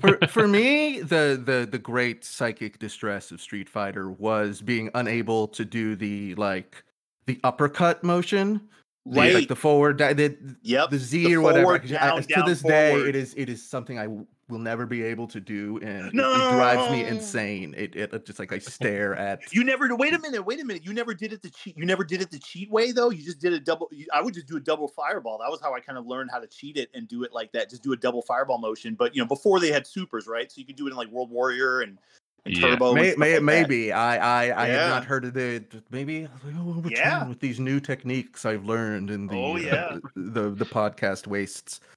for, 0.00 0.18
for 0.28 0.48
me, 0.48 1.00
the, 1.00 1.40
the 1.44 1.68
the 1.70 1.78
great 1.78 2.24
psychic 2.24 2.78
distress 2.78 3.30
of 3.30 3.40
Street 3.40 3.68
Fighter 3.68 4.10
was 4.10 4.62
being 4.62 4.88
unable 4.94 5.46
to 5.48 5.64
do 5.64 5.94
the 5.94 6.34
like 6.36 6.82
the 7.26 7.38
uppercut 7.44 8.02
motion, 8.02 8.60
the, 9.06 9.20
Right. 9.20 9.34
like 9.34 9.48
the 9.48 9.56
forward, 9.56 9.98
the, 9.98 10.36
Yep. 10.62 10.90
the 10.90 10.98
Z 10.98 11.24
The 11.24 11.34
or 11.36 11.40
whatever. 11.42 11.64
forward, 11.64 11.82
'cause 11.82 11.92
I- 11.92 12.06
down, 12.06 12.22
to 12.22 12.28
down, 12.28 12.48
this 12.48 12.62
day, 12.62 12.94
it 13.08 13.14
is 13.14 13.34
it 13.36 13.48
is 13.50 13.62
something 13.68 13.98
I 13.98 14.04
w- 14.04 14.26
will 14.48 14.58
never 14.58 14.86
be 14.86 15.02
able 15.02 15.26
to 15.28 15.40
do, 15.40 15.78
and 15.82 16.06
it, 16.06 16.14
it 16.14 16.50
drives 16.52 16.90
me 16.92 17.04
insane. 17.04 17.74
It, 17.76 17.96
it 17.96 18.12
it 18.12 18.26
just 18.26 18.38
like 18.38 18.52
I 18.52 18.58
stare 18.58 19.14
at. 19.16 19.40
You 19.52 19.64
never 19.64 19.94
wait 19.96 20.12
a 20.14 20.18
minute, 20.18 20.42
wait 20.44 20.60
a 20.60 20.64
minute. 20.64 20.84
You 20.84 20.92
never 20.92 21.14
did 21.14 21.32
it 21.32 21.42
the 21.42 21.50
cheat. 21.50 21.76
You 21.76 21.84
never 21.86 22.04
did 22.04 22.20
it 22.22 22.30
the 22.30 22.38
cheat 22.38 22.70
way 22.70 22.92
though. 22.92 23.10
You 23.10 23.22
just 23.24 23.40
did 23.40 23.52
a 23.52 23.60
double. 23.60 23.88
you- 23.92 24.06
I 24.12 24.20
would 24.20 24.34
just 24.34 24.46
do 24.46 24.56
a 24.56 24.60
double 24.60 24.88
fireball. 24.88 25.38
That 25.38 25.50
was 25.50 25.60
how 25.60 25.74
I 25.74 25.80
kind 25.80 25.98
of 25.98 26.06
learned 26.06 26.30
how 26.30 26.38
to 26.40 26.46
cheat 26.46 26.76
it 26.76 26.90
and 26.94 27.08
do 27.08 27.22
it 27.24 27.32
like 27.32 27.52
that. 27.52 27.70
Just 27.70 27.82
do 27.82 27.92
a 27.92 27.96
double 27.96 28.22
fireball 28.22 28.58
motion. 28.58 28.94
But 28.94 29.14
you 29.14 29.22
know, 29.22 29.26
before 29.28 29.60
they 29.60 29.70
had 29.72 29.86
supers, 29.86 30.26
right? 30.26 30.50
So 30.52 30.58
you 30.60 30.66
could 30.66 30.76
do 30.76 30.86
it 30.86 30.90
in 30.90 30.96
like 30.96 31.08
World 31.08 31.30
Warrior 31.30 31.80
and, 31.80 31.98
and 32.44 32.54
Yeah. 32.56 32.68
Turbo. 32.70 32.92
May, 32.94 33.08
stuff 33.10 33.18
may, 33.18 33.26
like 33.32 33.38
that. 33.40 33.44
maybe 33.44 33.92
I 33.92 34.16
I, 34.16 34.42
I 34.48 34.66
Yeah. 34.68 34.72
have 34.80 34.88
not 34.90 35.04
heard 35.06 35.24
of 35.24 35.36
it. 35.36 35.72
Maybe 35.90 36.28
oh, 36.58 36.80
we're 36.84 36.90
Yeah. 36.90 37.18
trying 37.18 37.28
with 37.30 37.40
these 37.40 37.58
new 37.60 37.80
techniques 37.80 38.44
I've 38.44 38.64
learned 38.66 39.10
in 39.10 39.26
the 39.26 39.36
Oh, 39.36 39.56
uh, 39.56 39.58
yeah. 39.58 39.98
the 40.14 40.50
the 40.50 40.66
podcast 40.66 41.26
wastes. 41.26 41.80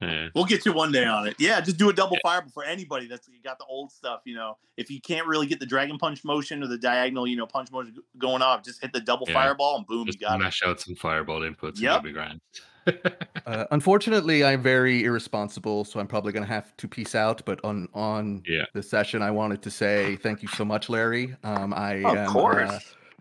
Yeah. 0.00 0.28
we'll 0.34 0.46
get 0.46 0.64
you 0.64 0.72
one 0.72 0.92
day 0.92 1.04
on 1.04 1.26
it. 1.28 1.34
Yeah, 1.38 1.60
just 1.60 1.76
do 1.76 1.90
a 1.90 1.92
double 1.92 2.16
fireball 2.22 2.50
for 2.52 2.64
anybody 2.64 3.06
that's 3.06 3.28
you 3.28 3.34
got 3.44 3.58
the 3.58 3.66
old 3.66 3.92
stuff. 3.92 4.22
You 4.24 4.34
know, 4.34 4.56
if 4.78 4.90
you 4.90 5.00
can't 5.00 5.26
really 5.26 5.46
get 5.46 5.60
the 5.60 5.66
dragon 5.66 5.98
punch 5.98 6.24
motion 6.24 6.62
or 6.62 6.68
the 6.68 6.78
diagonal, 6.78 7.26
you 7.26 7.36
know, 7.36 7.46
punch 7.46 7.70
motion 7.70 7.96
going 8.18 8.40
off, 8.42 8.64
just 8.64 8.80
hit 8.80 8.92
the 8.94 9.00
double 9.00 9.26
Yeah. 9.28 9.34
fireball 9.34 9.76
and 9.76 9.86
boom, 9.86 10.06
Just 10.06 10.20
you 10.20 10.26
got 10.26 10.40
it. 10.40 10.44
mash 10.44 10.62
out 10.64 10.80
some 10.80 10.94
fireball 10.94 11.40
inputs 11.40 11.74
and 11.74 11.80
Yep. 11.80 12.02
be 12.04 12.12
grand. 12.12 12.40
Uh, 13.46 13.66
unfortunately, 13.72 14.44
I'm 14.44 14.62
very 14.62 15.04
irresponsible, 15.04 15.84
so 15.84 15.98
I'm 16.00 16.06
probably 16.06 16.32
going 16.32 16.44
to 16.46 16.52
have 16.52 16.76
to 16.78 16.88
peace 16.88 17.14
out. 17.14 17.42
But 17.44 17.60
on 17.64 17.88
on 17.94 18.42
Yeah. 18.46 18.64
the 18.74 18.82
session, 18.82 19.22
I 19.22 19.30
wanted 19.30 19.60
to 19.62 19.70
say 19.70 20.16
thank 20.16 20.42
you 20.42 20.48
so 20.48 20.64
much, 20.64 20.88
Larry. 20.88 21.36
Um, 21.44 21.72
I 21.74 21.94
Of 22.04 22.16
am 22.16 22.32
course. 22.32 22.70
uh, 22.70 22.78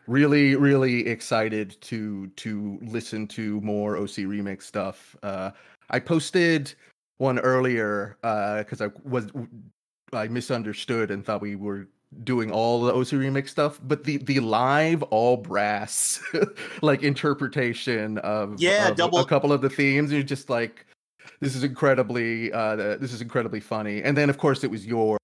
really 0.08 0.56
really 0.56 1.08
excited 1.08 1.78
to 1.82 2.28
to 2.38 2.80
listen 2.82 3.28
to 3.28 3.60
more 3.62 3.98
OC 3.98 4.26
remix 4.26 4.64
stuff. 4.64 5.16
Uh, 5.24 5.52
I 5.90 6.00
posted 6.00 6.74
one 7.18 7.40
earlier 7.40 8.18
because 8.22 8.82
I 8.82 8.88
was 9.04 9.28
I 10.14 10.28
misunderstood 10.28 11.12
and 11.12 11.24
thought 11.26 11.42
we 11.42 11.56
were 11.56 11.88
doing 12.24 12.50
all 12.52 12.82
the 12.82 12.92
OC 12.94 13.08
remix 13.10 13.50
stuff, 13.50 13.80
but 13.84 14.04
the 14.04 14.18
the 14.18 14.40
live 14.40 15.04
all 15.04 15.38
brass 15.38 16.20
like 16.82 17.04
interpretation 17.04 18.18
of 18.20 18.60
Yeah, 18.60 18.88
of 18.88 18.94
a- 18.94 18.96
double- 18.96 19.20
a 19.20 19.26
couple 19.26 19.54
of 19.54 19.62
the 19.62 19.70
themes. 19.70 20.12
You're 20.12 20.24
just 20.24 20.50
like, 20.50 20.88
this 21.40 21.56
is 21.56 21.64
incredibly 21.64 22.52
uh, 22.52 22.76
this 22.98 23.14
is 23.14 23.22
incredibly 23.22 23.60
funny. 23.60 24.02
And 24.02 24.18
then 24.18 24.30
of 24.30 24.40
course 24.40 24.64
it 24.64 24.72
was 24.72 24.88
your 24.88 25.19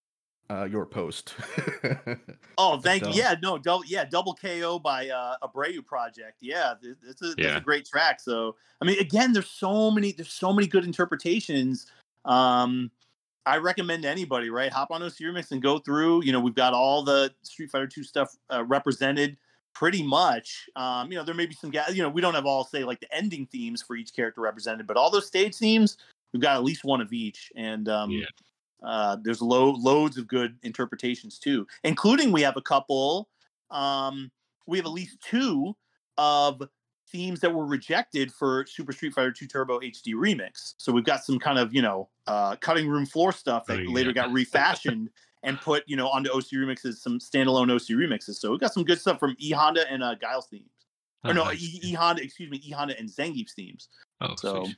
uh, 0.49 0.67
your 0.69 0.85
post. 0.85 1.33
Oh, 2.57 2.79
thank 2.79 3.03
you. 3.05 3.11
Yeah, 3.11 3.35
no, 3.43 3.57
double, 3.57 3.83
yeah, 3.85 4.05
double 4.05 4.33
KO 4.33 4.79
by 4.79 5.09
uh, 5.09 5.35
Abreu 5.43 5.85
Project. 5.85 6.37
Yeah, 6.39 6.75
th- 6.81 6.95
it's 7.05 7.21
a, 7.21 7.33
Yeah. 7.37 7.57
a 7.57 7.59
great 7.59 7.85
track. 7.85 8.21
So, 8.21 8.55
I 8.81 8.85
mean, 8.85 8.97
again, 8.97 9.33
there's 9.33 9.49
so 9.49 9.91
many, 9.91 10.13
there's 10.13 10.31
so 10.31 10.53
many 10.53 10.65
good 10.65 10.85
interpretations. 10.85 11.87
Um, 12.23 12.91
I 13.45 13.57
recommend 13.57 14.03
to 14.03 14.09
anybody, 14.09 14.49
right? 14.49 14.71
Hop 14.71 14.89
on 14.91 15.03
OC 15.03 15.15
Remix 15.15 15.51
and 15.51 15.61
go 15.61 15.79
through. 15.79 16.23
You 16.23 16.31
know, 16.31 16.39
we've 16.39 16.55
got 16.55 16.71
all 16.73 17.03
the 17.03 17.33
Street 17.43 17.69
Fighter 17.71 17.87
Two 17.87 18.03
stuff 18.03 18.33
uh, 18.49 18.63
represented 18.63 19.35
pretty 19.73 20.01
much. 20.01 20.69
Um, 20.77 21.11
you 21.11 21.17
know, 21.17 21.25
there 21.25 21.35
may 21.35 21.45
be 21.47 21.55
some, 21.55 21.71
ga- 21.71 21.91
you 21.91 22.01
know, 22.01 22.07
we 22.09 22.21
don't 22.21 22.35
have 22.35 22.45
all 22.45 22.63
say 22.63 22.85
like 22.85 23.01
the 23.01 23.13
ending 23.13 23.47
themes 23.47 23.81
for 23.81 23.97
each 23.97 24.13
character 24.15 24.39
represented, 24.39 24.87
but 24.87 24.95
all 24.95 25.09
those 25.11 25.27
stage 25.27 25.55
themes, 25.57 25.97
we've 26.31 26.41
got 26.41 26.55
at 26.55 26.63
least 26.63 26.85
one 26.85 27.01
of 27.01 27.11
each. 27.11 27.51
And 27.57 27.89
um, 27.89 28.11
Yeah. 28.11 28.25
Uh, 28.83 29.17
there's 29.23 29.41
lo- 29.41 29.71
loads 29.71 30.17
of 30.17 30.27
good 30.27 30.57
interpretations 30.63 31.39
too, 31.39 31.65
including 31.83 32.31
we 32.31 32.41
have 32.41 32.57
a 32.57 32.61
couple. 32.61 33.29
Um, 33.71 34.31
we 34.67 34.77
have 34.77 34.85
at 34.85 34.91
least 34.91 35.19
two 35.21 35.75
of 36.17 36.61
themes 37.11 37.39
that 37.39 37.53
were 37.53 37.65
rejected 37.65 38.31
for 38.31 38.65
Super 38.67 38.91
Street 38.91 39.13
Fighter 39.13 39.31
2 39.31 39.47
Turbo 39.47 39.79
HD 39.79 40.13
Remix. 40.13 40.73
So 40.77 40.91
we've 40.91 41.03
got 41.05 41.23
some 41.23 41.39
kind 41.39 41.57
of 41.59 41.73
you 41.73 41.81
know 41.81 42.09
uh, 42.27 42.55
cutting 42.57 42.87
room 42.87 43.05
floor 43.05 43.31
stuff 43.31 43.65
that 43.67 43.79
Oh, 43.87 43.91
later 43.91 44.11
got 44.11 44.31
refashioned 44.31 45.09
and 45.43 45.59
put 45.61 45.83
you 45.87 45.95
know 45.95 46.07
onto 46.09 46.29
OC 46.31 46.47
remixes, 46.53 46.95
some 46.95 47.19
standalone 47.19 47.71
OC 47.71 47.97
remixes. 47.97 48.35
So 48.35 48.51
we've 48.51 48.59
got 48.59 48.73
some 48.73 48.83
good 48.83 48.99
stuff 48.99 49.19
from 49.19 49.35
E 49.39 49.51
Honda 49.51 49.89
and 49.91 50.03
uh, 50.03 50.15
Guile's 50.15 50.47
themes. 50.47 50.69
Oh, 51.23 51.31
no, 51.31 51.45
nice. 51.45 51.61
E, 51.61 51.79
e 51.83 51.93
Honda, 51.93 52.21
excuse 52.23 52.51
me, 52.51 52.61
E 52.63 52.71
Honda 52.71 52.97
and 52.99 53.09
Zangief's 53.09 53.53
themes. 53.53 53.89
Oh, 54.21 54.35
So 54.37 54.65
sweet. 54.65 54.77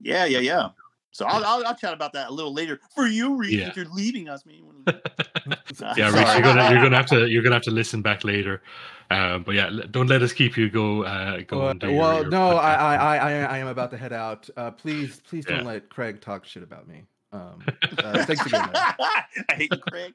yeah, 0.00 0.24
yeah, 0.26 0.40
yeah. 0.40 0.68
So 1.16 1.24
I'll, 1.24 1.42
I'll, 1.46 1.66
I'll 1.66 1.74
chat 1.74 1.94
about 1.94 2.12
that 2.12 2.28
a 2.28 2.32
little 2.32 2.52
later 2.52 2.78
for 2.94 3.06
you, 3.06 3.36
Reese. 3.36 3.52
Yeah. 3.54 3.68
If 3.68 3.76
you're 3.76 3.86
leaving 3.86 4.28
us, 4.28 4.44
man. 4.44 4.56
Yeah, 5.96 6.10
sorry. 6.10 6.12
Reese, 6.12 6.32
you're 6.34 6.42
gonna 6.42 6.70
you're 6.70 6.82
gonna 6.82 6.96
have 6.96 7.06
to 7.06 7.26
you're 7.26 7.42
gonna 7.42 7.54
have 7.56 7.62
to 7.62 7.70
listen 7.70 8.02
back 8.02 8.22
later. 8.22 8.62
Um, 9.10 9.42
but 9.42 9.54
yeah, 9.54 9.70
don't 9.90 10.08
let 10.08 10.20
us 10.22 10.32
keep 10.34 10.56
you 10.58 10.68
go 10.68 11.04
uh, 11.04 11.40
go 11.46 11.60
well, 11.60 11.68
and 11.70 11.80
do 11.80 11.92
well, 11.92 12.20
your 12.22 12.30
no, 12.30 12.50
I. 12.56 12.74
I, 12.74 12.94
I, 12.96 13.16
I 13.16 13.32
I 13.44 13.58
am 13.58 13.66
about 13.68 13.90
to 13.92 13.96
head 13.96 14.12
out. 14.12 14.48
Uh, 14.56 14.70
please, 14.70 15.20
please 15.20 15.44
don't 15.46 15.58
Yeah. 15.58 15.64
let 15.72 15.88
Craig 15.88 16.20
talk 16.20 16.44
shit 16.44 16.62
about 16.62 16.86
me. 16.86 17.04
Um, 17.32 17.62
uh, 17.98 18.24
thanks 18.24 18.44
again. 18.44 18.68
man. 18.72 18.94
I 18.98 19.24
hate 19.54 19.72
Craig. 19.90 20.14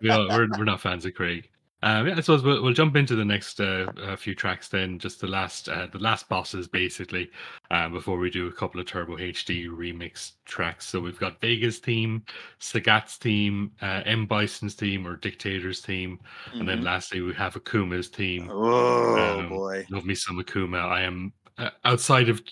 we 0.00 0.08
are, 0.10 0.28
we're 0.28 0.48
we're 0.56 0.64
not 0.64 0.80
fans 0.80 1.04
of 1.04 1.14
Craig. 1.14 1.50
Um, 1.82 2.06
yeah, 2.08 2.14
I 2.16 2.20
suppose 2.20 2.42
we'll, 2.42 2.62
we'll 2.62 2.72
jump 2.72 2.96
into 2.96 3.14
the 3.14 3.24
next 3.24 3.60
uh, 3.60 3.92
uh, 4.02 4.16
few 4.16 4.34
tracks 4.34 4.68
then, 4.68 4.98
just 4.98 5.20
the 5.20 5.26
last 5.26 5.68
uh, 5.68 5.86
the 5.92 5.98
last 5.98 6.28
bosses 6.28 6.66
basically, 6.66 7.30
um, 7.70 7.92
before 7.92 8.16
we 8.18 8.30
do 8.30 8.46
a 8.46 8.52
couple 8.52 8.80
of 8.80 8.86
Turbo 8.86 9.16
HD 9.18 9.68
remix 9.68 10.32
tracks. 10.46 10.86
So 10.86 11.00
we've 11.00 11.18
got 11.18 11.40
Vega's 11.40 11.78
theme, 11.78 12.24
Sagat's 12.60 13.16
theme, 13.16 13.72
uh, 13.82 14.02
M 14.06 14.26
Bison's 14.26 14.74
theme 14.74 15.06
or 15.06 15.16
Dictator's 15.16 15.80
theme, 15.80 16.18
and 16.58 16.66
then 16.68 16.80
Mhm. 16.80 16.84
lastly 16.84 17.20
we 17.20 17.34
have 17.34 17.54
Akuma's 17.54 18.08
theme. 18.08 18.48
oh 18.50 19.38
Um, 19.40 19.48
boy. 19.48 19.86
Love 19.90 20.06
me 20.06 20.14
some 20.14 20.38
Akuma. 20.38 20.80
I 20.82 21.02
am 21.02 21.32
uh, 21.58 21.70
outside 21.84 22.28
of 22.30 22.42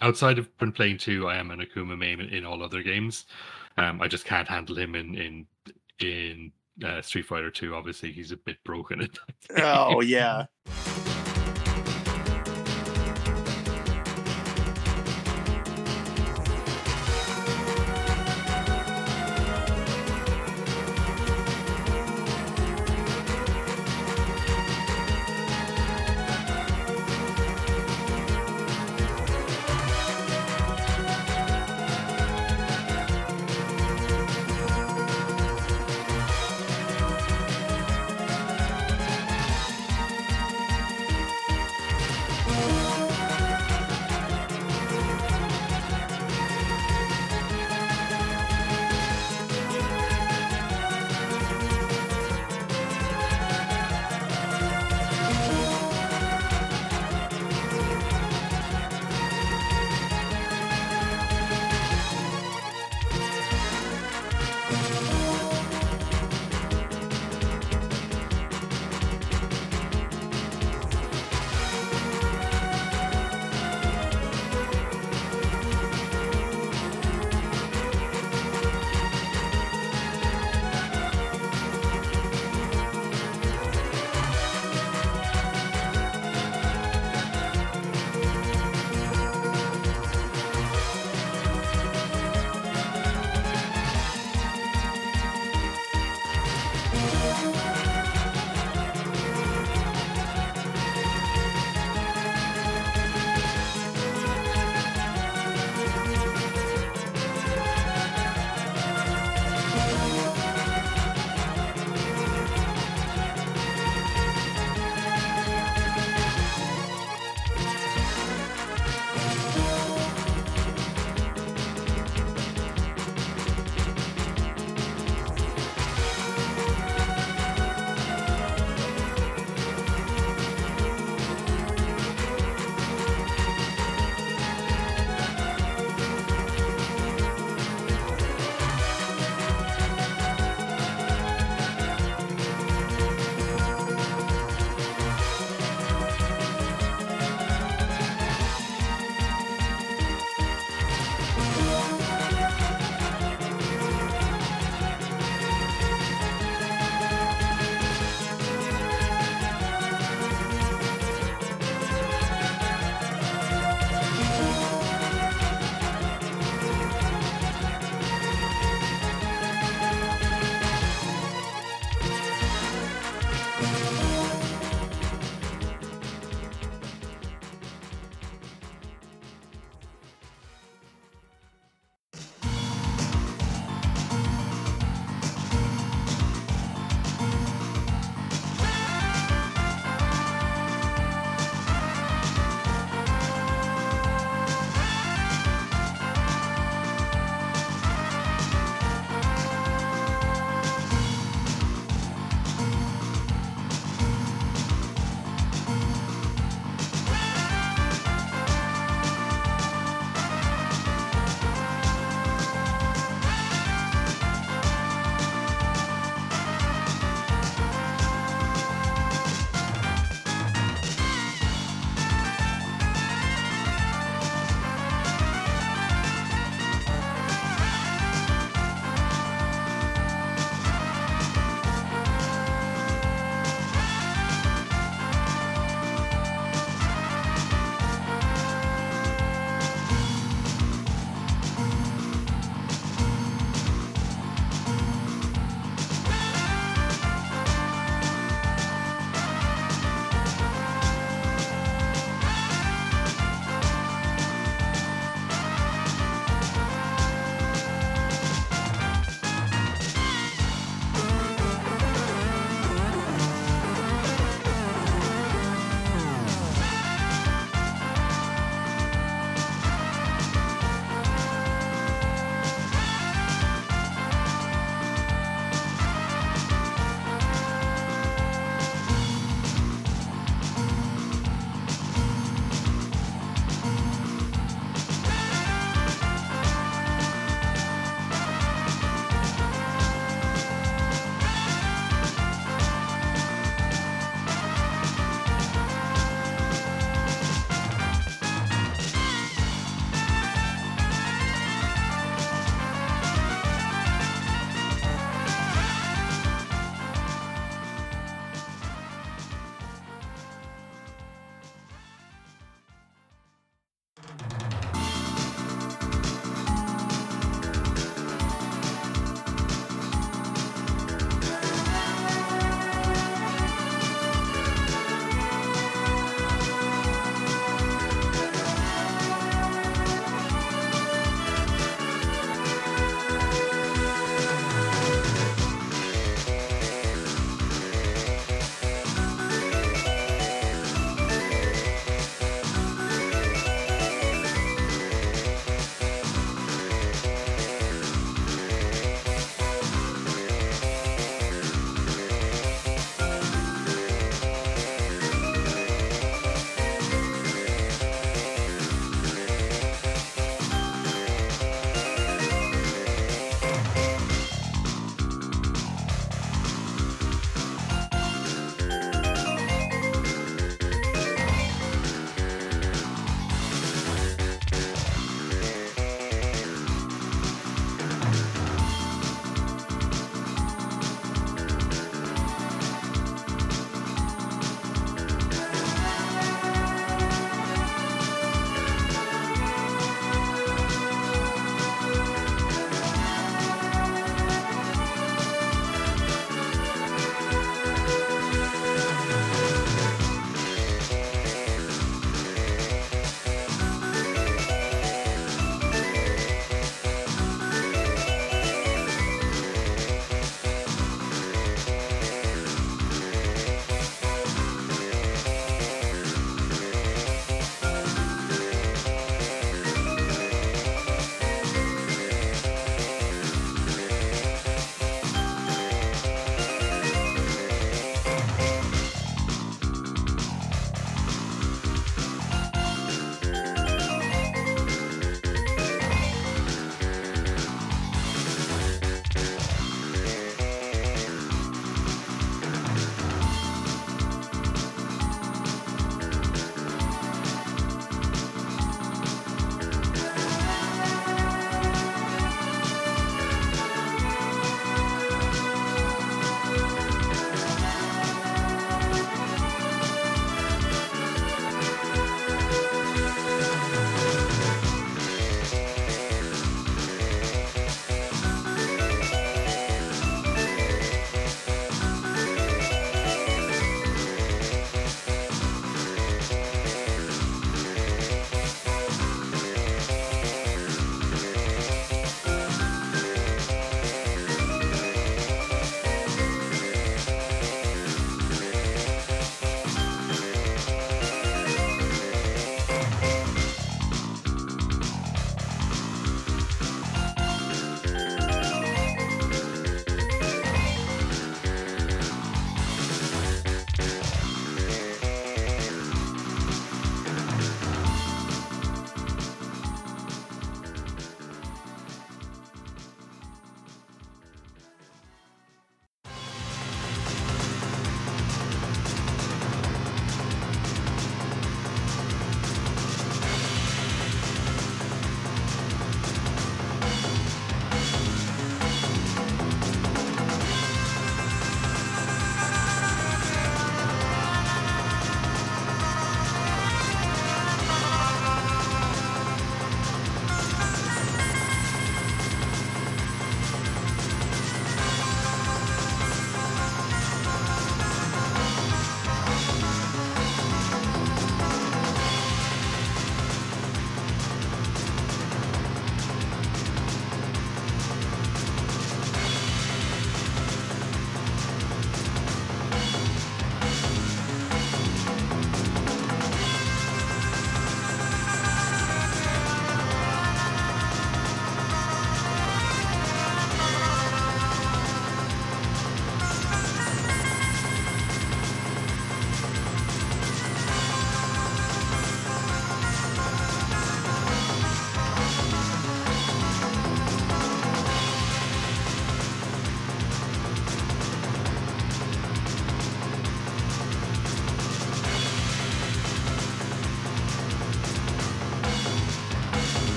outside 0.00 0.38
of 0.38 0.48
when 0.58 0.72
playing 0.72 0.98
two. 0.98 1.28
I 1.28 1.36
am 1.36 1.50
an 1.50 1.60
Akuma 1.60 1.96
main 1.98 2.20
in, 2.20 2.28
in 2.30 2.44
all 2.46 2.62
other 2.62 2.82
games. 2.82 3.26
Um, 3.76 4.00
I 4.00 4.08
just 4.08 4.24
can't 4.24 4.48
handle 4.48 4.76
him 4.78 4.94
in 4.94 5.14
in 5.14 5.46
in 6.00 6.52
uh, 6.82 7.02
Street 7.02 7.26
Fighter 7.26 7.50
Two. 7.50 7.74
Obviously, 7.74 8.12
he's 8.12 8.32
a 8.32 8.36
bit 8.36 8.56
broken. 8.64 9.02
At 9.02 9.10
that. 9.50 9.64
Oh 9.64 10.00
yeah. 10.00 10.46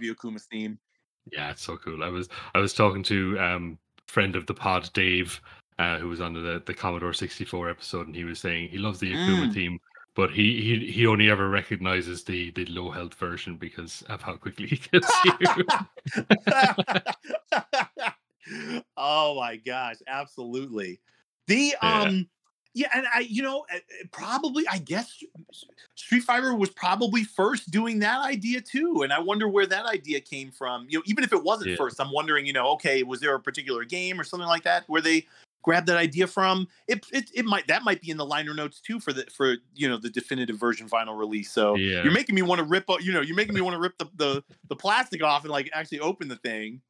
love 0.00 0.34
the 0.34 0.40
theme. 0.40 0.78
Yeah, 1.30 1.50
it's 1.50 1.62
so 1.62 1.76
cool. 1.76 2.02
I 2.02 2.08
was 2.08 2.28
I 2.54 2.58
was 2.58 2.74
talking 2.74 3.02
to 3.04 3.38
um 3.38 3.78
friend 4.06 4.36
of 4.36 4.46
the 4.46 4.54
pod, 4.54 4.90
Dave, 4.92 5.40
uh, 5.78 5.98
who 5.98 6.08
was 6.08 6.20
on 6.20 6.34
the 6.34 6.62
the 6.64 6.74
Commodore 6.74 7.12
64 7.12 7.70
episode, 7.70 8.06
and 8.06 8.16
he 8.16 8.24
was 8.24 8.38
saying 8.38 8.68
he 8.68 8.78
loves 8.78 8.98
the 8.98 9.16
Akuma 9.16 9.48
Mm. 9.48 9.54
theme, 9.54 9.80
but 10.14 10.30
he, 10.30 10.60
he 10.62 10.92
he 10.92 11.06
only 11.06 11.30
ever 11.30 11.48
recognizes 11.48 12.24
the 12.24 12.50
the 12.52 12.66
low 12.66 12.90
health 12.90 13.14
version 13.14 13.56
because 13.56 14.02
of 14.08 14.22
how 14.22 14.34
quickly 14.34 14.66
he 14.66 14.76
kills 14.76 15.10
you. 15.24 15.32
oh 18.96 19.36
my 19.36 19.56
gosh, 19.56 19.96
absolutely. 20.06 21.00
The 21.46 21.74
um 21.82 22.28
yeah, 22.74 22.88
and 22.94 23.06
I 23.14 23.20
you 23.20 23.42
know 23.42 23.64
uh, 23.72 23.76
uh, 23.76 24.06
probably 24.12 24.64
I 24.68 24.78
guess 24.78 25.22
Street 25.96 26.22
Fighter 26.22 26.54
was 26.54 26.70
probably 26.70 27.24
first 27.24 27.70
doing 27.70 27.98
that 28.00 28.20
idea 28.20 28.60
too, 28.60 29.02
and 29.02 29.12
I 29.12 29.18
wonder 29.18 29.48
where 29.48 29.66
that 29.66 29.86
idea 29.86 30.20
came 30.20 30.50
from. 30.50 30.86
You 30.88 30.98
know, 30.98 31.02
even 31.06 31.24
if 31.24 31.32
it 31.32 31.42
wasn't 31.42 31.70
Yeah. 31.70 31.76
first, 31.76 32.00
I'm 32.00 32.12
wondering, 32.12 32.46
you 32.46 32.52
know, 32.52 32.68
okay, 32.72 33.02
was 33.02 33.20
there 33.20 33.34
a 33.34 33.40
particular 33.40 33.84
game 33.84 34.20
or 34.20 34.24
something 34.24 34.48
like 34.48 34.62
that 34.64 34.84
where 34.86 35.00
they 35.02 35.26
grabbed 35.62 35.88
that 35.88 35.96
idea 35.98 36.26
from? 36.26 36.66
It 36.88 37.04
it, 37.12 37.30
it 37.34 37.44
might 37.44 37.66
that 37.66 37.82
might 37.82 38.00
be 38.00 38.10
in 38.10 38.16
the 38.16 38.24
liner 38.26 38.54
notes 38.54 38.80
too 38.80 39.00
for 39.00 39.12
the 39.12 39.26
for 39.36 39.56
you 39.74 39.88
know 39.88 39.96
the 39.96 40.08
definitive 40.10 40.56
version 40.56 40.88
final 40.88 41.14
release. 41.16 41.50
So 41.50 41.74
Yeah. 41.74 42.02
you're 42.04 42.12
making 42.12 42.34
me 42.34 42.42
want 42.42 42.60
to 42.60 42.64
rip, 42.64 42.84
you 43.00 43.12
know, 43.12 43.20
you're 43.20 43.36
making 43.36 43.54
me 43.54 43.60
want 43.60 43.74
to 43.74 43.80
rip 43.80 43.98
the, 43.98 44.06
the 44.16 44.44
the 44.68 44.76
plastic 44.76 45.22
off 45.22 45.42
and 45.42 45.50
like 45.50 45.68
actually 45.74 46.00
open 46.00 46.28
the 46.28 46.36
thing. 46.36 46.80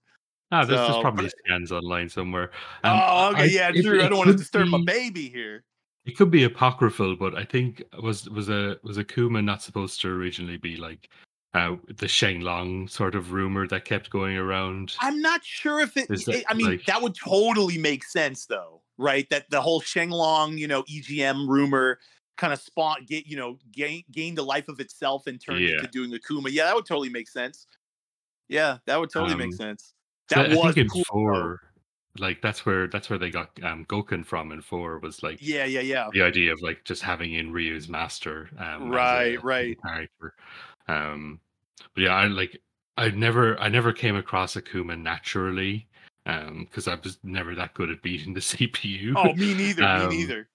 Ah, 0.53 0.65
there's, 0.65 0.81
So, 0.81 0.93
there's 0.93 1.01
probably 1.03 1.25
but- 1.27 1.35
scans 1.47 1.71
online 1.73 2.09
somewhere. 2.09 2.51
Um, 2.83 3.01
oh, 3.03 3.31
okay, 3.33 3.43
I- 3.43 3.71
yeah, 3.71 3.71
true. 3.83 4.03
I 4.03 4.09
don't 4.09 4.19
want 4.19 4.31
to 4.31 4.37
disturb 4.37 4.67
my 4.69 4.83
baby 4.85 5.29
here. 5.29 5.63
It 6.07 6.17
could 6.17 6.31
be 6.31 6.45
apocryphal, 6.45 7.17
but 7.17 7.35
I 7.37 7.45
think 7.45 7.83
was 8.03 8.29
was 8.31 8.49
a 8.49 8.79
was 8.83 8.97
Akuma 8.99 9.45
not 9.45 9.63
supposed 9.63 10.01
to 10.01 10.09
originally 10.09 10.57
be 10.57 10.77
like 10.77 11.11
uh, 11.53 11.77
the 11.97 12.09
Sheng 12.09 12.41
Long 12.41 12.89
sort 12.89 13.15
of 13.15 13.33
rumor 13.33 13.67
that 13.69 13.85
kept 13.85 14.09
going 14.11 14.37
around? 14.37 14.95
I'm 15.01 15.21
not 15.21 15.45
sure 15.45 15.81
if 15.81 15.97
it. 15.97 16.11
Is 16.11 16.25
that, 16.27 16.37
it- 16.37 16.45
I 16.49 16.55
mean, 16.55 16.67
like- 16.67 16.87
that 16.87 17.03
would 17.03 17.15
totally 17.17 17.77
make 17.77 18.05
sense, 18.05 18.47
though, 18.47 18.83
right? 18.99 19.29
That 19.31 19.51
the 19.51 19.61
whole 19.61 19.81
Sheng 19.81 20.11
Long, 20.11 20.57
you 20.57 20.69
know, 20.69 20.85
EGM 20.85 21.49
rumor 21.49 21.99
kind 22.39 22.53
of 22.55 22.61
spawned, 22.61 23.07
get 23.07 23.27
you 23.27 23.37
know, 23.37 23.59
gain, 23.73 24.03
gained 24.11 24.39
a 24.39 24.43
life 24.43 24.69
of 24.69 24.81
itself 24.81 25.27
and 25.27 25.39
turned 25.41 25.61
Yeah. 25.61 25.77
into 25.77 25.89
doing 25.89 26.11
Akuma. 26.13 26.49
Yeah, 26.51 26.65
that 26.65 26.75
would 26.77 26.87
totally 26.87 27.11
make 27.11 27.29
sense. 27.29 27.67
Yeah, 28.49 28.79
that 28.87 28.99
would 28.99 29.11
totally 29.11 29.35
make 29.37 29.47
Um, 29.49 29.53
sense. 29.53 29.93
That 30.31 30.53
I 30.53 30.57
was 30.57 30.75
cool. 30.91 31.05
four, 31.11 31.61
like 32.21 32.43
that's 32.43 32.65
where 32.67 32.87
that's 32.87 33.09
where 33.11 33.19
they 33.19 33.31
got 33.31 33.51
um, 33.63 33.85
Gouken 33.87 34.25
from. 34.25 34.53
In 34.53 34.61
four 34.61 34.99
was 34.99 35.23
like 35.23 35.39
Yeah, 35.41 35.65
yeah, 35.65 35.81
yeah. 35.81 36.09
the 36.13 36.23
idea 36.23 36.53
of 36.53 36.61
like 36.63 36.85
just 36.85 37.03
having 37.03 37.35
in 37.35 37.53
Ryu's 37.53 37.89
master, 37.89 38.49
um, 38.59 38.91
Right, 38.91 39.39
a 39.39 39.41
right. 39.41 39.79
character. 39.83 40.35
Um, 40.89 41.41
but 41.95 42.03
yeah, 42.03 42.15
I 42.15 42.27
like 42.27 42.61
I 42.97 43.09
never 43.11 43.59
I 43.59 43.69
never 43.69 43.93
came 43.93 44.17
across 44.17 44.55
Akuma 44.55 45.01
naturally, 45.01 45.89
um, 46.27 46.67
because 46.69 46.87
I 46.87 46.97
was 46.97 47.19
never 47.23 47.55
that 47.55 47.75
good 47.75 47.91
at 47.91 48.03
beating 48.03 48.35
the 48.35 48.41
CPU. 48.41 49.15
Oh, 49.17 49.33
me 49.35 49.55
neither. 49.55 49.85
Um, 49.85 50.09
me 50.11 50.19
neither. 50.19 50.49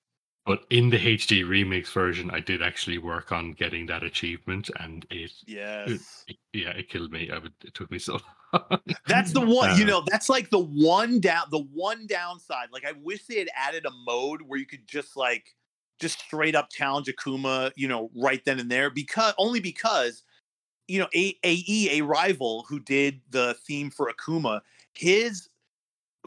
But 0.46 0.66
in 0.70 0.90
the 0.92 0.98
HD 0.98 1.44
remix 1.44 1.92
version, 1.92 2.30
I 2.30 2.40
did 2.40 2.62
actually 2.62 3.00
work 3.00 3.32
on 3.32 3.54
getting 3.54 3.88
that 3.88 4.04
achievement, 4.04 4.70
and 4.80 5.06
it, 5.10 5.32
Yes. 5.48 6.24
it 6.28 6.38
yeah, 6.54 6.70
it 6.70 6.90
killed 6.90 7.12
me. 7.12 7.32
I 7.32 7.40
would, 7.40 7.54
it 7.64 7.74
took 7.74 7.90
me 7.90 7.98
so. 7.98 8.20
long. 8.54 8.80
That's 9.08 9.32
the 9.34 9.42
one, 9.42 9.78
you 9.78 9.86
know, 9.86 10.04
that's 10.08 10.30
like 10.30 10.50
the 10.50 10.60
one 10.60 11.20
down 11.20 11.48
the 11.52 11.64
one 11.74 12.08
downside. 12.08 12.70
Like 12.72 12.86
I 12.86 12.94
wish 12.94 13.26
they 13.26 13.40
had 13.40 13.50
added 13.56 13.86
a 13.86 13.92
mode 14.06 14.42
where 14.44 14.58
you 14.60 14.66
could 14.66 14.88
just 14.88 15.18
like 15.18 15.56
just 16.00 16.20
straight 16.20 16.56
up 16.56 16.70
challenge 16.70 17.08
Akuma, 17.08 17.72
you 17.76 17.88
know, 17.88 18.12
right 18.16 18.44
then 18.46 18.60
and 18.60 18.70
there 18.72 18.90
because 18.90 19.34
only 19.38 19.60
because 19.60 20.24
you 20.88 21.00
know, 21.00 21.08
A- 21.16 21.38
AE, 21.44 22.00
a 22.00 22.02
rival 22.02 22.66
who 22.70 22.80
did 22.80 23.22
the 23.32 23.56
theme 23.66 23.90
for 23.90 24.12
Akuma, 24.12 24.62
his 24.94 25.50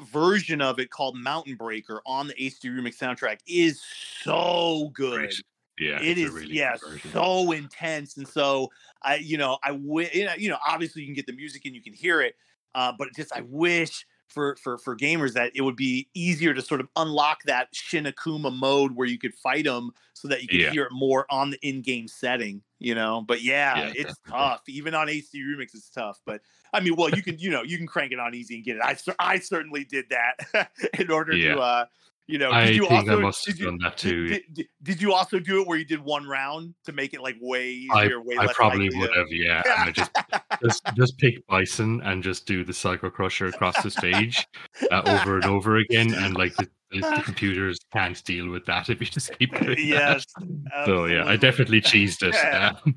version 0.03 0.61
of 0.61 0.79
it 0.79 0.91
called 0.91 1.17
Mountain 1.17 1.57
Breaker 1.57 2.01
on 2.07 2.29
the 2.29 2.35
HD 2.35 2.67
remix 2.67 2.99
soundtrack 2.99 3.39
is 3.47 3.83
so 4.23 4.91
good 4.95 5.17
Great. 5.17 5.43
Yeah, 5.79 5.99
it's 6.01 6.21
a 6.21 6.25
is 6.25 6.33
really 6.33 6.55
yeah 6.55 6.77
so 7.13 7.53
intense 7.53 8.17
and 8.17 8.27
so 8.27 8.69
i 9.03 9.15
you 9.15 9.39
know 9.39 9.59
i 9.63 9.71
wish 9.71 10.13
you 10.13 10.49
know 10.49 10.59
obviously 10.67 11.03
you 11.03 11.07
can 11.07 11.15
get 11.15 11.27
the 11.27 11.33
music 11.33 11.65
and 11.67 11.75
you 11.75 11.81
can 11.81 11.93
hear 11.93 12.21
it 12.21 12.35
uh 12.75 12.93
but 12.99 13.09
just 13.15 13.33
i 13.33 13.43
wish 13.43 14.05
for 14.29 14.57
for 14.57 14.79
for 14.79 14.97
gamers 14.97 15.33
that 15.35 15.53
it 15.55 15.63
would 15.63 15.77
be 15.77 16.09
easier 16.15 16.55
to 16.55 16.63
sort 16.63 16.81
of 16.81 16.89
unlock 16.97 17.43
that 17.45 17.69
Shin 17.75 18.05
Akuma 18.05 18.55
mode 18.55 18.93
where 18.95 19.07
you 19.07 19.19
could 19.19 19.35
fight 19.35 19.65
them 19.65 19.91
so 20.15 20.29
that 20.29 20.43
you 20.43 20.49
could 20.49 20.61
Yeah. 20.61 20.71
hear 20.71 20.85
it 20.85 20.93
more 20.93 21.27
on 21.31 21.51
the 21.51 21.59
in-game 21.67 22.09
setting 22.09 22.63
you 22.79 22.95
know 22.95 23.23
but 23.23 23.43
yeah, 23.43 23.87
Yeah, 23.87 23.91
it's 23.95 24.19
definitely. 24.25 24.33
tough 24.33 24.63
even 24.69 24.95
on 24.95 25.09
hd 25.09 25.35
remix 25.35 25.75
it's 25.75 25.89
tough 25.91 26.21
but 26.25 26.43
i 26.73 26.81
mean 26.81 26.95
well 26.97 27.11
you 27.11 27.23
can 27.23 27.39
you 27.39 27.51
know 27.51 27.63
you 27.63 27.77
can 27.79 27.87
crank 27.87 28.13
it 28.13 28.21
on 28.21 28.35
easy 28.35 28.57
and 28.57 28.65
get 28.65 28.77
it 28.77 28.83
i 28.83 28.97
i 29.19 29.39
certainly 29.39 29.85
did 29.85 30.07
that 30.11 30.71
in 30.99 31.11
order 31.11 31.37
Yeah. 31.37 31.55
to 31.55 31.59
uh 31.59 31.85
you 32.29 32.39
know 32.39 32.53
did 32.53 32.57
I 32.57 32.69
you 32.69 32.87
think 32.87 32.93
I 32.93 32.97
also 33.13 33.21
must 33.21 33.47
have 33.47 33.57
did 33.57 33.61
you, 33.61 33.67
done 33.67 33.79
that 33.83 33.97
too. 33.97 34.29
Did, 34.29 34.43
did, 34.53 34.67
did 34.83 35.03
you 35.03 35.15
also 35.15 35.39
do 35.39 35.63
it 35.63 35.67
where 35.67 35.79
you 35.79 35.85
did 35.85 36.01
one 36.01 36.27
round 36.27 36.75
to 36.85 36.93
make 36.93 37.15
it 37.15 37.23
like 37.23 37.37
way 37.41 37.87
I, 37.91 38.05
easier, 38.05 38.21
way 38.23 38.37
I 38.39 38.45
less 38.45 38.55
probably 38.55 38.91
would 38.95 39.11
have, 39.17 39.27
yeah. 39.31 39.63
And 39.65 39.89
I 39.89 39.91
just 39.91 40.11
just 40.63 40.83
just 40.95 41.19
pick 41.19 41.45
Bison 41.47 42.03
and 42.03 42.23
just 42.23 42.47
do 42.47 42.65
the 42.65 42.75
Psycho 42.75 43.11
Crusher 43.11 43.47
across 43.47 43.83
the 43.83 43.91
stage 43.91 44.47
uh, 44.93 45.03
over 45.07 45.37
and 45.37 45.47
over 45.47 45.79
again, 45.79 46.13
and 46.15 46.37
like 46.37 46.55
the, 46.57 46.69
the, 46.91 47.01
the 47.01 47.23
computers 47.25 47.79
can't 47.93 48.23
deal 48.25 48.49
with 48.51 48.67
that 48.67 48.91
if 48.91 49.01
you 49.01 49.07
just 49.07 49.37
keep 49.39 49.59
doing 49.59 49.79
yes. 49.81 50.27
that. 50.37 50.87
So 50.87 51.07
yeah, 51.07 51.25
I 51.27 51.37
definitely 51.37 51.81
cheesed 51.81 52.23
it. 52.23 52.35
Yeah. 52.35 52.75
um, 52.87 52.95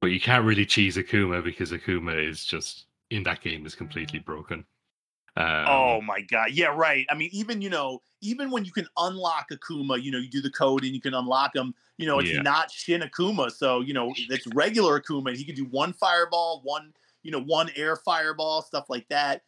but 0.00 0.08
you 0.08 0.20
can't 0.20 0.44
really 0.44 0.64
cheese 0.64 0.96
Akuma 0.96 1.44
because 1.44 1.72
Akuma 1.72 2.16
is 2.26 2.44
just 2.44 2.86
in 3.10 3.24
that 3.24 3.42
game 3.42 3.66
is 3.66 3.74
completely 3.74 4.20
broken. 4.20 4.64
Um, 5.36 5.64
oh 5.68 6.00
my 6.02 6.20
god. 6.20 6.50
Yeah, 6.52 6.66
right. 6.74 7.06
I 7.10 7.14
mean, 7.14 7.30
even 7.32 7.62
you 7.62 7.70
know, 7.70 8.02
even 8.20 8.50
when 8.50 8.64
you 8.64 8.72
can 8.72 8.86
unlock 8.96 9.50
Akuma, 9.50 10.02
you 10.02 10.10
know, 10.10 10.18
you 10.18 10.28
do 10.28 10.40
the 10.40 10.50
code 10.50 10.84
and 10.84 10.94
you 10.94 11.00
can 11.00 11.14
unlock 11.14 11.54
him. 11.54 11.74
You 11.98 12.06
know, 12.06 12.18
it's 12.18 12.32
Yeah. 12.32 12.42
not 12.42 12.70
Shin 12.70 13.02
Akuma, 13.02 13.50
so 13.50 13.80
you 13.80 13.94
know 13.94 14.12
it's 14.16 14.46
regular 14.48 15.00
Akuma. 15.00 15.28
and 15.28 15.36
He 15.38 15.44
can 15.44 15.54
do 15.54 15.64
one 15.66 15.92
fireball, 15.92 16.60
one 16.64 16.92
you 17.22 17.30
know, 17.30 17.40
one 17.40 17.70
air 17.76 17.96
fireball, 17.96 18.62
stuff 18.62 18.88
like 18.88 19.08
that. 19.08 19.42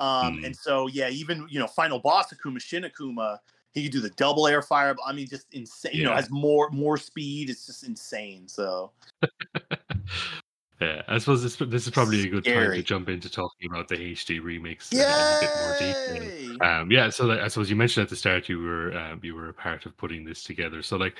Um, 0.00 0.38
Mm. 0.38 0.46
and 0.46 0.56
so 0.56 0.86
yeah, 0.86 1.08
even 1.08 1.46
you 1.50 1.58
know, 1.58 1.66
final 1.66 1.98
boss 1.98 2.32
Akuma, 2.32 2.60
Shin 2.60 2.84
Akuma, 2.84 3.38
he 3.72 3.82
can 3.82 3.92
do 3.92 4.00
the 4.00 4.10
double 4.10 4.46
air 4.46 4.62
fireball. 4.62 5.04
I 5.06 5.12
mean, 5.12 5.26
just 5.26 5.46
insane. 5.52 5.94
You 5.94 6.04
know, 6.04 6.14
has 6.14 6.30
more 6.30 6.70
more 6.70 6.96
speed. 6.96 7.50
It's 7.50 7.66
just 7.66 7.84
insane. 7.84 8.48
So 8.48 8.92
Yeah, 10.80 11.02
I 11.08 11.18
suppose 11.18 11.42
this 11.42 11.56
this 11.56 11.86
is 11.86 11.90
probably 11.92 12.22
a 12.22 12.28
good 12.28 12.44
time 12.44 12.72
to 12.72 12.82
jump 12.82 13.08
into 13.08 13.28
talking 13.28 13.68
about 13.68 13.88
the 13.88 13.96
HD 13.96 14.40
remix 14.40 14.94
uh, 14.94 15.18
in 15.18 15.36
a 15.36 15.40
bit 15.40 15.50
more 15.58 15.72
detail. 15.72 16.32
Um, 16.60 16.90
yeah, 16.90 17.10
so 17.10 17.26
like, 17.26 17.40
I 17.40 17.48
suppose 17.48 17.68
you 17.68 17.74
mentioned 17.76 18.04
at 18.04 18.10
the 18.10 18.16
start 18.16 18.48
you 18.48 18.60
were 18.60 18.96
um, 18.96 19.20
you 19.22 19.34
were 19.34 19.48
a 19.48 19.52
part 19.52 19.86
of 19.86 19.96
putting 19.96 20.24
this 20.24 20.44
together. 20.44 20.82
So 20.82 20.96
like 20.96 21.16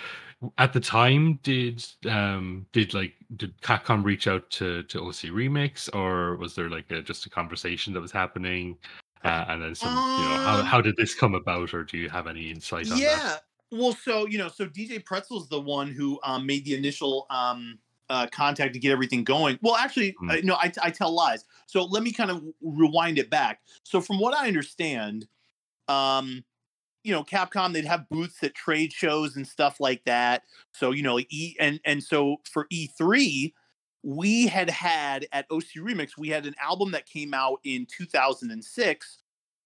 at 0.58 0.72
the 0.72 0.80
time, 0.80 1.40
did 1.42 1.84
um 2.08 2.66
did 2.72 2.94
like 2.94 3.14
did 3.36 3.60
Capcom 3.60 4.04
reach 4.04 4.28
out 4.28 4.48
to 4.50 4.84
to 4.84 5.00
OC 5.00 5.32
Remix, 5.34 5.92
or 5.94 6.36
was 6.36 6.54
there 6.54 6.70
like 6.70 6.90
a, 6.92 7.02
just 7.02 7.26
a 7.26 7.30
conversation 7.30 7.92
that 7.94 8.00
was 8.00 8.12
happening, 8.12 8.76
uh, 9.24 9.46
and 9.48 9.60
then 9.62 9.74
some 9.74 9.90
you 9.90 9.96
know 9.96 10.36
how 10.44 10.60
Um, 10.60 10.66
how 10.66 10.80
did 10.80 10.96
this 10.96 11.14
come 11.16 11.34
about, 11.34 11.74
or 11.74 11.82
do 11.82 11.98
you 11.98 12.08
have 12.10 12.28
any 12.28 12.50
insight 12.50 12.90
on 12.92 12.98
yeah 12.98 13.16
that? 13.16 13.42
well 13.70 13.92
so 13.92 14.26
you 14.26 14.38
know 14.38 14.48
so 14.48 14.66
dj 14.66 15.04
pretzel's 15.04 15.48
the 15.48 15.60
one 15.60 15.90
who 15.90 16.18
um, 16.22 16.46
made 16.46 16.64
the 16.64 16.74
initial 16.74 17.26
um, 17.30 17.78
uh, 18.10 18.26
contact 18.32 18.72
to 18.74 18.78
get 18.78 18.90
everything 18.92 19.24
going 19.24 19.58
well 19.62 19.76
actually 19.76 20.14
Hmm. 20.18 20.30
uh, 20.30 20.36
no 20.42 20.54
I, 20.54 20.72
I 20.82 20.90
tell 20.90 21.12
lies 21.14 21.44
so 21.66 21.84
let 21.84 22.02
me 22.02 22.12
kind 22.12 22.30
of 22.30 22.42
rewind 22.62 23.18
it 23.18 23.28
back 23.30 23.60
so 23.82 24.00
from 24.00 24.18
what 24.18 24.34
i 24.34 24.46
understand 24.48 25.26
um 25.88 26.44
you 27.04 27.12
know 27.12 27.22
capcom 27.22 27.72
they'd 27.72 27.84
have 27.84 28.08
booths 28.08 28.42
at 28.42 28.54
trade 28.54 28.92
shows 28.92 29.36
and 29.36 29.46
stuff 29.46 29.78
like 29.80 30.04
that 30.04 30.42
so 30.72 30.90
you 30.90 31.02
know 31.02 31.18
e 31.18 31.54
and 31.60 31.80
and 31.84 32.02
so 32.02 32.36
for 32.50 32.66
e3 32.72 33.52
we 34.02 34.46
had 34.46 34.70
had 34.70 35.26
at 35.32 35.46
oc 35.50 35.62
remix 35.76 36.10
we 36.18 36.28
had 36.28 36.46
an 36.46 36.54
album 36.62 36.90
that 36.92 37.06
came 37.06 37.34
out 37.34 37.58
in 37.64 37.86
2006 37.86 39.18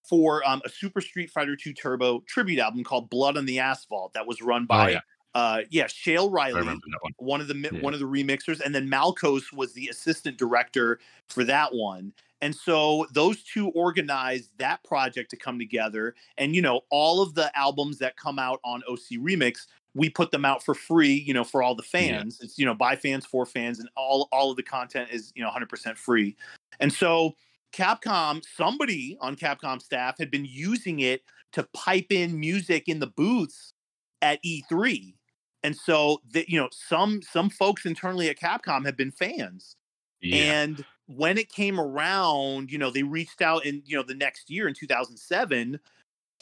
for 0.09 0.47
um, 0.49 0.61
a 0.65 0.69
Super 0.69 1.01
Street 1.01 1.31
Fighter 1.31 1.55
2 1.55 1.73
Turbo 1.75 2.25
tribute 2.27 2.59
album 2.59 2.83
called 2.83 3.09
Blood 3.09 3.37
on 3.37 3.47
the 3.47 3.61
Asphalt 3.61 4.15
that 4.15 4.27
was 4.27 4.43
run 4.43 4.67
by 4.67 4.85
Oh, 4.87 4.91
yeah. 4.95 5.01
Uh 5.35 5.63
yeah, 5.71 5.85
Shael 5.87 6.31
Riley, 6.31 6.63
one. 6.63 6.81
one 7.17 7.41
of 7.41 7.49
the 7.49 7.55
Yeah. 7.55 7.81
one 7.81 7.95
of 7.95 8.01
the 8.01 8.07
remixers 8.07 8.61
and 8.61 8.75
then 8.75 8.89
Malkos 8.89 9.53
was 9.53 9.73
the 9.73 9.89
assistant 9.89 10.37
director 10.37 10.99
for 11.29 11.45
that 11.45 11.75
one. 11.75 12.13
And 12.41 12.55
so 12.55 13.07
those 13.13 13.43
two 13.45 13.69
organized 13.69 14.51
that 14.59 14.83
project 14.85 15.31
to 15.31 15.37
come 15.37 15.59
together 15.59 16.15
and 16.37 16.55
you 16.55 16.63
know 16.63 16.83
all 16.91 17.23
of 17.23 17.35
the 17.35 17.57
albums 17.57 17.99
that 17.99 18.17
come 18.17 18.39
out 18.39 18.61
on 18.65 18.83
OC 18.89 19.19
Remix 19.19 19.67
we 19.95 20.09
put 20.09 20.31
them 20.31 20.45
out 20.45 20.63
for 20.65 20.75
free, 20.75 21.13
you 21.13 21.35
know, 21.35 21.45
for 21.45 21.63
all 21.63 21.75
the 21.75 21.83
Yeah. 21.83 22.23
fans. 22.23 22.41
It's 22.41 22.59
you 22.59 22.65
know, 22.67 22.75
by 22.75 22.97
fans 22.97 23.27
for 23.27 23.45
fans 23.47 23.79
and 23.79 23.89
all 23.97 24.29
all 24.33 24.51
of 24.51 24.57
the 24.57 24.63
content 24.63 25.11
is, 25.11 25.33
you 25.35 25.43
know, 25.43 25.49
100% 25.49 25.99
free. 25.99 26.37
And 26.81 26.93
so 26.93 27.37
Capcom, 27.73 28.43
somebody 28.57 29.17
on 29.21 29.37
Capcom 29.37 29.81
staff 29.81 30.19
had 30.19 30.31
been 30.31 30.45
using 30.45 31.01
it 31.01 31.23
to 31.53 31.63
pipe 31.75 32.11
in 32.11 32.39
music 32.39 32.89
in 32.89 32.99
the 33.01 33.07
booths 33.07 33.73
at 34.21 34.41
E3. 34.45 35.15
And 35.63 35.77
so 35.77 36.21
that 36.33 36.49
you 36.49 36.61
know, 36.61 36.69
some 36.73 37.23
some 37.23 37.51
folks 37.51 37.87
internally 37.87 38.29
at 38.29 38.39
Capcom 38.39 38.85
have 38.85 38.97
been 38.97 39.11
fans. 39.11 39.77
Yeah. 40.21 40.63
And 40.63 40.85
when 41.07 41.39
it 41.39 41.51
came 41.51 41.81
around, 41.81 42.71
you 42.71 42.79
know, 42.79 42.91
they 42.91 43.03
reached 43.03 43.43
out 43.43 43.67
in, 43.67 43.83
you 43.85 43.97
know, 43.97 44.03
the 44.03 44.15
next 44.15 44.51
year 44.51 44.69
in 44.69 44.75
2007 44.75 45.81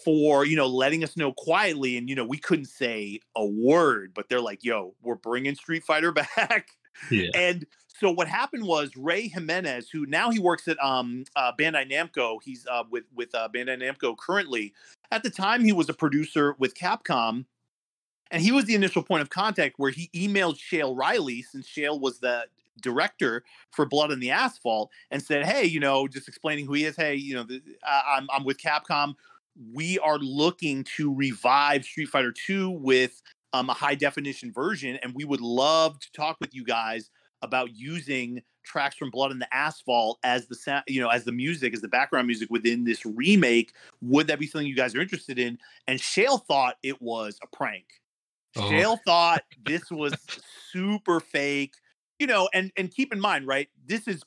for, 0.05 0.45
you 0.45 0.57
know, 0.57 0.67
letting 0.67 1.03
us 1.03 1.17
know 1.17 1.33
quietly. 1.33 1.97
And, 1.97 2.09
you 2.09 2.15
know, 2.15 2.25
we 2.25 2.39
couldn't 2.39 2.67
say 2.67 3.21
a 3.37 3.45
word, 3.45 4.13
but 4.15 4.29
they're 4.29 4.41
like, 4.41 4.65
yo, 4.65 4.95
we're 5.03 5.15
bringing 5.15 5.55
Street 5.55 5.85
Fighter 5.85 6.13
back. 6.37 6.69
Yeah. 7.11 7.29
And 7.35 7.67
so 7.89 8.11
what 8.11 8.29
happened 8.29 8.65
was 8.65 8.97
Rey 8.97 9.29
Jimenez, 9.29 9.91
who 9.91 10.07
now 10.07 10.31
he 10.31 10.39
works 10.39 10.69
at 10.69 10.83
um, 10.83 11.25
uh, 11.37 11.53
Bandai 11.59 11.91
Namco, 11.91 12.39
he's 12.43 12.67
uh, 12.67 12.85
with 12.91 13.05
with 13.15 13.35
uh, 13.35 13.49
Bandai 13.55 13.81
Namco 13.81 14.17
currently. 14.17 14.73
At 15.11 15.23
the 15.23 15.31
time, 15.31 15.65
he 15.65 15.73
was 15.73 15.89
a 15.89 15.95
producer 15.95 16.55
with 16.59 16.75
Capcom, 16.75 17.45
and 18.31 18.43
he 18.43 18.53
was 18.53 18.65
the 18.65 18.75
initial 18.75 19.03
point 19.03 19.23
of 19.23 19.31
contact 19.31 19.75
where 19.79 19.91
he 19.91 20.11
emailed 20.15 20.59
Shael 20.59 20.97
Riley, 20.97 21.43
since 21.43 21.69
Shael 21.69 22.01
was 22.01 22.21
the 22.21 22.45
director 22.81 23.45
for 23.71 23.87
Blood 23.87 24.13
on 24.13 24.21
the 24.21 24.31
Asphalt, 24.31 24.91
and 25.11 25.23
said, 25.23 25.45
"Hey, 25.45 25.65
you 25.65 25.81
know, 25.81 26.07
just 26.09 26.29
explaining 26.29 26.67
who 26.67 26.75
he 26.75 26.85
is. 26.85 26.97
Hey, 26.97 27.15
you 27.15 27.35
know, 27.35 27.43
the, 27.43 27.63
I'm 27.87 28.29
I'm 28.33 28.45
with 28.45 28.59
Capcom. 28.59 29.15
We 29.73 29.99
are 29.99 30.19
looking 30.19 30.85
to 30.97 31.15
revive 31.15 31.85
Street 31.85 32.09
Fighter 32.09 32.33
2 32.33 32.71
with 32.71 33.21
um, 33.53 33.69
a 33.69 33.75
high 33.75 33.97
definition 33.97 34.53
version, 34.53 34.99
and 35.03 35.15
we 35.15 35.25
would 35.25 35.41
love 35.41 35.99
to 36.01 36.13
talk 36.13 36.37
with 36.41 36.55
you 36.55 36.65
guys 36.65 37.11
about 37.43 37.75
using 37.75 38.43
tracks 38.63 38.97
from 38.97 39.11
Blood 39.11 39.33
on 39.33 39.39
the 39.39 39.53
Asphalt 39.55 40.19
as 40.23 40.47
the 40.47 40.55
sound, 40.55 40.85
you 40.87 41.01
know, 41.01 41.09
as 41.09 41.25
the 41.25 41.33
music, 41.33 41.75
as 41.75 41.81
the 41.81 41.89
background 41.89 42.27
music 42.27 42.51
within 42.51 42.85
this 42.85 43.05
remake. 43.05 43.73
Would 44.03 44.29
that 44.29 44.39
be 44.39 44.47
something 44.47 44.69
you 44.69 44.77
guys 44.77 44.95
are 44.95 45.01
interested 45.01 45.39
in? 45.39 45.59
And 45.87 45.99
Shael 45.99 46.45
thought 46.45 46.77
it 46.83 47.01
was 47.01 47.39
a 47.43 47.57
prank. 47.57 47.87
Oh. 48.57 48.85
Shael 48.85 48.99
thought 49.05 49.45
this 49.59 49.91
was 49.91 50.29
super 50.71 51.21
fake, 51.21 51.75
you 52.19 52.27
know, 52.27 52.49
and 52.55 52.73
and 52.77 52.91
keep 52.91 53.13
in 53.13 53.21
mind, 53.21 53.47
right? 53.47 53.69
This 53.87 54.09
is 54.09 54.23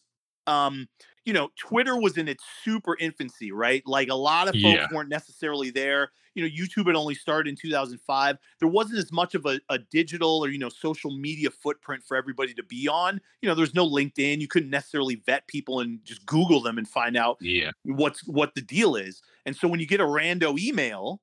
um 0.47 0.87
you 1.25 1.31
know, 1.31 1.49
Twitter 1.57 1.97
was 1.97 2.17
in 2.17 2.27
its 2.27 2.43
super 2.63 2.97
infancy, 2.99 3.51
right? 3.53 3.81
Like 3.85 4.09
a 4.09 4.15
lot 4.15 4.49
of 4.49 4.57
folks 4.59 4.83
Yeah. 4.83 4.87
weren't 4.89 5.07
necessarily 5.07 5.69
there. 5.69 6.11
You 6.35 6.43
know, 6.43 6.49
YouTube 6.49 6.87
had 6.87 6.97
only 6.97 7.15
started 7.15 7.49
in 7.49 7.55
2005. 7.55 8.37
There 8.59 8.67
wasn't 8.67 8.99
as 8.99 9.09
much 9.13 9.33
of 9.33 9.45
a, 9.45 9.61
a 9.69 9.77
digital 9.79 10.43
or, 10.43 10.49
you 10.49 10.57
know, 10.59 10.67
social 10.67 11.11
media 11.11 11.49
footprint 11.49 12.03
for 12.03 12.17
everybody 12.17 12.53
to 12.55 12.63
be 12.63 12.89
on. 12.89 13.21
You 13.41 13.47
know, 13.47 13.55
there's 13.55 13.73
no 13.73 13.87
LinkedIn. 13.89 14.41
You 14.41 14.49
couldn't 14.49 14.69
necessarily 14.69 15.15
vet 15.15 15.47
people 15.47 15.79
and 15.79 16.03
just 16.03 16.25
Google 16.25 16.61
them 16.61 16.77
and 16.77 16.89
find 16.89 17.15
out 17.15 17.39
Yeah. 17.39 17.71
what's 17.83 18.25
what 18.27 18.53
the 18.55 18.61
deal 18.61 18.95
is. 18.95 19.21
And 19.45 19.55
so 19.55 19.67
when 19.67 19.79
you 19.79 19.85
get 19.87 20.01
a 20.01 20.05
rando 20.05 20.59
email, 20.59 21.21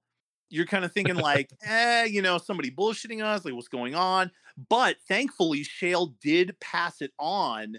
you're 0.51 0.67
kind 0.67 0.85
of 0.85 0.93
thinking 0.93 1.15
like, 1.17 1.51
eh, 1.63 2.05
you 2.05 2.23
know, 2.23 2.39
somebody 2.39 2.71
bullshitting 2.71 3.23
us, 3.23 3.45
like 3.45 3.55
what's 3.55 3.69
going 3.69 3.95
on? 3.95 4.31
But 4.69 4.97
thankfully, 5.09 5.65
Shael 5.65 6.15
did 6.21 6.59
pass 6.61 7.01
it 7.01 7.13
on 7.19 7.77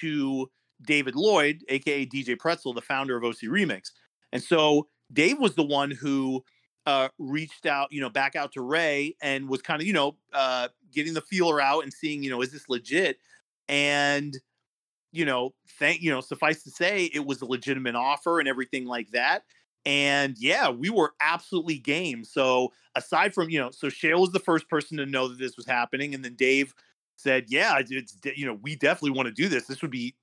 to 0.00 0.50
David 0.80 1.14
Lloyd, 1.14 1.64
aka 1.68 2.06
DJ 2.06 2.38
Pretzel, 2.38 2.72
the 2.72 2.80
founder 2.80 3.16
of 3.16 3.24
OC 3.24 3.42
Remix. 3.42 3.90
And 4.32 4.42
so 4.42 4.88
Dave 5.12 5.38
was 5.38 5.54
the 5.54 5.62
one 5.62 5.90
who 5.90 6.42
uh, 6.86 7.08
reached 7.18 7.66
out, 7.66 7.92
you 7.92 8.00
know, 8.00 8.08
back 8.08 8.34
out 8.34 8.52
to 8.52 8.62
Rey 8.62 9.16
and 9.22 9.48
was 9.48 9.62
kind 9.62 9.80
of, 9.80 9.86
you 9.86 9.92
know, 9.92 10.16
uh, 10.32 10.68
getting 10.92 11.14
the 11.14 11.20
feeler 11.20 11.60
out 11.60 11.82
and 11.82 11.92
seeing, 11.92 12.22
you 12.22 12.30
know, 12.30 12.40
is 12.40 12.52
this 12.52 12.68
legit? 12.68 13.18
And 13.68 14.36
you 15.12 15.26
know, 15.26 15.52
thank 15.78 16.00
you 16.00 16.10
know, 16.10 16.20
suffice 16.20 16.62
to 16.64 16.70
say, 16.70 17.04
it 17.04 17.24
was 17.24 17.42
a 17.42 17.46
legitimate 17.46 17.94
offer 17.94 18.40
and 18.40 18.48
everything 18.48 18.86
like 18.86 19.10
that. 19.10 19.44
And 19.84 20.36
yeah, 20.38 20.70
we 20.70 20.90
were 20.90 21.12
absolutely 21.20 21.78
game. 21.78 22.24
So 22.24 22.72
aside 22.94 23.34
from 23.34 23.50
you 23.50 23.58
know, 23.58 23.70
so 23.70 23.88
Shael 23.88 24.20
was 24.20 24.30
the 24.30 24.38
first 24.38 24.68
person 24.68 24.96
to 24.98 25.06
know 25.06 25.28
that 25.28 25.38
this 25.38 25.56
was 25.56 25.66
happening, 25.66 26.14
and 26.14 26.24
then 26.24 26.34
Dave 26.34 26.74
said, 27.16 27.46
"Yeah, 27.48 27.78
it's 27.78 28.16
you 28.36 28.46
know, 28.46 28.58
we 28.62 28.76
definitely 28.76 29.16
want 29.16 29.26
to 29.26 29.34
do 29.34 29.48
this. 29.48 29.66
This 29.66 29.82
would 29.82 29.90
be 29.90 30.14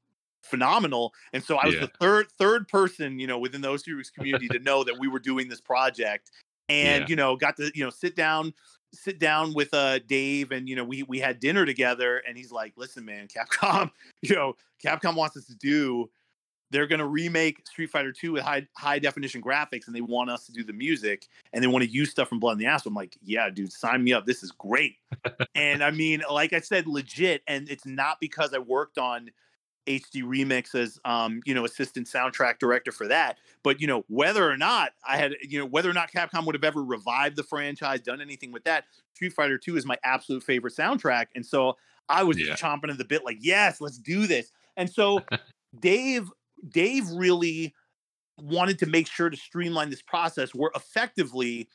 phenomenal." 0.41 1.13
And 1.33 1.43
so 1.43 1.57
I 1.57 1.65
was 1.65 1.75
Yeah. 1.75 1.81
the 1.81 1.91
third 1.99 2.31
third 2.37 2.67
person, 2.67 3.19
you 3.19 3.27
know, 3.27 3.37
within 3.37 3.61
the 3.61 3.75
series 3.77 4.09
community 4.09 4.47
to 4.49 4.59
know 4.59 4.83
that 4.85 4.97
we 4.97 5.07
were 5.07 5.19
doing 5.19 5.49
this 5.49 5.61
project, 5.61 6.31
and 6.69 7.03
Yeah. 7.03 7.07
you 7.09 7.15
know, 7.17 7.35
got 7.35 7.57
to 7.57 7.71
you 7.75 7.83
know 7.83 7.89
sit 7.89 8.15
down 8.15 8.53
sit 8.93 9.19
down 9.19 9.53
with 9.53 9.73
uh 9.73 9.99
Dave 9.99 10.51
and 10.51 10.67
you 10.67 10.75
know 10.75 10.83
we 10.83 11.03
we 11.03 11.19
had 11.19 11.39
dinner 11.39 11.65
together 11.65 12.23
and 12.27 12.35
he's 12.35 12.51
like 12.51 12.73
listen 12.75 13.05
man 13.05 13.27
Capcom 13.27 13.91
you 14.23 14.35
know 14.35 14.55
Capcom 14.83 15.15
wants 15.15 15.37
us 15.37 15.45
to 15.45 15.55
do 15.55 16.09
they're 16.71 16.87
going 16.87 16.99
to 16.99 17.05
remake 17.07 17.65
Street 17.67 17.89
Fighter 17.89 18.11
2 18.11 18.33
with 18.33 18.43
high 18.43 18.67
high 18.77 18.99
definition 18.99 19.41
graphics 19.41 19.87
and 19.87 19.95
they 19.95 20.01
want 20.01 20.29
us 20.29 20.45
to 20.45 20.51
do 20.51 20.63
the 20.63 20.73
music 20.73 21.27
and 21.53 21.63
they 21.63 21.67
want 21.67 21.83
to 21.83 21.89
use 21.89 22.11
stuff 22.11 22.29
from 22.29 22.39
Blood 22.39 22.53
in 22.53 22.57
the 22.59 22.65
Ass. 22.65 22.85
I'm 22.85 22.93
like, 22.93 23.17
yeah, 23.21 23.49
dude, 23.49 23.71
sign 23.73 24.03
me 24.03 24.13
up. 24.13 24.25
This 24.25 24.43
is 24.43 24.51
great. 24.51 24.97
and 25.55 25.83
I 25.83 25.91
mean, 25.91 26.23
like 26.31 26.53
I 26.53 26.59
said, 26.59 26.87
legit. 26.87 27.41
And 27.47 27.69
it's 27.69 27.85
not 27.85 28.17
because 28.19 28.53
I 28.53 28.59
worked 28.59 28.97
on 28.97 29.31
HD 29.87 30.21
Remix 30.23 30.75
as 30.75 30.99
um, 31.05 31.41
you 31.45 31.55
know, 31.55 31.65
assistant 31.65 32.05
soundtrack 32.05 32.59
director 32.59 32.91
for 32.91 33.07
that. 33.07 33.37
But 33.63 33.81
you 33.81 33.87
know, 33.87 34.03
whether 34.07 34.47
or 34.47 34.57
not 34.57 34.91
I 35.07 35.17
had, 35.17 35.35
you 35.41 35.57
know, 35.57 35.65
whether 35.65 35.89
or 35.89 35.93
not 35.93 36.11
Capcom 36.11 36.45
would 36.45 36.53
have 36.55 36.63
ever 36.63 36.83
revived 36.83 37.35
the 37.35 37.43
franchise, 37.43 38.01
done 38.01 38.21
anything 38.21 38.51
with 38.51 38.63
that, 38.65 38.85
Street 39.15 39.33
Fighter 39.33 39.57
2 39.57 39.77
is 39.77 39.85
my 39.87 39.97
absolute 40.03 40.43
favorite 40.43 40.75
soundtrack. 40.75 41.27
And 41.33 41.43
so 41.45 41.77
I 42.07 42.23
was 42.23 42.37
Yeah. 42.37 42.51
just 42.51 42.61
chomping 42.61 42.91
at 42.91 42.97
the 42.99 43.05
bit, 43.05 43.25
like, 43.25 43.37
yes, 43.39 43.81
let's 43.81 43.97
do 43.97 44.27
this. 44.27 44.51
And 44.77 44.89
so 44.89 45.25
Dave 45.79 46.29
Dave 46.67 47.09
really 47.11 47.73
wanted 48.37 48.79
to 48.79 48.85
make 48.85 49.07
sure 49.07 49.29
to 49.29 49.37
streamline 49.37 49.89
this 49.89 50.01
process 50.01 50.53
where 50.55 50.71
effectively 50.75 51.67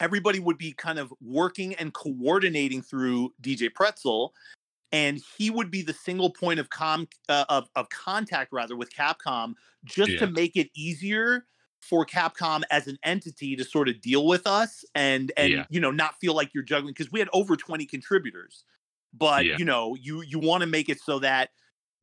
everybody 0.00 0.40
would 0.40 0.58
be 0.58 0.72
kind 0.72 0.98
of 0.98 1.12
working 1.20 1.74
and 1.74 1.94
coordinating 1.94 2.82
through 2.82 3.32
DJ 3.42 3.72
Pretzel 3.72 4.34
and 4.92 5.20
he 5.36 5.50
would 5.50 5.70
be 5.70 5.82
the 5.82 5.92
single 5.92 6.30
point 6.30 6.60
of 6.60 6.70
com 6.70 7.08
uh, 7.28 7.44
of, 7.48 7.68
of 7.76 7.88
contact 7.90 8.52
rather 8.52 8.76
with 8.76 8.90
Capcom 8.92 9.54
just 9.84 10.18
to 10.18 10.26
make 10.26 10.56
it 10.56 10.70
easier 10.74 11.46
for 11.80 12.04
Capcom 12.06 12.62
as 12.70 12.86
an 12.86 12.98
entity 13.02 13.56
to 13.56 13.64
sort 13.64 13.88
of 13.88 14.00
deal 14.00 14.26
with 14.26 14.46
us 14.46 14.84
and 14.94 15.32
and 15.36 15.52
Yeah. 15.52 15.66
you 15.70 15.80
know 15.80 15.90
not 15.90 16.18
feel 16.20 16.34
like 16.34 16.52
you're 16.54 16.62
juggling 16.62 16.92
because 16.94 17.12
we 17.12 17.20
had 17.20 17.28
over 17.32 17.56
20 17.56 17.86
contributors 17.86 18.64
but 19.12 19.44
Yeah. 19.44 19.56
you 19.58 19.64
know 19.64 19.94
you 19.94 20.22
you 20.22 20.38
want 20.38 20.62
to 20.62 20.66
make 20.66 20.88
it 20.88 21.00
so 21.00 21.18
that 21.20 21.50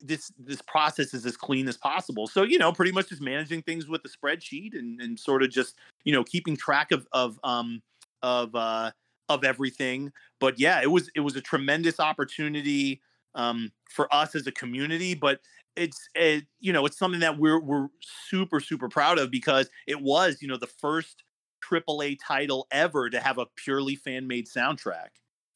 this 0.06 0.32
this 0.38 0.62
process 0.62 1.14
is 1.14 1.26
as 1.26 1.36
clean 1.36 1.68
as 1.68 1.76
possible. 1.76 2.26
So 2.26 2.42
you 2.42 2.58
know 2.58 2.72
pretty 2.72 2.92
much 2.92 3.08
just 3.08 3.22
managing 3.22 3.62
things 3.62 3.88
with 3.88 4.02
the 4.02 4.08
spreadsheet 4.08 4.78
and 4.78 5.00
and 5.00 5.18
sort 5.18 5.42
of 5.42 5.50
just 5.50 5.76
you 6.04 6.12
know 6.12 6.24
keeping 6.24 6.56
track 6.56 6.92
of 6.92 7.06
of 7.12 7.38
um 7.44 7.82
of 8.22 8.54
uh 8.54 8.90
of 9.28 9.44
everything. 9.44 10.12
But 10.40 10.58
yeah 10.58 10.80
it 10.82 10.90
was 10.90 11.10
it 11.14 11.20
was 11.20 11.36
a 11.36 11.40
tremendous 11.40 11.98
opportunity 12.00 13.00
um 13.34 13.72
for 13.90 14.12
us 14.14 14.36
as 14.36 14.46
a 14.46 14.52
community 14.52 15.12
but 15.12 15.40
it's 15.76 16.08
it, 16.14 16.44
you 16.60 16.72
know 16.72 16.86
it's 16.86 16.98
something 16.98 17.20
that 17.20 17.38
we're 17.38 17.60
we're 17.60 17.88
super 18.00 18.60
super 18.60 18.88
proud 18.88 19.18
of 19.18 19.30
because 19.30 19.68
it 19.86 20.00
was 20.00 20.38
you 20.40 20.48
know 20.48 20.56
the 20.56 20.66
first 20.66 21.24
AAA 21.68 22.18
title 22.24 22.66
ever 22.70 23.10
to 23.10 23.20
have 23.20 23.38
a 23.38 23.46
purely 23.56 23.96
fan 23.96 24.26
made 24.26 24.46
soundtrack 24.46 25.08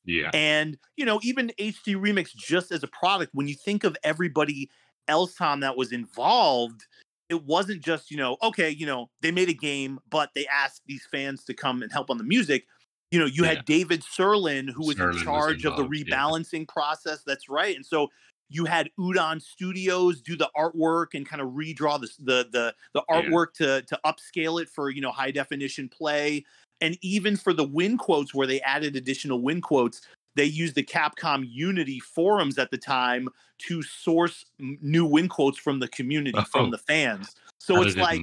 Yeah. 0.09 0.31
and 0.33 0.79
you 0.97 1.05
know, 1.05 1.21
even 1.23 1.53
HD 1.59 1.95
Remix 1.95 2.35
just 2.35 2.73
as 2.73 2.83
a 2.83 2.89
product, 2.89 3.31
when 3.35 3.47
you 3.47 3.55
think 3.55 3.85
of 3.85 3.97
everybody 4.03 4.69
else, 5.07 5.35
Tom, 5.35 5.61
that 5.61 5.77
was 5.77 5.93
involved, 5.93 6.87
it 7.29 7.45
wasn't 7.45 7.83
just, 7.85 8.11
you 8.11 8.17
know, 8.17 8.37
okay, 8.43 8.71
you 8.71 8.87
know, 8.87 9.11
they 9.21 9.31
made 9.31 9.49
a 9.51 9.55
game, 9.55 9.99
but 10.11 10.31
they 10.35 10.47
asked 10.47 10.83
these 10.87 11.07
fans 11.11 11.45
to 11.45 11.55
come 11.55 11.83
and 11.83 11.93
help 11.93 12.11
on 12.11 12.19
the 12.19 12.25
music. 12.25 12.67
You 13.11 13.19
know, 13.21 13.27
you 13.27 13.45
Yeah. 13.45 13.55
had 13.55 13.65
David 13.67 14.03
Sirlin, 14.03 14.69
who 14.71 14.87
was 14.87 14.97
Sirlin 14.97 15.03
in 15.11 15.15
was 15.15 15.23
charge 15.23 15.65
of 15.65 15.77
the 15.77 15.83
involved, 15.83 15.95
yeah. 16.09 16.17
rebalancing 16.17 16.69
process. 16.69 17.23
That's 17.27 17.49
right. 17.49 17.77
And 17.77 17.85
so 17.85 18.09
you 18.51 18.65
had 18.65 18.91
Udon 18.99 19.43
Studios 19.43 20.23
do 20.23 20.37
the 20.37 20.51
artwork 20.57 21.09
and 21.15 21.27
kind 21.29 21.43
of 21.43 21.49
redraw 21.49 22.01
the 22.01 22.09
the 22.19 22.49
the, 22.51 22.75
the 22.95 23.03
Yeah. 23.09 23.21
artwork 23.23 23.53
to 23.55 23.83
to 23.83 24.01
upscale 24.07 24.61
it 24.63 24.69
for 24.71 24.89
you 24.91 25.01
know 25.03 25.11
high 25.11 25.31
definition 25.31 25.89
play 25.89 26.45
and 26.81 26.97
even 27.03 27.37
for 27.37 27.53
the 27.53 27.65
win 27.65 27.99
quotes 27.99 28.35
where 28.35 28.47
they 28.47 28.61
added 28.61 28.97
additional 28.97 29.41
win 29.41 29.61
quotes 29.61 30.01
they 30.37 30.45
used 30.45 30.75
the 30.75 30.85
capcom 30.85 31.45
unity 31.49 31.99
forums 31.99 32.59
at 32.59 32.71
the 32.71 32.79
time 32.79 33.29
to 33.59 33.83
source 33.83 34.45
m- 34.61 34.79
new 34.81 35.05
win 35.05 35.29
quotes 35.29 35.59
from 35.59 35.81
the 35.81 35.89
community 35.89 36.39
Oh. 36.39 36.45
from 36.45 36.71
the 36.71 36.79
fans 36.79 37.35
so 37.59 37.77
I 37.77 37.83
it's 37.87 37.97
like 37.97 38.23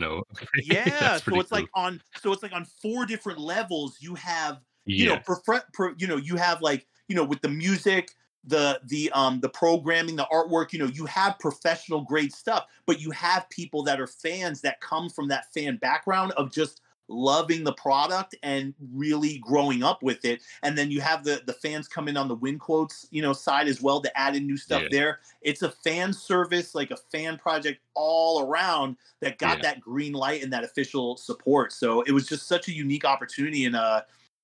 yeah 0.64 1.18
so 1.18 1.40
it's 1.40 1.52
like 1.52 1.70
on 1.74 2.02
so 2.22 2.32
it's 2.32 2.44
like 2.44 2.54
on 2.54 2.66
four 2.82 3.06
different 3.06 3.40
levels 3.40 3.98
you 4.00 4.16
have 4.16 4.62
you 4.86 5.06
yeah. 5.06 5.16
know 5.16 5.20
prefer, 5.20 5.62
pro, 5.74 5.94
you 5.98 6.08
know 6.08 6.18
you 6.18 6.38
have 6.38 6.62
like 6.62 6.88
you 7.08 7.16
know 7.16 7.24
with 7.24 7.42
the 7.42 7.50
music 7.50 8.12
the 8.46 8.80
the 8.86 9.12
um 9.12 9.40
the 9.40 9.50
programming 9.50 10.16
the 10.16 10.26
artwork 10.32 10.72
you 10.72 10.80
know 10.80 10.86
you 10.86 11.06
have 11.06 11.38
professional 11.40 12.02
grade 12.02 12.32
stuff 12.32 12.66
but 12.86 13.02
you 13.02 13.12
have 13.12 13.50
people 13.50 13.84
that 13.84 14.00
are 14.00 14.08
fans 14.08 14.62
that 14.62 14.80
come 14.82 15.10
from 15.10 15.28
that 15.28 15.52
fan 15.54 15.78
background 15.78 16.32
of 16.34 16.52
just 16.52 16.82
loving 17.08 17.64
the 17.64 17.74
product 17.74 18.36
and 18.42 18.74
really 18.94 19.38
growing 19.38 19.84
up 19.84 20.02
with 20.02 20.26
it 20.26 20.42
and 20.64 20.76
then 20.78 20.90
you 20.90 21.00
have 21.02 21.24
the 21.24 21.42
the 21.46 21.54
fans 21.54 21.88
come 21.88 22.08
in 22.08 22.18
on 22.18 22.28
the 22.28 22.34
win 22.36 22.58
quotes 22.58 23.06
you 23.12 23.22
know 23.22 23.32
side 23.32 23.68
as 23.68 23.80
well 23.82 24.02
to 24.02 24.18
add 24.18 24.36
in 24.36 24.48
new 24.48 24.58
stuff 24.58 24.82
Yeah. 24.84 24.88
there 24.92 25.20
it's 25.44 25.62
a 25.62 25.70
fan 25.70 26.12
service 26.14 26.74
like 26.74 26.90
a 26.90 26.98
fan 26.98 27.38
project 27.38 27.80
all 27.94 28.42
around 28.48 28.98
that 29.22 29.38
got 29.38 29.58
Yeah. 29.58 29.62
that 29.64 29.82
green 29.82 30.14
light 30.14 30.42
and 30.44 30.52
that 30.52 30.64
official 30.64 31.16
support 31.16 31.72
so 31.72 32.02
it 32.02 32.12
was 32.12 32.28
just 32.28 32.48
such 32.48 32.68
a 32.70 32.72
unique 32.74 33.06
opportunity 33.06 33.66
and 33.66 33.76
uh 33.76 34.02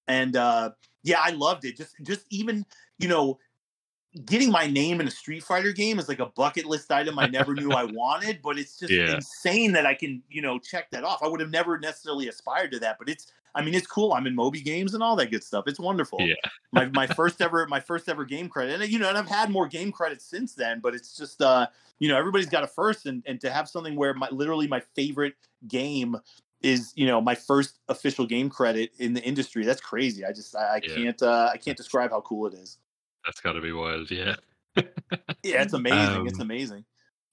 and 0.07 0.35
uh 0.35 0.69
yeah 1.03 1.19
i 1.23 1.31
loved 1.31 1.65
it 1.65 1.75
just 1.75 1.95
just 2.03 2.25
even 2.29 2.63
you 2.99 3.07
know 3.07 3.39
getting 4.25 4.51
my 4.51 4.67
name 4.67 4.99
in 4.99 5.07
a 5.07 5.11
Street 5.11 5.43
Fighter 5.43 5.71
game 5.71 5.97
is 5.99 6.09
like 6.09 6.19
a 6.19 6.25
bucket 6.25 6.65
list 6.65 6.91
item 6.91 7.17
I 7.17 7.27
never 7.27 7.55
knew 7.55 7.71
I 7.73 7.85
wanted, 7.85 8.41
but 8.41 8.57
it's 8.59 8.77
just 8.77 8.91
Yeah. 8.91 9.13
insane 9.13 9.71
that 9.73 9.85
I 9.85 9.93
can, 9.93 10.21
you 10.29 10.41
know, 10.41 10.59
check 10.59 10.91
that 10.91 11.03
off. 11.03 11.23
I 11.23 11.27
would 11.27 11.39
have 11.39 11.49
never 11.49 11.77
necessarily 11.79 12.27
aspired 12.27 12.71
to 12.71 12.79
that, 12.79 12.97
but 12.99 13.09
it's 13.09 13.31
I 13.53 13.61
mean, 13.63 13.73
it's 13.73 13.87
cool. 13.87 14.13
I'm 14.13 14.27
in 14.27 14.35
Moby 14.35 14.61
games 14.61 14.93
and 14.93 15.03
all 15.03 15.15
that 15.17 15.29
good 15.29 15.43
stuff. 15.43 15.65
It's 15.67 15.79
wonderful. 15.79 16.19
Yeah. 16.21 16.35
my 16.71 16.85
my 16.85 17.07
first 17.07 17.41
ever 17.41 17.65
my 17.67 17.79
first 17.79 18.07
ever 18.09 18.25
game 18.25 18.49
credit. 18.49 18.81
And 18.81 18.91
you 18.91 18.99
know, 18.99 19.09
and 19.09 19.17
I've 19.17 19.27
had 19.27 19.49
more 19.49 19.67
game 19.67 19.91
credits 19.91 20.25
since 20.25 20.53
then, 20.55 20.79
but 20.81 20.93
it's 20.95 21.15
just 21.17 21.41
uh, 21.41 21.67
you 21.99 22.07
know, 22.09 22.17
everybody's 22.17 22.49
got 22.49 22.63
a 22.63 22.67
first 22.67 23.05
and 23.05 23.23
and 23.25 23.39
to 23.41 23.49
have 23.49 23.67
something 23.69 23.95
where 23.95 24.13
my 24.13 24.29
literally 24.29 24.67
my 24.67 24.81
favorite 24.95 25.35
game 25.67 26.17
is 26.61 26.93
you 26.95 27.07
know 27.07 27.19
my 27.19 27.33
first 27.35 27.79
official 27.89 28.25
game 28.25 28.49
credit 28.49 28.91
in 28.99 29.13
the 29.15 29.21
industry 29.23 29.65
that's 29.65 29.81
crazy 29.81 30.23
i 30.23 30.31
just 30.31 30.55
i, 30.55 30.75
I 30.75 30.81
Yeah. 30.83 30.93
can't 30.93 31.21
uh 31.23 31.49
i 31.51 31.57
can't 31.57 31.75
describe 31.75 32.11
how 32.11 32.21
cool 32.21 32.45
it 32.45 32.53
is 32.53 32.77
That's 33.25 33.39
got 33.41 33.53
to 33.53 33.61
be 33.61 33.71
wild. 33.71 34.09
Yeah. 34.11 34.35
yeah 35.43 35.61
it's 35.63 35.73
amazing 35.81 36.27
it's 36.27 36.39
Um, 36.39 36.41
amazing 36.41 36.85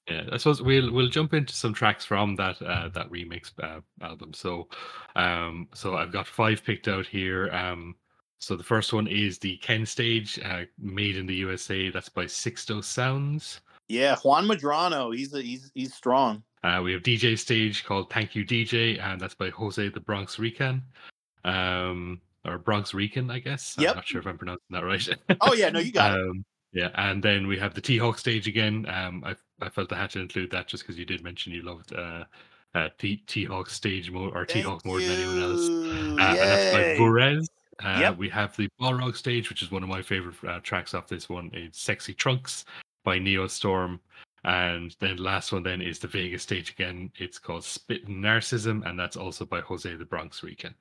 Yeah, 0.08 0.24
I 0.32 0.36
suppose 0.38 0.62
we'll 0.62 0.92
we'll 0.92 1.08
jump 1.08 1.34
into 1.34 1.54
some 1.54 1.74
tracks 1.74 2.04
from 2.04 2.36
that 2.36 2.60
uh, 2.62 2.88
that 2.88 3.10
remix 3.10 3.52
uh, 3.62 3.80
album. 4.02 4.32
So, 4.34 4.68
um, 5.16 5.68
so 5.74 5.96
I've 5.96 6.12
got 6.12 6.26
five 6.26 6.64
picked 6.64 6.88
out 6.88 7.06
here. 7.06 7.50
Um, 7.52 7.94
so 8.40 8.56
the 8.56 8.64
first 8.64 8.92
one 8.92 9.06
is 9.08 9.38
the 9.38 9.56
Ken 9.58 9.84
stage, 9.84 10.38
uh, 10.44 10.62
made 10.78 11.16
in 11.16 11.26
the 11.26 11.34
USA. 11.34 11.90
That's 11.90 12.08
by 12.08 12.24
Sixto 12.24 12.82
Sounds. 12.82 13.60
yeah 13.88 14.16
juan 14.16 14.46
Medrano 14.46 15.14
he's 15.16 15.32
a, 15.34 15.40
he's 15.40 15.70
he's 15.74 15.94
strong 15.94 16.42
Uh, 16.62 16.80
we 16.82 16.92
have 16.92 17.02
DJ 17.02 17.38
stage 17.38 17.84
called 17.84 18.10
Thank 18.10 18.34
You 18.34 18.44
DJ, 18.44 19.00
and 19.00 19.20
that's 19.20 19.34
by 19.34 19.48
Jose 19.50 19.88
the 19.88 20.00
Bronx 20.00 20.38
Rican, 20.38 20.82
um, 21.44 22.20
or 22.48 22.58
Bronx 22.58 22.94
Rican, 22.94 23.30
I 23.30 23.38
guess. 23.38 23.76
Yep. 23.78 23.90
I'm 23.90 23.96
not 23.96 24.06
sure 24.06 24.20
if 24.20 24.26
I'm 24.26 24.38
pronouncing 24.38 24.66
that 24.70 24.84
right. 24.84 25.08
oh 25.40 25.54
yeah 25.54 25.70
no 25.70 25.78
you 25.78 25.92
got 25.92 26.18
it 26.18 26.20
um, 26.28 26.44
yeah, 26.72 26.90
and 26.94 27.22
then 27.22 27.46
we 27.46 27.58
have 27.58 27.74
the 27.74 27.80
T 27.80 27.96
Hawk 27.96 28.18
stage 28.18 28.46
again. 28.46 28.86
Um, 28.88 29.24
I 29.24 29.34
I 29.60 29.68
felt 29.68 29.92
I 29.92 29.96
had 29.96 30.10
to 30.10 30.20
include 30.20 30.50
that 30.50 30.68
just 30.68 30.82
because 30.84 30.98
you 30.98 31.04
did 31.04 31.24
mention 31.24 31.52
you 31.52 31.62
loved 31.62 31.94
uh, 31.94 32.24
uh 32.74 32.88
T 32.98 33.22
T 33.26 33.44
Hawk 33.44 33.70
stage 33.70 34.10
more 34.10 34.28
or 34.36 34.44
T 34.44 34.60
Hawk 34.60 34.84
more 34.84 35.00
than 35.00 35.10
anyone 35.10 35.42
else. 35.42 35.68
Uh, 35.68 36.22
and 36.22 36.38
that's 36.38 36.76
by. 36.76 36.82
Burez. 37.02 37.46
Uh, 37.82 37.98
Yep. 38.00 38.16
We 38.18 38.28
have 38.30 38.56
the 38.56 38.68
Balrog 38.80 39.16
stage, 39.16 39.48
which 39.48 39.62
is 39.62 39.70
one 39.70 39.84
of 39.84 39.88
my 39.88 40.02
favorite 40.02 40.34
uh, 40.46 40.58
tracks 40.60 40.94
off 40.94 41.06
this 41.06 41.28
one. 41.28 41.50
It's 41.54 41.80
"Sexy 41.80 42.12
Trunks" 42.12 42.64
by 43.04 43.20
Neo 43.20 43.46
Storm, 43.46 44.00
and 44.44 44.94
then 44.98 45.16
last 45.16 45.52
one 45.52 45.62
then 45.62 45.80
is 45.80 46.00
the 46.00 46.08
Vega's 46.08 46.42
stage 46.42 46.70
again. 46.70 47.10
It's 47.16 47.38
called 47.38 47.64
"Spittin' 47.64 48.20
Narcissism," 48.20 48.84
and 48.84 48.98
that's 48.98 49.16
also 49.16 49.44
by 49.44 49.60
Jose 49.60 49.94
the 49.94 50.04
Bronx 50.04 50.42
Rican. 50.42 50.74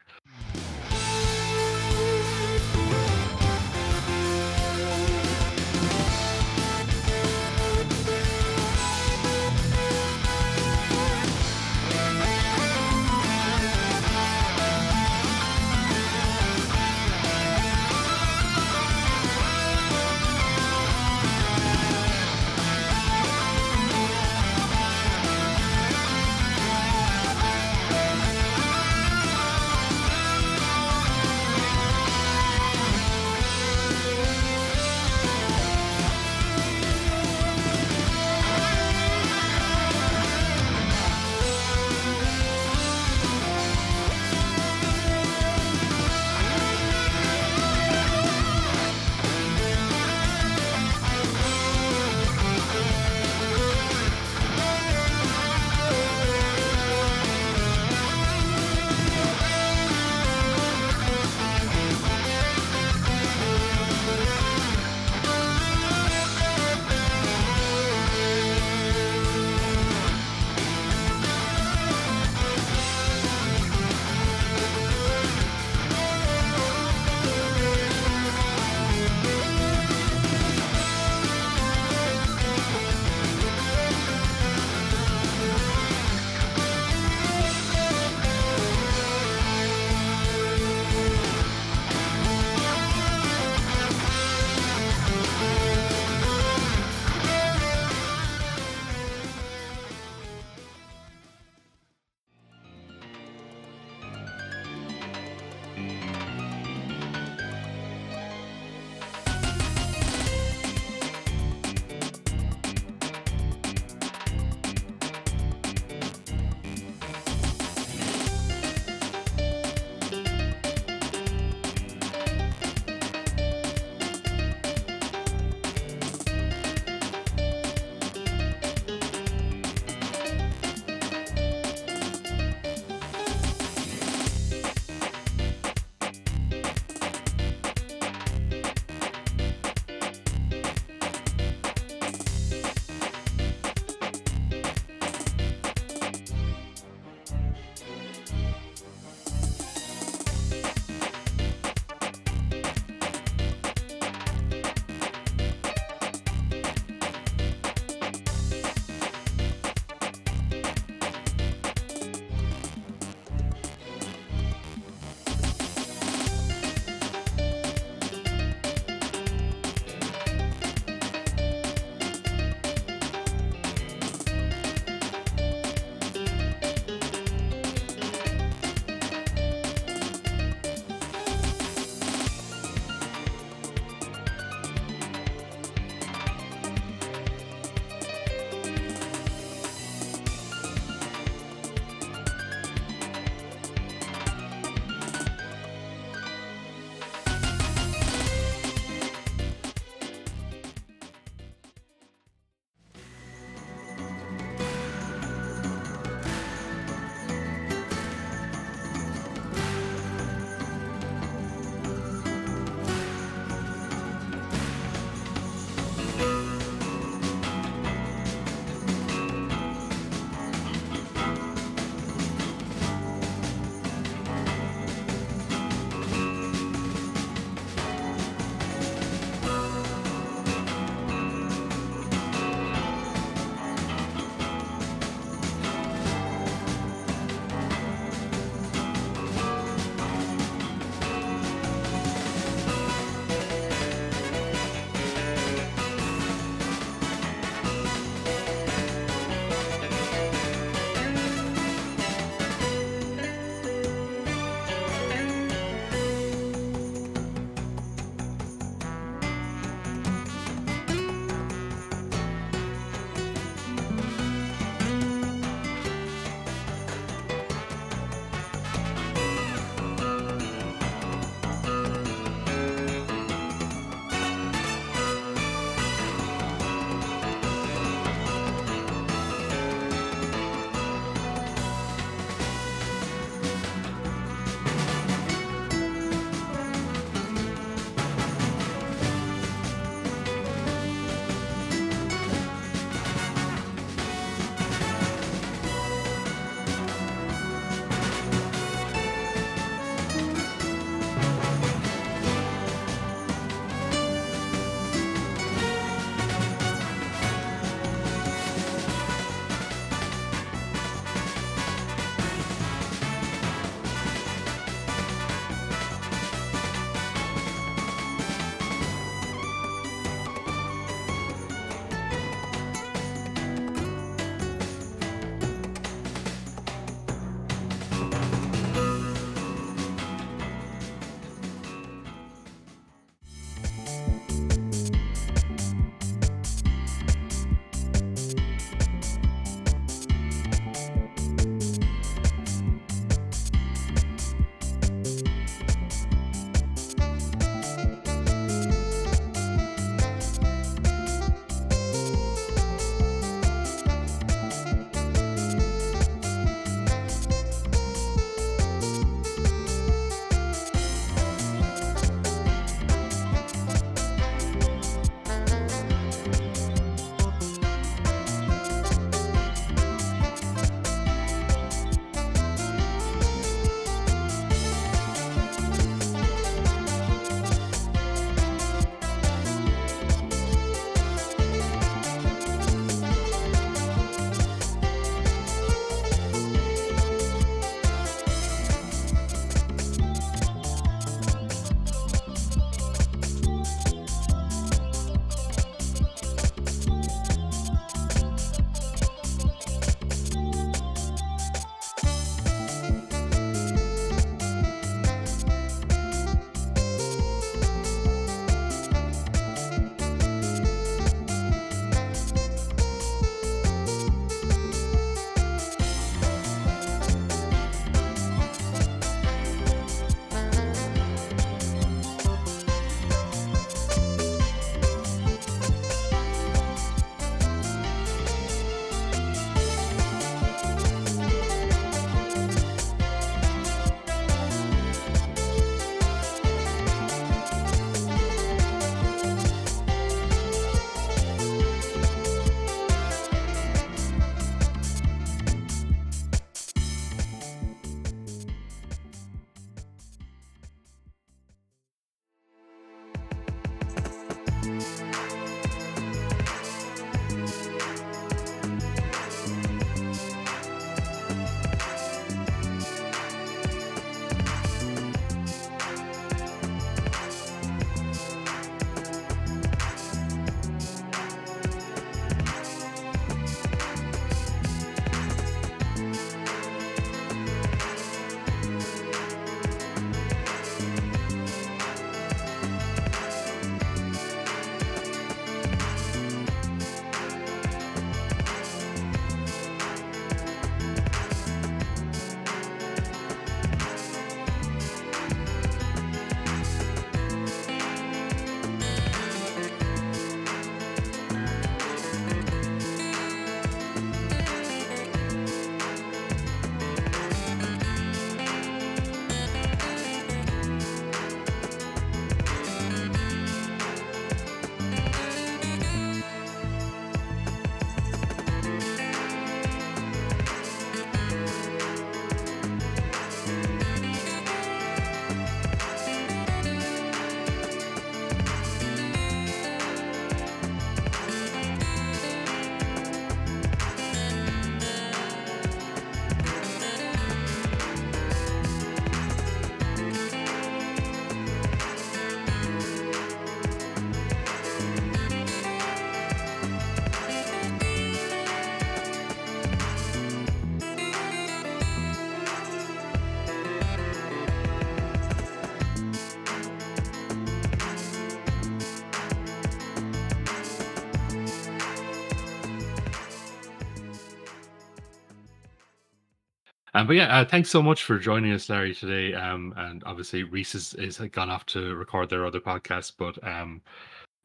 Um, 566.98 567.06
but 567.06 567.16
yeah, 567.16 567.28
uh, 567.28 567.46
thanks 567.46 567.70
so 567.70 567.84
much 567.84 568.02
for 568.02 568.18
joining 568.18 568.52
us, 568.54 568.70
Larry, 568.70 568.96
today. 568.96 569.32
Um, 569.36 569.72
and 569.78 570.02
obviously 570.08 570.42
Reese 570.42 570.74
is, 570.74 570.96
is 570.96 571.20
gone 571.32 571.52
off 571.52 571.64
to 571.68 571.94
record 571.94 572.28
their 572.28 572.44
other 572.44 572.60
podcast, 572.60 573.14
but 573.20 573.38
um, 573.48 573.84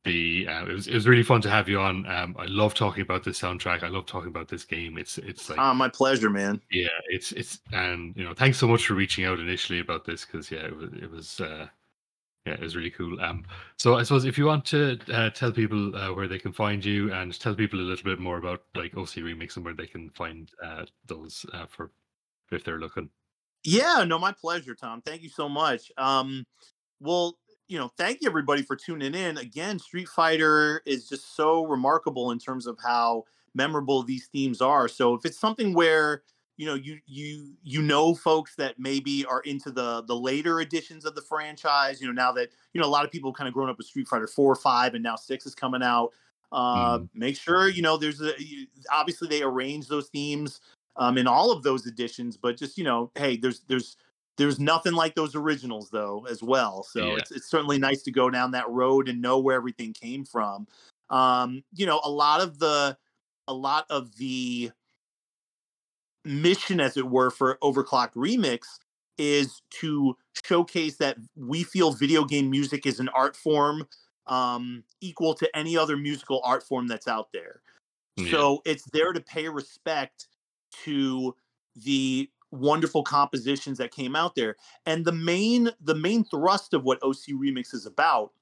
the 0.04 0.46
uh, 0.46 0.66
it 0.66 0.72
was 0.72 0.86
it 0.86 0.92
was 0.92 1.08
really 1.08 1.22
fun 1.22 1.40
to 1.40 1.48
have 1.48 1.66
you 1.66 1.80
on. 1.80 2.04
Um, 2.04 2.36
I 2.38 2.44
love 2.44 2.74
talking 2.74 3.00
about 3.00 3.24
this 3.24 3.40
soundtrack. 3.40 3.82
I 3.82 3.88
love 3.88 4.04
talking 4.04 4.28
about 4.28 4.48
this 4.48 4.66
game. 4.66 4.98
It's 4.98 5.16
it's 5.16 5.48
like 5.48 5.58
ah, 5.58 5.72
my 5.72 5.88
pleasure, 5.88 6.28
man. 6.28 6.60
Yeah, 6.70 6.88
it's 7.08 7.32
it's 7.32 7.60
and 7.72 8.14
you 8.18 8.24
know, 8.24 8.34
thanks 8.34 8.58
so 8.58 8.68
much 8.68 8.86
for 8.86 8.92
reaching 8.92 9.24
out 9.24 9.40
initially 9.40 9.78
about 9.78 10.04
this 10.04 10.26
because 10.26 10.50
yeah, 10.50 10.66
it 10.66 10.76
was 10.76 10.90
it 10.92 11.10
was 11.10 11.40
uh, 11.40 11.68
yeah, 12.44 12.52
it 12.52 12.60
was 12.60 12.76
really 12.76 12.90
cool. 12.90 13.18
Um, 13.22 13.46
so 13.78 13.96
I 13.96 14.02
suppose 14.02 14.26
if 14.26 14.36
you 14.36 14.44
want 14.44 14.66
to 14.66 14.98
uh, 15.10 15.30
tell 15.30 15.52
people 15.52 15.96
uh, 15.96 16.12
where 16.12 16.28
they 16.28 16.38
can 16.38 16.52
find 16.52 16.84
you 16.84 17.14
and 17.14 17.38
tell 17.40 17.54
people 17.54 17.80
a 17.80 17.80
little 17.80 18.04
bit 18.04 18.18
more 18.18 18.36
about 18.36 18.62
like 18.74 18.94
OC 18.94 19.22
Remix 19.22 19.56
and 19.56 19.64
where 19.64 19.72
they 19.72 19.86
can 19.86 20.10
find 20.10 20.50
uh, 20.62 20.84
those 21.06 21.46
uh, 21.54 21.64
for 21.64 21.92
if 22.52 22.64
they're 22.64 22.78
looking. 22.78 23.10
Yeah, 23.64 24.04
no, 24.06 24.18
my 24.18 24.32
pleasure, 24.32 24.74
Tom. 24.74 25.02
Thank 25.02 25.22
you 25.22 25.28
so 25.28 25.48
much. 25.48 25.92
Um, 25.96 26.44
well, 27.00 27.38
you 27.68 27.78
know, 27.78 27.90
thank 27.96 28.18
you 28.20 28.28
everybody 28.28 28.62
for 28.62 28.76
tuning 28.76 29.14
in. 29.14 29.38
Again, 29.38 29.78
Street 29.78 30.08
Fighter 30.08 30.82
is 30.84 31.08
just 31.08 31.36
so 31.36 31.64
remarkable 31.64 32.32
in 32.32 32.38
terms 32.38 32.66
of 32.66 32.78
how 32.84 33.24
memorable 33.54 34.02
these 34.02 34.26
themes 34.26 34.60
are. 34.60 34.88
So 34.88 35.14
if 35.14 35.24
it's 35.24 35.38
something 35.38 35.74
where 35.74 36.22
you 36.56 36.66
know 36.66 36.74
you 36.74 36.98
you 37.06 37.54
you 37.62 37.82
know 37.82 38.14
folks 38.14 38.54
that 38.56 38.78
maybe 38.78 39.24
are 39.24 39.40
into 39.40 39.70
the 39.70 40.02
the 40.02 40.14
later 40.14 40.60
editions 40.60 41.04
of 41.04 41.14
the 41.14 41.22
franchise 41.22 42.00
you 42.00 42.06
know 42.06 42.12
now 42.12 42.30
that 42.30 42.50
you 42.72 42.80
know 42.80 42.86
a 42.86 42.90
lot 42.90 43.04
of 43.04 43.10
people 43.10 43.32
kind 43.32 43.48
of 43.48 43.54
grown 43.54 43.70
up 43.70 43.78
with 43.78 43.86
street 43.86 44.06
fighter 44.06 44.26
4 44.26 44.52
or 44.52 44.54
5 44.54 44.94
and 44.94 45.02
now 45.02 45.16
6 45.16 45.46
is 45.46 45.54
coming 45.54 45.82
out 45.82 46.10
uh 46.52 46.98
mm. 46.98 47.08
make 47.14 47.36
sure 47.36 47.68
you 47.68 47.82
know 47.82 47.96
there's 47.96 48.20
a 48.20 48.32
obviously 48.92 49.28
they 49.28 49.42
arrange 49.42 49.88
those 49.88 50.08
themes 50.08 50.60
um 50.96 51.18
in 51.18 51.26
all 51.26 51.50
of 51.50 51.62
those 51.62 51.86
editions 51.86 52.36
but 52.36 52.56
just 52.56 52.76
you 52.78 52.84
know 52.84 53.10
hey 53.14 53.36
there's 53.36 53.60
there's 53.68 53.96
there's 54.38 54.58
nothing 54.58 54.94
like 54.94 55.14
those 55.14 55.34
originals 55.34 55.90
though 55.90 56.26
as 56.30 56.42
well 56.42 56.82
so 56.82 57.06
yeah. 57.06 57.16
it's, 57.16 57.30
it's 57.30 57.50
certainly 57.50 57.78
nice 57.78 58.02
to 58.02 58.10
go 58.10 58.30
down 58.30 58.50
that 58.50 58.68
road 58.68 59.08
and 59.08 59.20
know 59.20 59.38
where 59.38 59.56
everything 59.56 59.92
came 59.92 60.24
from 60.24 60.66
um 61.10 61.62
you 61.74 61.86
know 61.86 62.00
a 62.04 62.10
lot 62.10 62.40
of 62.40 62.58
the 62.58 62.96
a 63.48 63.54
lot 63.54 63.86
of 63.90 64.16
the 64.16 64.70
mission, 66.24 66.80
as 66.80 66.96
it 66.96 67.08
were, 67.08 67.30
for 67.30 67.58
Overclocked 67.62 68.14
Remix 68.14 68.60
is 69.18 69.62
to 69.70 70.16
showcase 70.44 70.96
that 70.96 71.16
we 71.36 71.62
feel 71.62 71.92
video 71.92 72.24
game 72.24 72.50
music 72.50 72.86
is 72.86 72.98
an 72.98 73.08
art 73.10 73.36
form 73.36 73.86
um, 74.26 74.84
equal 75.00 75.34
to 75.34 75.56
any 75.56 75.76
other 75.76 75.96
musical 75.96 76.40
art 76.44 76.62
form 76.62 76.86
that's 76.86 77.08
out 77.08 77.28
there. 77.32 77.60
Yeah. 78.16 78.30
So 78.30 78.62
it's 78.64 78.84
there 78.92 79.12
to 79.12 79.20
pay 79.20 79.48
respect 79.48 80.28
to 80.84 81.34
the 81.76 82.28
wonderful 82.50 83.02
compositions 83.02 83.78
that 83.78 83.92
came 83.92 84.14
out 84.14 84.34
there. 84.34 84.56
And 84.86 85.04
the 85.04 85.12
main 85.12 85.70
the 85.80 85.94
main 85.94 86.24
thrust 86.24 86.74
of 86.74 86.84
what 86.84 87.02
OC 87.02 87.34
Remix 87.34 87.72
is 87.74 87.86
about 87.86 88.32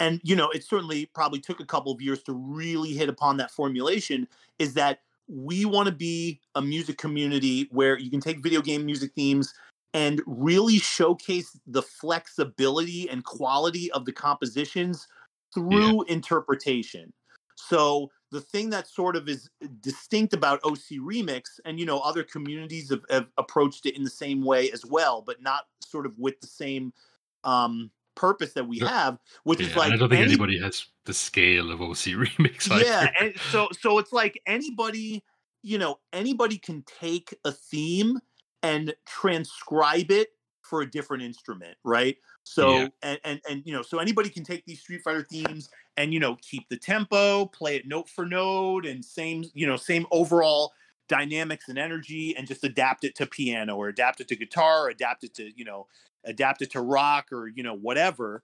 and 0.00 0.20
you 0.24 0.34
know 0.34 0.50
it 0.50 0.64
certainly 0.64 1.06
probably 1.06 1.40
took 1.40 1.60
a 1.60 1.66
couple 1.66 1.92
of 1.92 2.00
years 2.00 2.22
to 2.24 2.32
really 2.32 2.92
hit 2.92 3.08
upon 3.08 3.36
that 3.36 3.50
formulation 3.50 4.26
is 4.58 4.74
that 4.74 5.00
we 5.28 5.64
want 5.64 5.86
to 5.86 5.94
be 5.94 6.40
a 6.56 6.62
music 6.62 6.98
community 6.98 7.68
where 7.70 7.98
you 7.98 8.10
can 8.10 8.20
take 8.20 8.42
video 8.42 8.60
game 8.60 8.84
music 8.84 9.12
themes 9.14 9.54
and 9.94 10.20
really 10.26 10.78
showcase 10.78 11.58
the 11.66 11.82
flexibility 11.82 13.08
and 13.08 13.24
quality 13.24 13.90
of 13.92 14.04
the 14.04 14.12
compositions 14.12 15.06
through 15.54 16.04
yeah. 16.06 16.14
interpretation. 16.14 17.12
So 17.56 18.10
the 18.32 18.40
thing 18.40 18.70
that 18.70 18.88
sort 18.88 19.14
of 19.14 19.28
is 19.28 19.48
distinct 19.80 20.32
about 20.32 20.58
OC 20.64 20.98
Remix, 20.98 21.60
and 21.66 21.78
you 21.78 21.84
know, 21.84 22.00
other 22.00 22.24
communities 22.24 22.90
have, 22.90 23.02
have 23.10 23.26
approached 23.36 23.84
it 23.84 23.94
in 23.94 24.02
the 24.02 24.10
same 24.10 24.42
way 24.42 24.70
as 24.72 24.84
well, 24.86 25.22
but 25.22 25.42
not 25.42 25.66
sort 25.84 26.06
of 26.06 26.18
with 26.18 26.40
the 26.40 26.46
same 26.46 26.94
um, 27.44 27.90
purpose 28.14 28.54
that 28.54 28.66
we 28.66 28.78
have, 28.78 29.18
which 29.44 29.60
yeah, 29.60 29.66
is 29.66 29.76
like 29.76 29.92
I 29.92 29.96
don't 29.96 30.08
think 30.08 30.22
any, 30.22 30.32
anybody 30.32 30.58
has 30.60 30.86
the 31.04 31.12
scale 31.12 31.70
of 31.70 31.82
OC 31.82 31.88
remix. 31.96 32.68
Yeah, 32.82 33.10
and 33.20 33.34
so 33.50 33.68
so 33.78 33.98
it's 33.98 34.12
like 34.12 34.40
anybody, 34.46 35.22
you 35.62 35.76
know, 35.76 35.98
anybody 36.12 36.56
can 36.56 36.84
take 37.00 37.34
a 37.44 37.52
theme 37.52 38.18
and 38.62 38.94
transcribe 39.06 40.10
it 40.10 40.28
for 40.72 40.80
a 40.80 40.90
different 40.90 41.22
instrument, 41.22 41.76
right? 41.84 42.16
So 42.44 42.70
yeah. 42.70 42.88
and, 43.02 43.20
and 43.24 43.40
and 43.46 43.62
you 43.66 43.74
know, 43.74 43.82
so 43.82 43.98
anybody 43.98 44.30
can 44.30 44.42
take 44.42 44.64
these 44.64 44.80
Street 44.80 45.02
Fighter 45.02 45.26
themes 45.30 45.68
and 45.98 46.14
you 46.14 46.18
know 46.18 46.38
keep 46.40 46.66
the 46.70 46.78
tempo, 46.78 47.44
play 47.44 47.76
it 47.76 47.86
note 47.86 48.08
for 48.08 48.24
note, 48.24 48.86
and 48.86 49.04
same 49.04 49.44
you 49.52 49.66
know 49.66 49.76
same 49.76 50.06
overall 50.10 50.72
dynamics 51.08 51.68
and 51.68 51.78
energy, 51.78 52.34
and 52.38 52.48
just 52.48 52.64
adapt 52.64 53.04
it 53.04 53.14
to 53.16 53.26
piano 53.26 53.76
or 53.76 53.88
adapt 53.88 54.22
it 54.22 54.28
to 54.28 54.34
guitar, 54.34 54.86
or 54.86 54.88
adapt 54.88 55.24
it 55.24 55.34
to 55.34 55.50
you 55.54 55.66
know 55.66 55.88
adapt 56.24 56.62
it 56.62 56.70
to 56.70 56.80
rock 56.80 57.26
or 57.32 57.48
you 57.48 57.62
know 57.62 57.74
whatever 57.74 58.42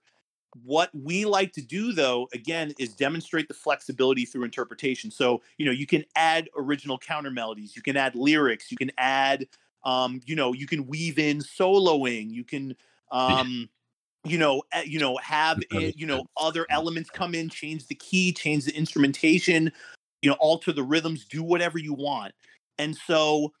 what 0.63 0.89
we 0.93 1.25
like 1.25 1.53
to 1.53 1.61
do 1.61 1.93
though 1.93 2.27
again 2.33 2.73
is 2.79 2.93
demonstrate 2.93 3.47
the 3.47 3.53
flexibility 3.53 4.25
through 4.25 4.43
interpretation 4.43 5.11
so 5.11 5.41
you 5.59 5.65
know 5.65 5.71
you 5.71 5.85
can 5.85 6.03
add 6.15 6.49
original 6.57 6.97
counter 6.97 7.29
melodies 7.29 7.75
you 7.75 7.83
can 7.83 7.95
add 7.95 8.15
lyrics 8.15 8.71
you 8.71 8.75
can 8.75 8.91
add 8.97 9.45
um 9.83 10.21
you 10.25 10.35
know 10.35 10.53
you 10.53 10.67
can 10.67 10.87
weave 10.87 11.17
in 11.17 11.39
soloing 11.39 12.29
you 12.29 12.43
can 12.43 12.75
um 13.11 13.69
you 14.25 14.37
know 14.37 14.61
you 14.85 14.99
know 14.99 15.17
have 15.17 15.59
it, 15.71 15.97
you 15.97 16.05
know 16.05 16.25
other 16.37 16.65
elements 16.69 17.09
come 17.09 17.33
in 17.33 17.49
change 17.49 17.87
the 17.87 17.95
key 17.95 18.33
change 18.33 18.65
the 18.65 18.75
instrumentation 18.75 19.71
you 20.21 20.29
know 20.29 20.35
alter 20.39 20.71
the 20.71 20.83
rhythms 20.83 21.25
do 21.25 21.43
whatever 21.43 21.77
you 21.77 21.93
want. 21.93 22.33
And 22.77 22.95
so 22.95 23.53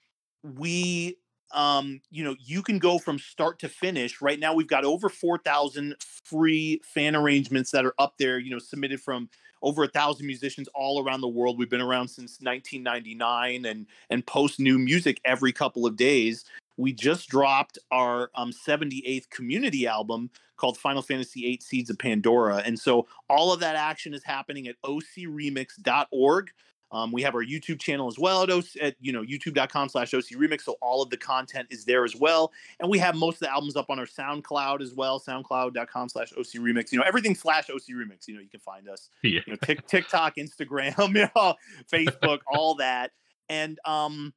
we 0.43 1.17
um, 1.51 1.99
you 2.11 2.23
know, 2.23 2.35
you 2.39 2.61
can 2.61 2.77
go 2.77 2.99
from 2.99 3.17
start 3.17 3.57
to 3.59 3.69
finish. 3.69 4.21
Right 4.21 4.39
now, 4.39 4.53
we've 4.53 4.67
got 4.67 4.85
over 4.85 5.09
4,000 5.09 5.95
free 6.23 6.79
fan 6.83 7.15
arrangements 7.15 7.71
that 7.71 7.85
are 7.85 7.95
up 7.97 8.19
there, 8.19 8.37
you 8.37 8.51
know, 8.51 8.59
submitted 8.59 9.01
from 9.01 9.31
over 9.61 9.83
a 9.83 9.87
thousand 9.87 10.25
musicians 10.25 10.67
all 10.73 11.03
around 11.03 11.21
the 11.21 11.27
world. 11.27 11.57
We've 11.57 11.69
been 11.69 11.81
around 11.81 12.07
since 12.07 12.39
1999 12.41 13.65
and 13.65 13.85
and 14.09 14.25
post 14.25 14.59
new 14.59 14.79
music 14.79 15.19
every 15.25 15.51
couple 15.51 15.85
of 15.85 15.95
days. 15.95 16.45
We 16.77 16.93
just 16.93 17.27
dropped 17.27 17.77
our 17.91 18.31
um, 18.35 18.51
78th 18.51 19.29
community 19.29 19.85
album 19.85 20.29
called 20.55 20.77
Final 20.77 21.01
Fantasy 21.01 21.41
VIII 21.41 21.59
Seeds 21.61 21.89
of 21.89 21.97
Pandora. 21.97 22.57
And 22.65 22.79
so 22.79 23.07
all 23.29 23.51
of 23.51 23.59
that 23.59 23.75
action 23.75 24.13
is 24.13 24.23
happening 24.23 24.67
at 24.67 24.75
ocremix.org. 24.85 26.51
Um, 26.91 27.11
we 27.11 27.21
have 27.21 27.35
our 27.35 27.43
YouTube 27.43 27.79
channel 27.79 28.07
as 28.07 28.17
well 28.17 28.43
at, 28.43 28.49
at 28.81 28.95
you 28.99 29.11
know 29.11 29.23
youtube.com 29.23 29.89
slash 29.89 30.13
OC 30.13 30.23
Remix. 30.31 30.61
So 30.61 30.77
all 30.81 31.01
of 31.01 31.09
the 31.09 31.17
content 31.17 31.67
is 31.69 31.85
there 31.85 32.03
as 32.03 32.15
well. 32.15 32.51
And 32.79 32.89
we 32.89 32.97
have 32.99 33.15
most 33.15 33.35
of 33.35 33.39
the 33.41 33.51
albums 33.51 33.75
up 33.75 33.89
on 33.89 33.99
our 33.99 34.05
SoundCloud 34.05 34.81
as 34.81 34.93
well, 34.93 35.19
soundcloud.com 35.19 36.09
slash 36.09 36.31
OC 36.37 36.61
Remix. 36.61 36.91
You 36.91 36.99
know, 36.99 37.05
everything 37.05 37.35
slash 37.35 37.69
OC 37.69 37.95
Remix, 37.95 38.27
you 38.27 38.35
know, 38.35 38.41
you 38.41 38.49
can 38.49 38.59
find 38.59 38.87
us. 38.89 39.09
Yeah. 39.21 39.41
You 39.45 39.53
know, 39.53 39.57
tick, 39.63 39.85
TikTok, 39.85 40.37
Instagram, 40.37 40.97
you 41.15 41.29
know, 41.35 41.55
Facebook, 41.91 42.39
all 42.51 42.75
that. 42.75 43.11
And 43.47 43.77
um 43.85 44.33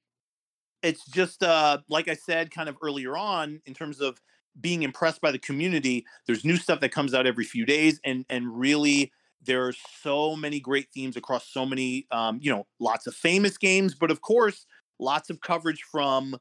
it's 0.83 1.07
just 1.07 1.43
uh 1.43 1.79
like 1.89 2.09
I 2.09 2.15
said 2.15 2.51
kind 2.51 2.69
of 2.69 2.77
earlier 2.83 3.17
on 3.17 3.63
in 3.65 3.73
terms 3.73 4.01
of 4.01 4.21
being 4.61 4.83
impressed 4.83 5.21
by 5.21 5.31
the 5.31 5.39
community, 5.39 6.05
there's 6.27 6.45
new 6.45 6.57
stuff 6.57 6.81
that 6.81 6.91
comes 6.91 7.15
out 7.15 7.27
every 7.27 7.45
few 7.45 7.65
days 7.65 8.01
and 8.05 8.27
and 8.29 8.59
really 8.59 9.13
there 9.45 9.67
are 9.67 9.75
so 10.03 10.37
many 10.37 10.61
great 10.61 10.89
themes 10.93 11.17
across 11.17 11.49
so 11.49 11.67
many 11.67 12.07
um, 12.11 12.39
you 12.43 12.51
know 12.51 12.67
lots 12.81 13.07
of 13.07 13.15
famous 13.15 13.57
games 13.59 13.95
but 13.95 14.11
of 14.11 14.21
course 14.21 14.67
lots 14.99 15.31
of 15.31 15.41
coverage 15.41 15.83
from 15.91 16.37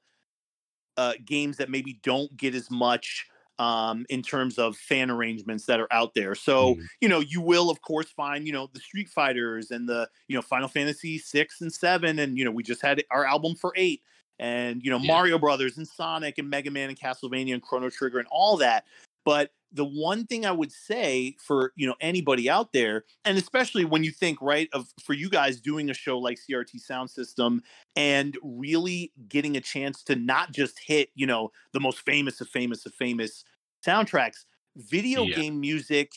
uh, 0.97 1.13
games 1.25 1.57
that 1.57 1.69
maybe 1.69 1.99
don't 2.03 2.35
get 2.37 2.53
as 2.53 2.69
much 2.69 3.25
um, 3.59 4.05
in 4.09 4.21
terms 4.23 4.57
of 4.57 4.75
fan 4.75 5.11
arrangements 5.11 5.65
that 5.65 5.79
are 5.79 5.87
out 5.91 6.13
there. 6.15 6.33
So, 6.33 6.75
mm. 6.75 6.81
you 6.99 7.07
know, 7.07 7.19
you 7.19 7.41
will 7.41 7.69
of 7.69 7.81
course 7.81 8.09
find, 8.09 8.47
you 8.47 8.53
know, 8.53 8.67
the 8.73 8.79
Street 8.79 9.07
Fighters 9.07 9.69
and 9.69 9.87
the, 9.87 10.09
you 10.27 10.35
know, 10.35 10.41
Final 10.41 10.67
Fantasy 10.67 11.19
six 11.19 11.61
and 11.61 11.71
seven. 11.71 12.17
And, 12.19 12.37
you 12.37 12.43
know, 12.43 12.51
we 12.51 12.63
just 12.63 12.81
had 12.81 13.03
our 13.11 13.23
album 13.23 13.55
for 13.55 13.71
eight 13.75 14.01
and, 14.39 14.81
you 14.83 14.89
know, 14.89 14.97
yeah. 14.97 15.13
Mario 15.13 15.37
Brothers 15.37 15.77
and 15.77 15.87
Sonic 15.87 16.39
and 16.39 16.49
Mega 16.49 16.71
Man 16.71 16.89
and 16.89 16.99
Castlevania 16.99 17.53
and 17.53 17.61
Chrono 17.61 17.91
Trigger 17.91 18.17
and 18.17 18.27
all 18.31 18.57
that. 18.57 18.85
But 19.25 19.51
the 19.73 19.85
one 19.85 20.25
thing 20.25 20.45
I 20.45 20.51
would 20.51 20.71
say 20.71 21.35
for 21.39 21.73
you 21.75 21.87
know 21.87 21.95
anybody 22.01 22.49
out 22.49 22.73
there, 22.73 23.05
and 23.25 23.37
especially 23.37 23.85
when 23.85 24.03
you 24.03 24.11
think 24.11 24.39
right 24.41 24.69
of 24.73 24.87
for 25.03 25.13
you 25.13 25.29
guys 25.29 25.61
doing 25.61 25.89
a 25.89 25.93
show 25.93 26.17
like 26.19 26.37
CRT 26.37 26.79
Sound 26.79 27.09
System 27.09 27.61
and 27.95 28.37
really 28.43 29.11
getting 29.27 29.57
a 29.57 29.61
chance 29.61 30.03
to 30.03 30.15
not 30.15 30.51
just 30.51 30.79
hit 30.79 31.09
you 31.15 31.25
know 31.25 31.51
the 31.73 31.79
most 31.79 31.99
famous 31.99 32.41
of 32.41 32.49
famous 32.49 32.85
of 32.85 32.93
famous 32.93 33.43
soundtracks, 33.85 34.45
video 34.75 35.23
yeah. 35.23 35.35
game 35.35 35.59
music 35.59 36.11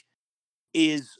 is 0.73 1.19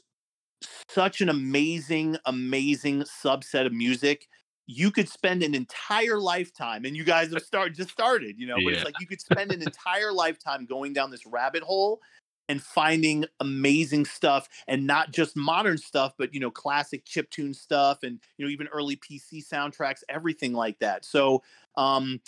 such 0.89 1.21
an 1.21 1.29
amazing, 1.29 2.17
amazing 2.25 3.03
subset 3.03 3.65
of 3.65 3.73
music 3.73 4.27
you 4.67 4.89
could 4.89 5.07
spend 5.07 5.43
an 5.43 5.53
entire 5.53 6.19
lifetime 6.19 6.85
and 6.85 6.95
you 6.95 7.03
guys 7.03 7.31
have 7.31 7.43
started 7.43 7.75
just 7.75 7.91
started 7.91 8.35
you 8.39 8.47
know 8.47 8.55
but 8.55 8.71
yeah. 8.71 8.71
it's 8.71 8.83
like 8.83 8.99
you 8.99 9.05
could 9.05 9.21
spend 9.21 9.51
an 9.51 9.61
entire 9.61 10.11
lifetime 10.11 10.65
going 10.65 10.91
down 10.93 11.11
this 11.11 11.25
rabbit 11.25 11.61
hole 11.61 11.99
and 12.47 12.61
finding 12.61 13.25
amazing 13.39 14.05
stuff 14.05 14.47
and 14.67 14.85
not 14.85 15.11
just 15.11 15.35
modern 15.35 15.77
stuff 15.77 16.13
but 16.17 16.33
you 16.33 16.39
know 16.39 16.51
classic 16.51 17.05
chip 17.05 17.29
tune 17.29 17.53
stuff 17.53 18.03
and 18.03 18.19
you 18.37 18.45
know 18.45 18.51
even 18.51 18.67
early 18.67 18.95
pc 18.97 19.45
soundtracks 19.45 20.03
everything 20.09 20.53
like 20.53 20.79
that. 20.79 21.05
So 21.05 21.43
um 21.75 22.21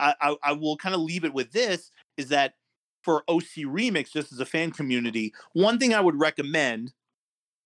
I, 0.00 0.14
I, 0.20 0.36
I 0.42 0.52
will 0.52 0.76
kind 0.76 0.94
of 0.94 1.00
leave 1.00 1.24
it 1.24 1.32
with 1.32 1.52
this 1.52 1.90
is 2.16 2.28
that 2.28 2.54
for 3.02 3.22
OC 3.28 3.64
Remix, 3.66 4.10
just 4.10 4.32
as 4.32 4.40
a 4.40 4.46
fan 4.46 4.72
community, 4.72 5.32
one 5.52 5.78
thing 5.78 5.94
I 5.94 6.00
would 6.00 6.18
recommend, 6.18 6.92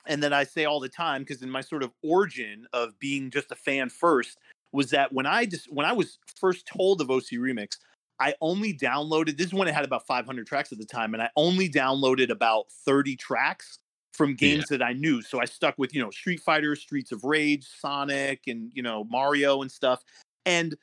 and 0.06 0.22
that 0.22 0.32
I 0.32 0.44
say 0.44 0.64
all 0.64 0.80
the 0.80 0.88
time, 0.88 1.22
because 1.22 1.42
in 1.42 1.50
my 1.50 1.60
sort 1.60 1.82
of 1.82 1.92
origin 2.02 2.66
of 2.72 2.98
being 2.98 3.30
just 3.30 3.52
a 3.52 3.54
fan 3.54 3.88
first, 3.88 4.38
was 4.72 4.90
that 4.90 5.12
when 5.12 5.26
I 5.26 5.46
just 5.46 5.72
when 5.72 5.86
I 5.86 5.92
was 5.92 6.18
first 6.36 6.66
told 6.66 7.00
of 7.00 7.10
OC 7.10 7.32
Remix, 7.34 7.78
I 8.20 8.34
only 8.40 8.74
downloaded 8.74 9.36
this 9.36 9.48
is 9.48 9.54
when 9.54 9.68
it 9.68 9.74
had 9.74 9.84
about 9.84 10.06
500 10.06 10.46
tracks 10.46 10.72
at 10.72 10.78
the 10.78 10.86
time, 10.86 11.14
and 11.14 11.22
I 11.22 11.30
only 11.36 11.68
downloaded 11.68 12.30
about 12.30 12.70
30 12.84 13.16
tracks 13.16 13.78
from 14.12 14.34
games 14.34 14.64
yeah. 14.70 14.78
that 14.78 14.84
I 14.84 14.92
knew. 14.92 15.22
So 15.22 15.40
I 15.40 15.44
stuck 15.44 15.78
with, 15.78 15.94
you 15.94 16.02
know, 16.02 16.10
Street 16.10 16.40
Fighter, 16.40 16.74
Streets 16.74 17.12
of 17.12 17.22
Rage, 17.22 17.66
Sonic, 17.80 18.42
and, 18.48 18.70
you 18.74 18.82
know, 18.82 19.04
Mario 19.04 19.62
and 19.62 19.70
stuff. 19.70 20.02
And 20.44 20.76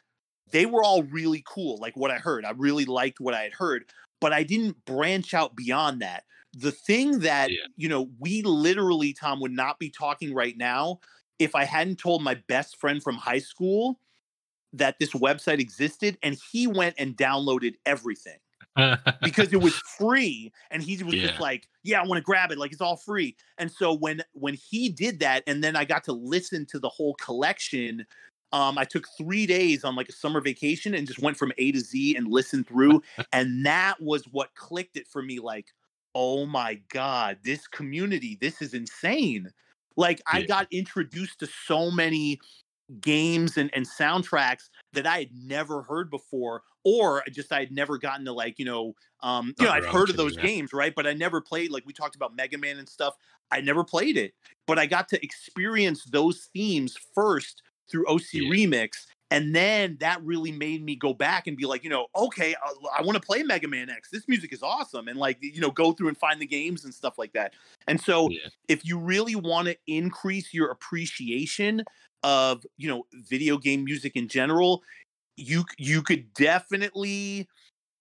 they 0.51 0.65
were 0.65 0.83
all 0.83 1.03
really 1.03 1.43
cool, 1.45 1.77
like 1.79 1.97
what 1.97 2.11
I 2.11 2.17
heard. 2.17 2.45
I 2.45 2.51
really 2.51 2.85
liked 2.85 3.19
what 3.19 3.33
I 3.33 3.43
had 3.43 3.53
heard, 3.53 3.85
but 4.21 4.31
I 4.31 4.43
didn't 4.43 4.83
branch 4.85 5.33
out 5.33 5.55
beyond 5.55 6.01
that. 6.01 6.23
The 6.57 6.71
thing 6.71 7.19
that, 7.19 7.51
yeah. 7.51 7.57
you 7.75 7.89
know, 7.89 8.09
we 8.19 8.41
literally, 8.43 9.11
Tom, 9.11 9.41
would 9.41 9.51
not 9.51 9.79
be 9.79 9.89
talking 9.89 10.33
right 10.33 10.55
now 10.55 10.99
if 11.37 11.55
I 11.55 11.65
hadn't 11.65 11.99
told 11.99 12.23
my 12.23 12.35
best 12.47 12.79
friend 12.79 13.03
from 13.03 13.15
high 13.15 13.39
school 13.39 13.99
that 14.77 14.97
this 14.99 15.11
website 15.11 15.59
existed 15.59 16.17
and 16.21 16.37
he 16.51 16.67
went 16.67 16.95
and 16.97 17.15
downloaded 17.15 17.75
everything 17.85 18.37
because 19.23 19.53
it 19.53 19.61
was 19.61 19.73
free 19.97 20.51
and 20.69 20.83
he 20.83 21.01
was 21.03 21.15
yeah. 21.15 21.27
just 21.27 21.39
like 21.39 21.67
yeah 21.83 22.01
i 22.01 22.05
want 22.05 22.17
to 22.17 22.23
grab 22.23 22.51
it 22.51 22.57
like 22.57 22.71
it's 22.71 22.81
all 22.81 22.97
free 22.97 23.35
and 23.57 23.71
so 23.71 23.93
when 23.93 24.21
when 24.33 24.53
he 24.53 24.89
did 24.89 25.19
that 25.19 25.43
and 25.47 25.63
then 25.63 25.75
i 25.75 25.85
got 25.85 26.03
to 26.03 26.11
listen 26.11 26.65
to 26.65 26.79
the 26.79 26.89
whole 26.89 27.13
collection 27.15 28.05
um, 28.51 28.77
i 28.77 28.83
took 28.83 29.07
three 29.17 29.45
days 29.45 29.83
on 29.83 29.95
like 29.95 30.09
a 30.09 30.13
summer 30.13 30.41
vacation 30.41 30.93
and 30.93 31.07
just 31.07 31.21
went 31.21 31.37
from 31.37 31.53
a 31.57 31.71
to 31.71 31.79
z 31.79 32.15
and 32.15 32.27
listened 32.27 32.67
through 32.67 33.01
and 33.31 33.65
that 33.65 33.95
was 34.01 34.25
what 34.31 34.53
clicked 34.55 34.97
it 34.97 35.07
for 35.07 35.21
me 35.21 35.39
like 35.39 35.67
oh 36.13 36.45
my 36.45 36.79
god 36.89 37.37
this 37.43 37.67
community 37.67 38.37
this 38.41 38.61
is 38.61 38.73
insane 38.73 39.49
like 39.95 40.17
yeah. 40.33 40.39
i 40.39 40.43
got 40.43 40.67
introduced 40.71 41.39
to 41.39 41.47
so 41.65 41.89
many 41.89 42.39
games 42.99 43.57
and, 43.57 43.69
and 43.73 43.87
soundtracks 43.87 44.69
that 44.93 45.07
I 45.07 45.19
had 45.19 45.29
never 45.33 45.81
heard 45.81 46.09
before, 46.09 46.63
or 46.83 47.23
just 47.31 47.51
I 47.51 47.59
had 47.59 47.71
never 47.71 47.97
gotten 47.97 48.25
to 48.25 48.33
like, 48.33 48.59
you 48.59 48.65
know, 48.65 48.93
um, 49.21 49.53
you 49.59 49.65
know, 49.65 49.71
I've 49.71 49.85
heard 49.85 50.09
of 50.09 50.17
those 50.17 50.37
games, 50.37 50.73
right? 50.73 50.93
But 50.95 51.07
I 51.07 51.13
never 51.13 51.41
played 51.41 51.71
like 51.71 51.85
we 51.85 51.93
talked 51.93 52.15
about 52.15 52.35
Mega 52.35 52.57
Man 52.57 52.77
and 52.77 52.87
stuff. 52.87 53.15
I 53.51 53.61
never 53.61 53.83
played 53.83 54.17
it, 54.17 54.33
but 54.67 54.79
I 54.79 54.85
got 54.85 55.09
to 55.09 55.23
experience 55.23 56.03
those 56.05 56.49
themes 56.53 56.97
first 57.13 57.61
through 57.89 58.07
OC 58.07 58.33
yeah. 58.33 58.49
Remix. 58.49 59.05
And 59.31 59.55
then 59.55 59.97
that 60.01 60.23
really 60.23 60.51
made 60.51 60.83
me 60.83 60.95
go 60.95 61.13
back 61.13 61.47
and 61.47 61.57
be 61.57 61.65
like, 61.65 61.83
you 61.83 61.89
know, 61.89 62.07
okay, 62.15 62.53
I, 62.53 62.69
uh, 62.69 62.99
I 62.99 63.01
want 63.01 63.15
to 63.15 63.25
play 63.25 63.41
Mega 63.41 63.67
Man 63.67 63.89
X. 63.89 64.09
This 64.11 64.27
music 64.27 64.53
is 64.53 64.61
awesome. 64.61 65.07
And 65.07 65.17
like, 65.17 65.37
you 65.41 65.59
know, 65.59 65.71
go 65.71 65.93
through 65.93 66.09
and 66.09 66.17
find 66.17 66.39
the 66.39 66.45
games 66.45 66.85
and 66.85 66.93
stuff 66.93 67.17
like 67.17 67.33
that. 67.33 67.53
And 67.87 67.99
so 67.99 68.29
yeah. 68.29 68.47
if 68.67 68.85
you 68.85 68.99
really 68.99 69.35
want 69.35 69.67
to 69.67 69.77
increase 69.87 70.53
your 70.53 70.69
appreciation 70.69 71.83
of 72.25 72.65
you 72.75 72.89
know 72.89 73.05
video 73.29 73.57
game 73.57 73.85
music 73.85 74.15
in 74.15 74.27
general 74.27 74.81
you 75.37 75.63
you 75.77 76.01
could 76.01 76.33
definitely 76.33 77.47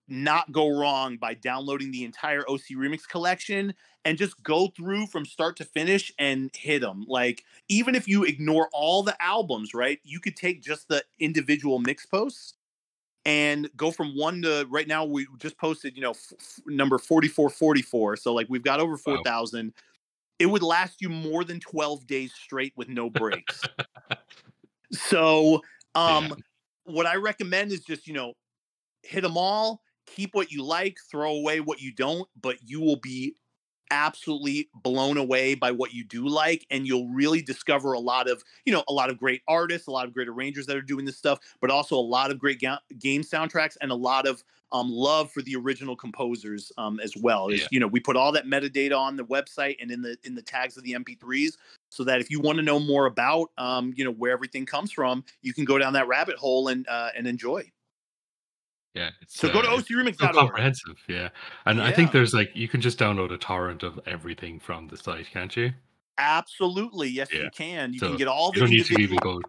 not 0.09 0.51
go 0.53 0.79
wrong 0.79 1.17
by 1.17 1.35
downloading 1.35 1.91
the 1.91 2.05
entire 2.05 2.43
OC 2.49 2.73
Remix 2.77 3.09
collection 3.09 3.75
and 4.05 4.19
just 4.19 4.43
go 4.43 4.69
through 4.69 5.07
from 5.07 5.25
start 5.25 5.57
to 5.57 5.65
finish 5.65 6.13
and 6.19 6.51
hit 6.55 6.81
them. 6.81 7.05
Like 7.09 7.43
even 7.69 7.95
if 7.95 8.07
you 8.07 8.25
ignore 8.25 8.69
all 8.73 9.03
the 9.03 9.17
albums, 9.23 9.73
right? 9.75 10.01
You 10.05 10.21
could 10.21 10.37
take 10.37 10.63
just 10.63 10.89
the 10.89 11.05
individual 11.21 11.79
mix 11.79 12.05
posts 12.07 12.55
and 13.25 13.71
go 13.77 13.91
from 13.91 14.17
one 14.17 14.43
to 14.43 14.67
right 14.71 14.87
now 14.87 15.05
we 15.05 15.27
just 15.39 15.57
posted, 15.57 15.97
you 15.97 16.03
know, 16.03 16.11
f- 16.11 16.61
number 16.67 16.99
4444. 16.99 18.17
So 18.17 18.35
like 18.35 18.47
we've 18.51 18.63
got 18.63 18.81
over 18.81 18.97
4,000. 18.97 19.67
Wow 19.69 19.73
it 20.39 20.47
would 20.47 20.63
last 20.63 21.01
you 21.01 21.09
more 21.09 21.45
than 21.45 21.61
12 21.61 22.07
days 22.07 22.33
straight 22.35 22.73
with 22.77 22.89
no 22.89 23.09
breaks. 23.11 23.63
so, 24.93 25.63
um, 25.95 26.27
yeah. 26.27 26.35
what 26.85 27.07
I 27.07 27.17
recommend 27.17 27.73
is 27.73 27.81
just, 27.81 28.07
you 28.07 28.15
know, 28.15 28.35
hit 29.03 29.23
them 29.23 29.37
all, 29.37 29.81
keep 30.07 30.35
what 30.35 30.51
you 30.51 30.65
like, 30.65 30.97
throw 31.11 31.35
away 31.35 31.61
what 31.61 31.81
you 31.81 31.93
don't, 31.93 32.29
but 32.41 32.57
you 32.63 32.81
will 32.81 32.99
be 33.01 33.37
absolutely 33.91 34.69
blown 34.75 35.17
away 35.17 35.55
by 35.55 35.71
what 35.71 35.93
you 35.93 36.05
do 36.05 36.27
like 36.27 36.67
and 36.71 36.87
you'll 36.87 37.09
really 37.09 37.43
discover 37.43 37.93
a 37.93 37.99
lot 38.01 38.29
of 38.29 38.43
you 38.65 38.73
know 38.73 38.83
a 38.89 38.93
lot 38.93 39.11
of 39.11 39.19
great 39.19 39.43
artists 39.47 39.87
a 39.87 39.91
lot 39.91 40.07
of 40.07 40.15
great 40.15 40.29
arrangers 40.29 40.67
that 40.67 40.77
are 40.77 40.83
doing 40.83 41.05
this 41.05 41.17
stuff 41.17 41.39
but 41.61 41.71
also 41.71 41.97
a 41.97 42.01
lot 42.01 42.31
of 42.31 42.39
great 42.39 42.61
ga- 42.61 42.79
game 42.99 43.23
soundtracks 43.23 43.77
and 43.81 43.91
a 43.91 43.95
lot 43.95 44.27
of 44.27 44.43
um, 44.73 44.91
love 44.91 45.31
for 45.31 45.41
the 45.43 45.55
original 45.55 45.95
composers 45.95 46.73
um, 46.79 46.99
as 47.01 47.17
well 47.17 47.51
yeah. 47.51 47.67
you 47.71 47.79
know 47.79 47.87
we 47.87 48.01
put 48.01 48.17
all 48.17 48.33
that 48.33 48.47
metadata 48.47 48.99
on 48.99 49.17
the 49.17 49.25
website 49.25 49.77
and 49.81 49.91
in 49.91 50.03
the 50.03 50.17
in 50.25 50.35
the 50.35 50.43
tags 50.43 50.77
of 50.77 50.83
the 50.83 50.93
mp3s 50.93 51.57
so 51.91 52.03
that 52.05 52.21
if 52.21 52.31
you 52.31 52.41
want 52.41 52.57
to 52.57 52.63
know 52.63 52.81
more 52.81 53.07
about 53.07 53.51
um, 53.59 53.93
you 53.97 54.05
know 54.05 54.13
where 54.13 54.33
everything 54.33 54.67
comes 54.67 54.91
from 54.91 55.25
you 55.43 55.53
can 55.53 55.65
go 55.65 55.79
down 55.79 55.93
that 55.93 56.09
rabbit 56.09 56.37
hole 56.37 56.69
and 56.69 56.89
uh, 56.89 57.11
and 57.17 57.27
enjoy 57.27 57.65
yeah. 58.95 59.11
so 59.27 59.53
go 59.53 59.63
to 59.63 59.69
uh, 59.69 59.77
ocremix.org. 59.77 60.35
So 60.35 60.41
comprehensive, 60.41 60.97
yeah. 61.09 61.29
And 61.67 61.79
yeah. 61.79 61.87
I 61.87 61.93
think 61.93 62.13
there's 62.13 62.33
like 62.33 62.51
you 62.55 62.69
can 62.69 62.81
just 62.81 62.99
download 62.99 63.33
a 63.33 63.39
torrent 63.39 63.83
of 63.83 63.99
everything 64.07 64.61
from 64.61 64.89
the 64.89 64.97
site, 64.97 65.27
can't 65.31 65.55
you? 65.57 65.73
Absolutely, 66.19 67.09
yes, 67.09 67.29
yeah. 67.33 67.43
you 67.43 67.51
can. 67.51 67.93
You 67.93 67.99
so 67.99 68.09
can 68.09 68.17
get 68.17 68.29
all 68.29 68.53
the. 68.53 68.61
You 68.61 68.67
don't 68.67 68.71
need 68.71 68.87
to 68.87 69.03
even 69.03 69.17
go 69.19 69.41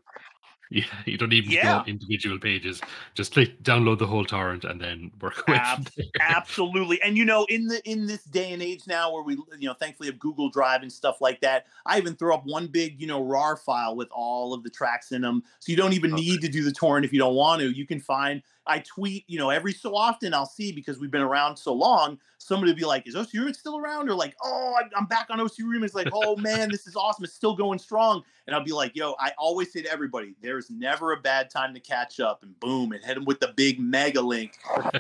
yeah, 0.71 0.83
you 1.05 1.17
don't 1.17 1.33
even 1.33 1.51
yeah. 1.51 1.83
go 1.83 1.89
individual 1.89 2.39
pages. 2.39 2.81
Just 3.13 3.33
click 3.33 3.61
download 3.61 3.99
the 3.99 4.07
whole 4.07 4.25
torrent 4.25 4.63
and 4.63 4.81
then 4.81 5.11
work 5.21 5.35
with 5.47 5.57
Ab- 5.57 5.87
Absolutely. 6.19 7.01
And 7.01 7.17
you 7.17 7.25
know, 7.25 7.45
in 7.49 7.67
the 7.67 7.81
in 7.89 8.07
this 8.07 8.23
day 8.23 8.51
and 8.51 8.61
age 8.61 8.87
now 8.87 9.13
where 9.13 9.23
we 9.23 9.33
you 9.59 9.67
know 9.67 9.73
thankfully 9.73 10.09
have 10.09 10.19
Google 10.19 10.49
Drive 10.49 10.81
and 10.81 10.91
stuff 10.91 11.21
like 11.21 11.39
that, 11.41 11.67
I 11.85 11.97
even 11.97 12.15
throw 12.15 12.33
up 12.35 12.45
one 12.45 12.67
big, 12.67 12.99
you 12.99 13.07
know, 13.07 13.23
RAR 13.23 13.57
file 13.57 13.95
with 13.95 14.09
all 14.11 14.53
of 14.53 14.63
the 14.63 14.69
tracks 14.69 15.11
in 15.11 15.21
them. 15.21 15.43
So 15.59 15.71
you 15.71 15.77
don't 15.77 15.93
even 15.93 16.13
okay. 16.13 16.21
need 16.21 16.41
to 16.41 16.49
do 16.49 16.63
the 16.63 16.71
torrent 16.71 17.05
if 17.05 17.13
you 17.13 17.19
don't 17.19 17.35
want 17.35 17.61
to. 17.61 17.69
You 17.69 17.85
can 17.85 17.99
find 17.99 18.41
I 18.67 18.79
tweet, 18.79 19.23
you 19.27 19.37
know, 19.37 19.49
every 19.49 19.73
so 19.73 19.95
often 19.95 20.33
I'll 20.33 20.45
see 20.45 20.71
because 20.71 20.99
we've 20.99 21.11
been 21.11 21.21
around 21.21 21.57
so 21.57 21.73
long, 21.73 22.19
somebody 22.37 22.71
will 22.71 22.77
be 22.77 22.85
like, 22.85 23.07
is 23.07 23.15
OC 23.15 23.29
Remix 23.29 23.57
still 23.57 23.77
around? 23.77 24.09
Or 24.09 24.15
like, 24.15 24.35
oh, 24.43 24.75
I'm 24.95 25.05
back 25.05 25.27
on 25.29 25.39
OC 25.39 25.57
Remix. 25.61 25.93
Like, 25.93 26.09
oh 26.13 26.35
man, 26.35 26.69
this 26.69 26.87
is 26.87 26.95
awesome. 26.95 27.23
It's 27.23 27.33
still 27.33 27.55
going 27.55 27.79
strong. 27.79 28.23
And 28.47 28.55
I'll 28.55 28.63
be 28.63 28.71
like, 28.71 28.95
yo, 28.95 29.15
I 29.19 29.31
always 29.37 29.71
say 29.71 29.81
to 29.81 29.91
everybody, 29.91 30.35
there's 30.41 30.69
never 30.69 31.13
a 31.13 31.17
bad 31.21 31.49
time 31.49 31.73
to 31.73 31.79
catch 31.79 32.19
up. 32.19 32.43
And 32.43 32.59
boom, 32.59 32.91
and 32.91 33.03
hit 33.03 33.15
them 33.15 33.25
with 33.25 33.39
the 33.39 33.53
big 33.55 33.79
mega 33.79 34.21
link. 34.21 34.53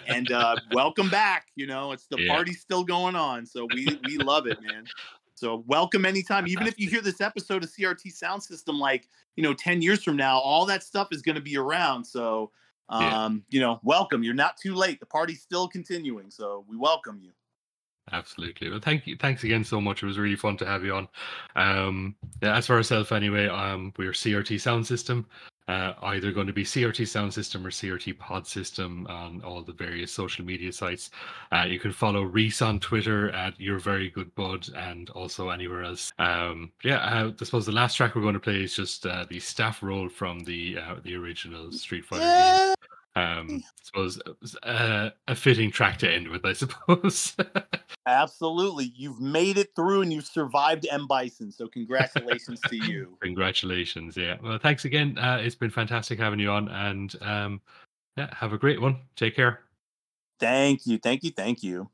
And 0.07 0.31
uh, 0.31 0.57
welcome 0.71 1.09
back. 1.09 1.47
You 1.55 1.67
know, 1.67 1.91
it's 1.91 2.07
the 2.07 2.19
yeah. 2.19 2.33
party's 2.33 2.61
still 2.61 2.83
going 2.83 3.15
on. 3.15 3.45
So 3.45 3.67
we 3.73 3.99
we 4.05 4.17
love 4.17 4.47
it, 4.47 4.61
man. 4.61 4.85
So 5.35 5.65
welcome 5.67 6.05
anytime. 6.05 6.47
Even 6.47 6.65
if 6.65 6.79
you 6.79 6.89
hear 6.89 7.01
this 7.01 7.19
episode 7.19 7.61
of 7.63 7.69
CRT 7.69 8.13
Sound 8.13 8.41
System 8.41 8.79
like, 8.79 9.09
you 9.35 9.43
know, 9.43 9.53
10 9.53 9.81
years 9.81 10.01
from 10.01 10.15
now, 10.15 10.39
all 10.39 10.65
that 10.67 10.81
stuff 10.81 11.09
is 11.11 11.21
going 11.21 11.35
to 11.35 11.41
be 11.41 11.57
around. 11.57 12.05
So 12.05 12.51
um, 12.89 13.01
yeah. 13.01 13.29
you 13.49 13.59
know, 13.59 13.79
welcome. 13.83 14.23
You're 14.23 14.33
not 14.33 14.57
too 14.57 14.75
late. 14.75 14.99
The 14.99 15.05
party's 15.05 15.41
still 15.41 15.67
continuing, 15.67 16.29
so 16.29 16.65
we 16.67 16.77
welcome 16.77 17.19
you. 17.21 17.31
Absolutely. 18.11 18.69
Well, 18.69 18.79
thank 18.79 19.07
you. 19.07 19.15
Thanks 19.17 19.43
again 19.43 19.63
so 19.63 19.81
much. 19.81 20.03
It 20.03 20.05
was 20.05 20.19
really 20.19 20.35
fun 20.35 20.57
to 20.57 20.65
have 20.65 20.83
you 20.83 20.93
on. 20.93 21.07
Um, 21.55 22.15
yeah, 22.41 22.55
as 22.55 22.67
for 22.67 22.75
ourselves, 22.75 23.11
anyway, 23.11 23.47
um, 23.47 23.93
we're 23.97 24.11
CRT 24.11 24.61
Sound 24.61 24.85
System 24.85 25.25
uh, 25.67 25.93
either 26.03 26.31
going 26.31 26.47
to 26.47 26.53
be 26.53 26.63
CRT 26.63 27.07
Sound 27.07 27.33
System 27.33 27.65
or 27.65 27.71
CRT 27.71 28.17
Pod 28.19 28.45
System 28.45 29.07
on 29.09 29.41
all 29.43 29.63
the 29.63 29.73
various 29.73 30.11
social 30.11 30.45
media 30.45 30.71
sites. 30.71 31.09
Uh, 31.51 31.65
you 31.67 31.79
can 31.79 31.91
follow 31.91 32.21
Reese 32.21 32.61
on 32.61 32.79
Twitter 32.79 33.31
at 33.31 33.59
You're 33.59 33.79
Very 33.79 34.09
Good 34.09 34.33
Bud 34.35 34.69
and 34.77 35.09
also 35.11 35.49
anywhere 35.49 35.83
else. 35.83 36.11
Um, 36.19 36.71
yeah, 36.83 36.97
uh, 36.97 37.31
I 37.39 37.43
suppose 37.43 37.65
the 37.65 37.71
last 37.71 37.95
track 37.95 38.15
we're 38.15 38.21
going 38.21 38.35
to 38.35 38.39
play 38.39 38.63
is 38.63 38.75
just 38.75 39.05
uh, 39.05 39.25
the 39.27 39.39
staff 39.39 39.81
roll 39.81 40.07
from 40.07 40.41
the 40.41 40.77
uh, 40.77 40.95
the 41.03 41.15
original 41.15 41.71
Street 41.71 42.05
Fighter 42.05 42.23
game. 42.23 42.74
Um, 43.17 43.63
I 43.63 43.83
suppose 43.83 44.21
uh, 44.63 45.09
a 45.27 45.35
fitting 45.35 45.71
track 45.71 45.97
to 45.99 46.11
end 46.11 46.27
with, 46.27 46.45
I 46.45 46.53
suppose. 46.53 47.35
Absolutely. 48.05 48.91
You've 48.95 49.21
made 49.21 49.57
it 49.57 49.69
through 49.75 50.01
and 50.01 50.11
you've 50.11 50.25
survived 50.25 50.85
M. 50.91 51.07
Bison. 51.07 51.51
So, 51.51 51.67
congratulations 51.67 52.59
to 52.67 52.75
you. 52.85 53.17
Congratulations. 53.21 54.17
Yeah. 54.17 54.35
Well, 54.43 54.59
thanks 54.59 54.85
again. 54.85 55.17
Uh, 55.17 55.39
it's 55.41 55.55
been 55.55 55.69
fantastic 55.69 56.19
having 56.19 56.39
you 56.39 56.49
on. 56.49 56.67
And 56.67 57.15
um, 57.21 57.61
yeah, 58.17 58.33
have 58.33 58.53
a 58.53 58.57
great 58.57 58.81
one. 58.81 58.97
Take 59.15 59.35
care. 59.35 59.61
Thank 60.39 60.85
you. 60.85 60.97
Thank 60.97 61.23
you. 61.23 61.31
Thank 61.31 61.63
you. 61.63 61.89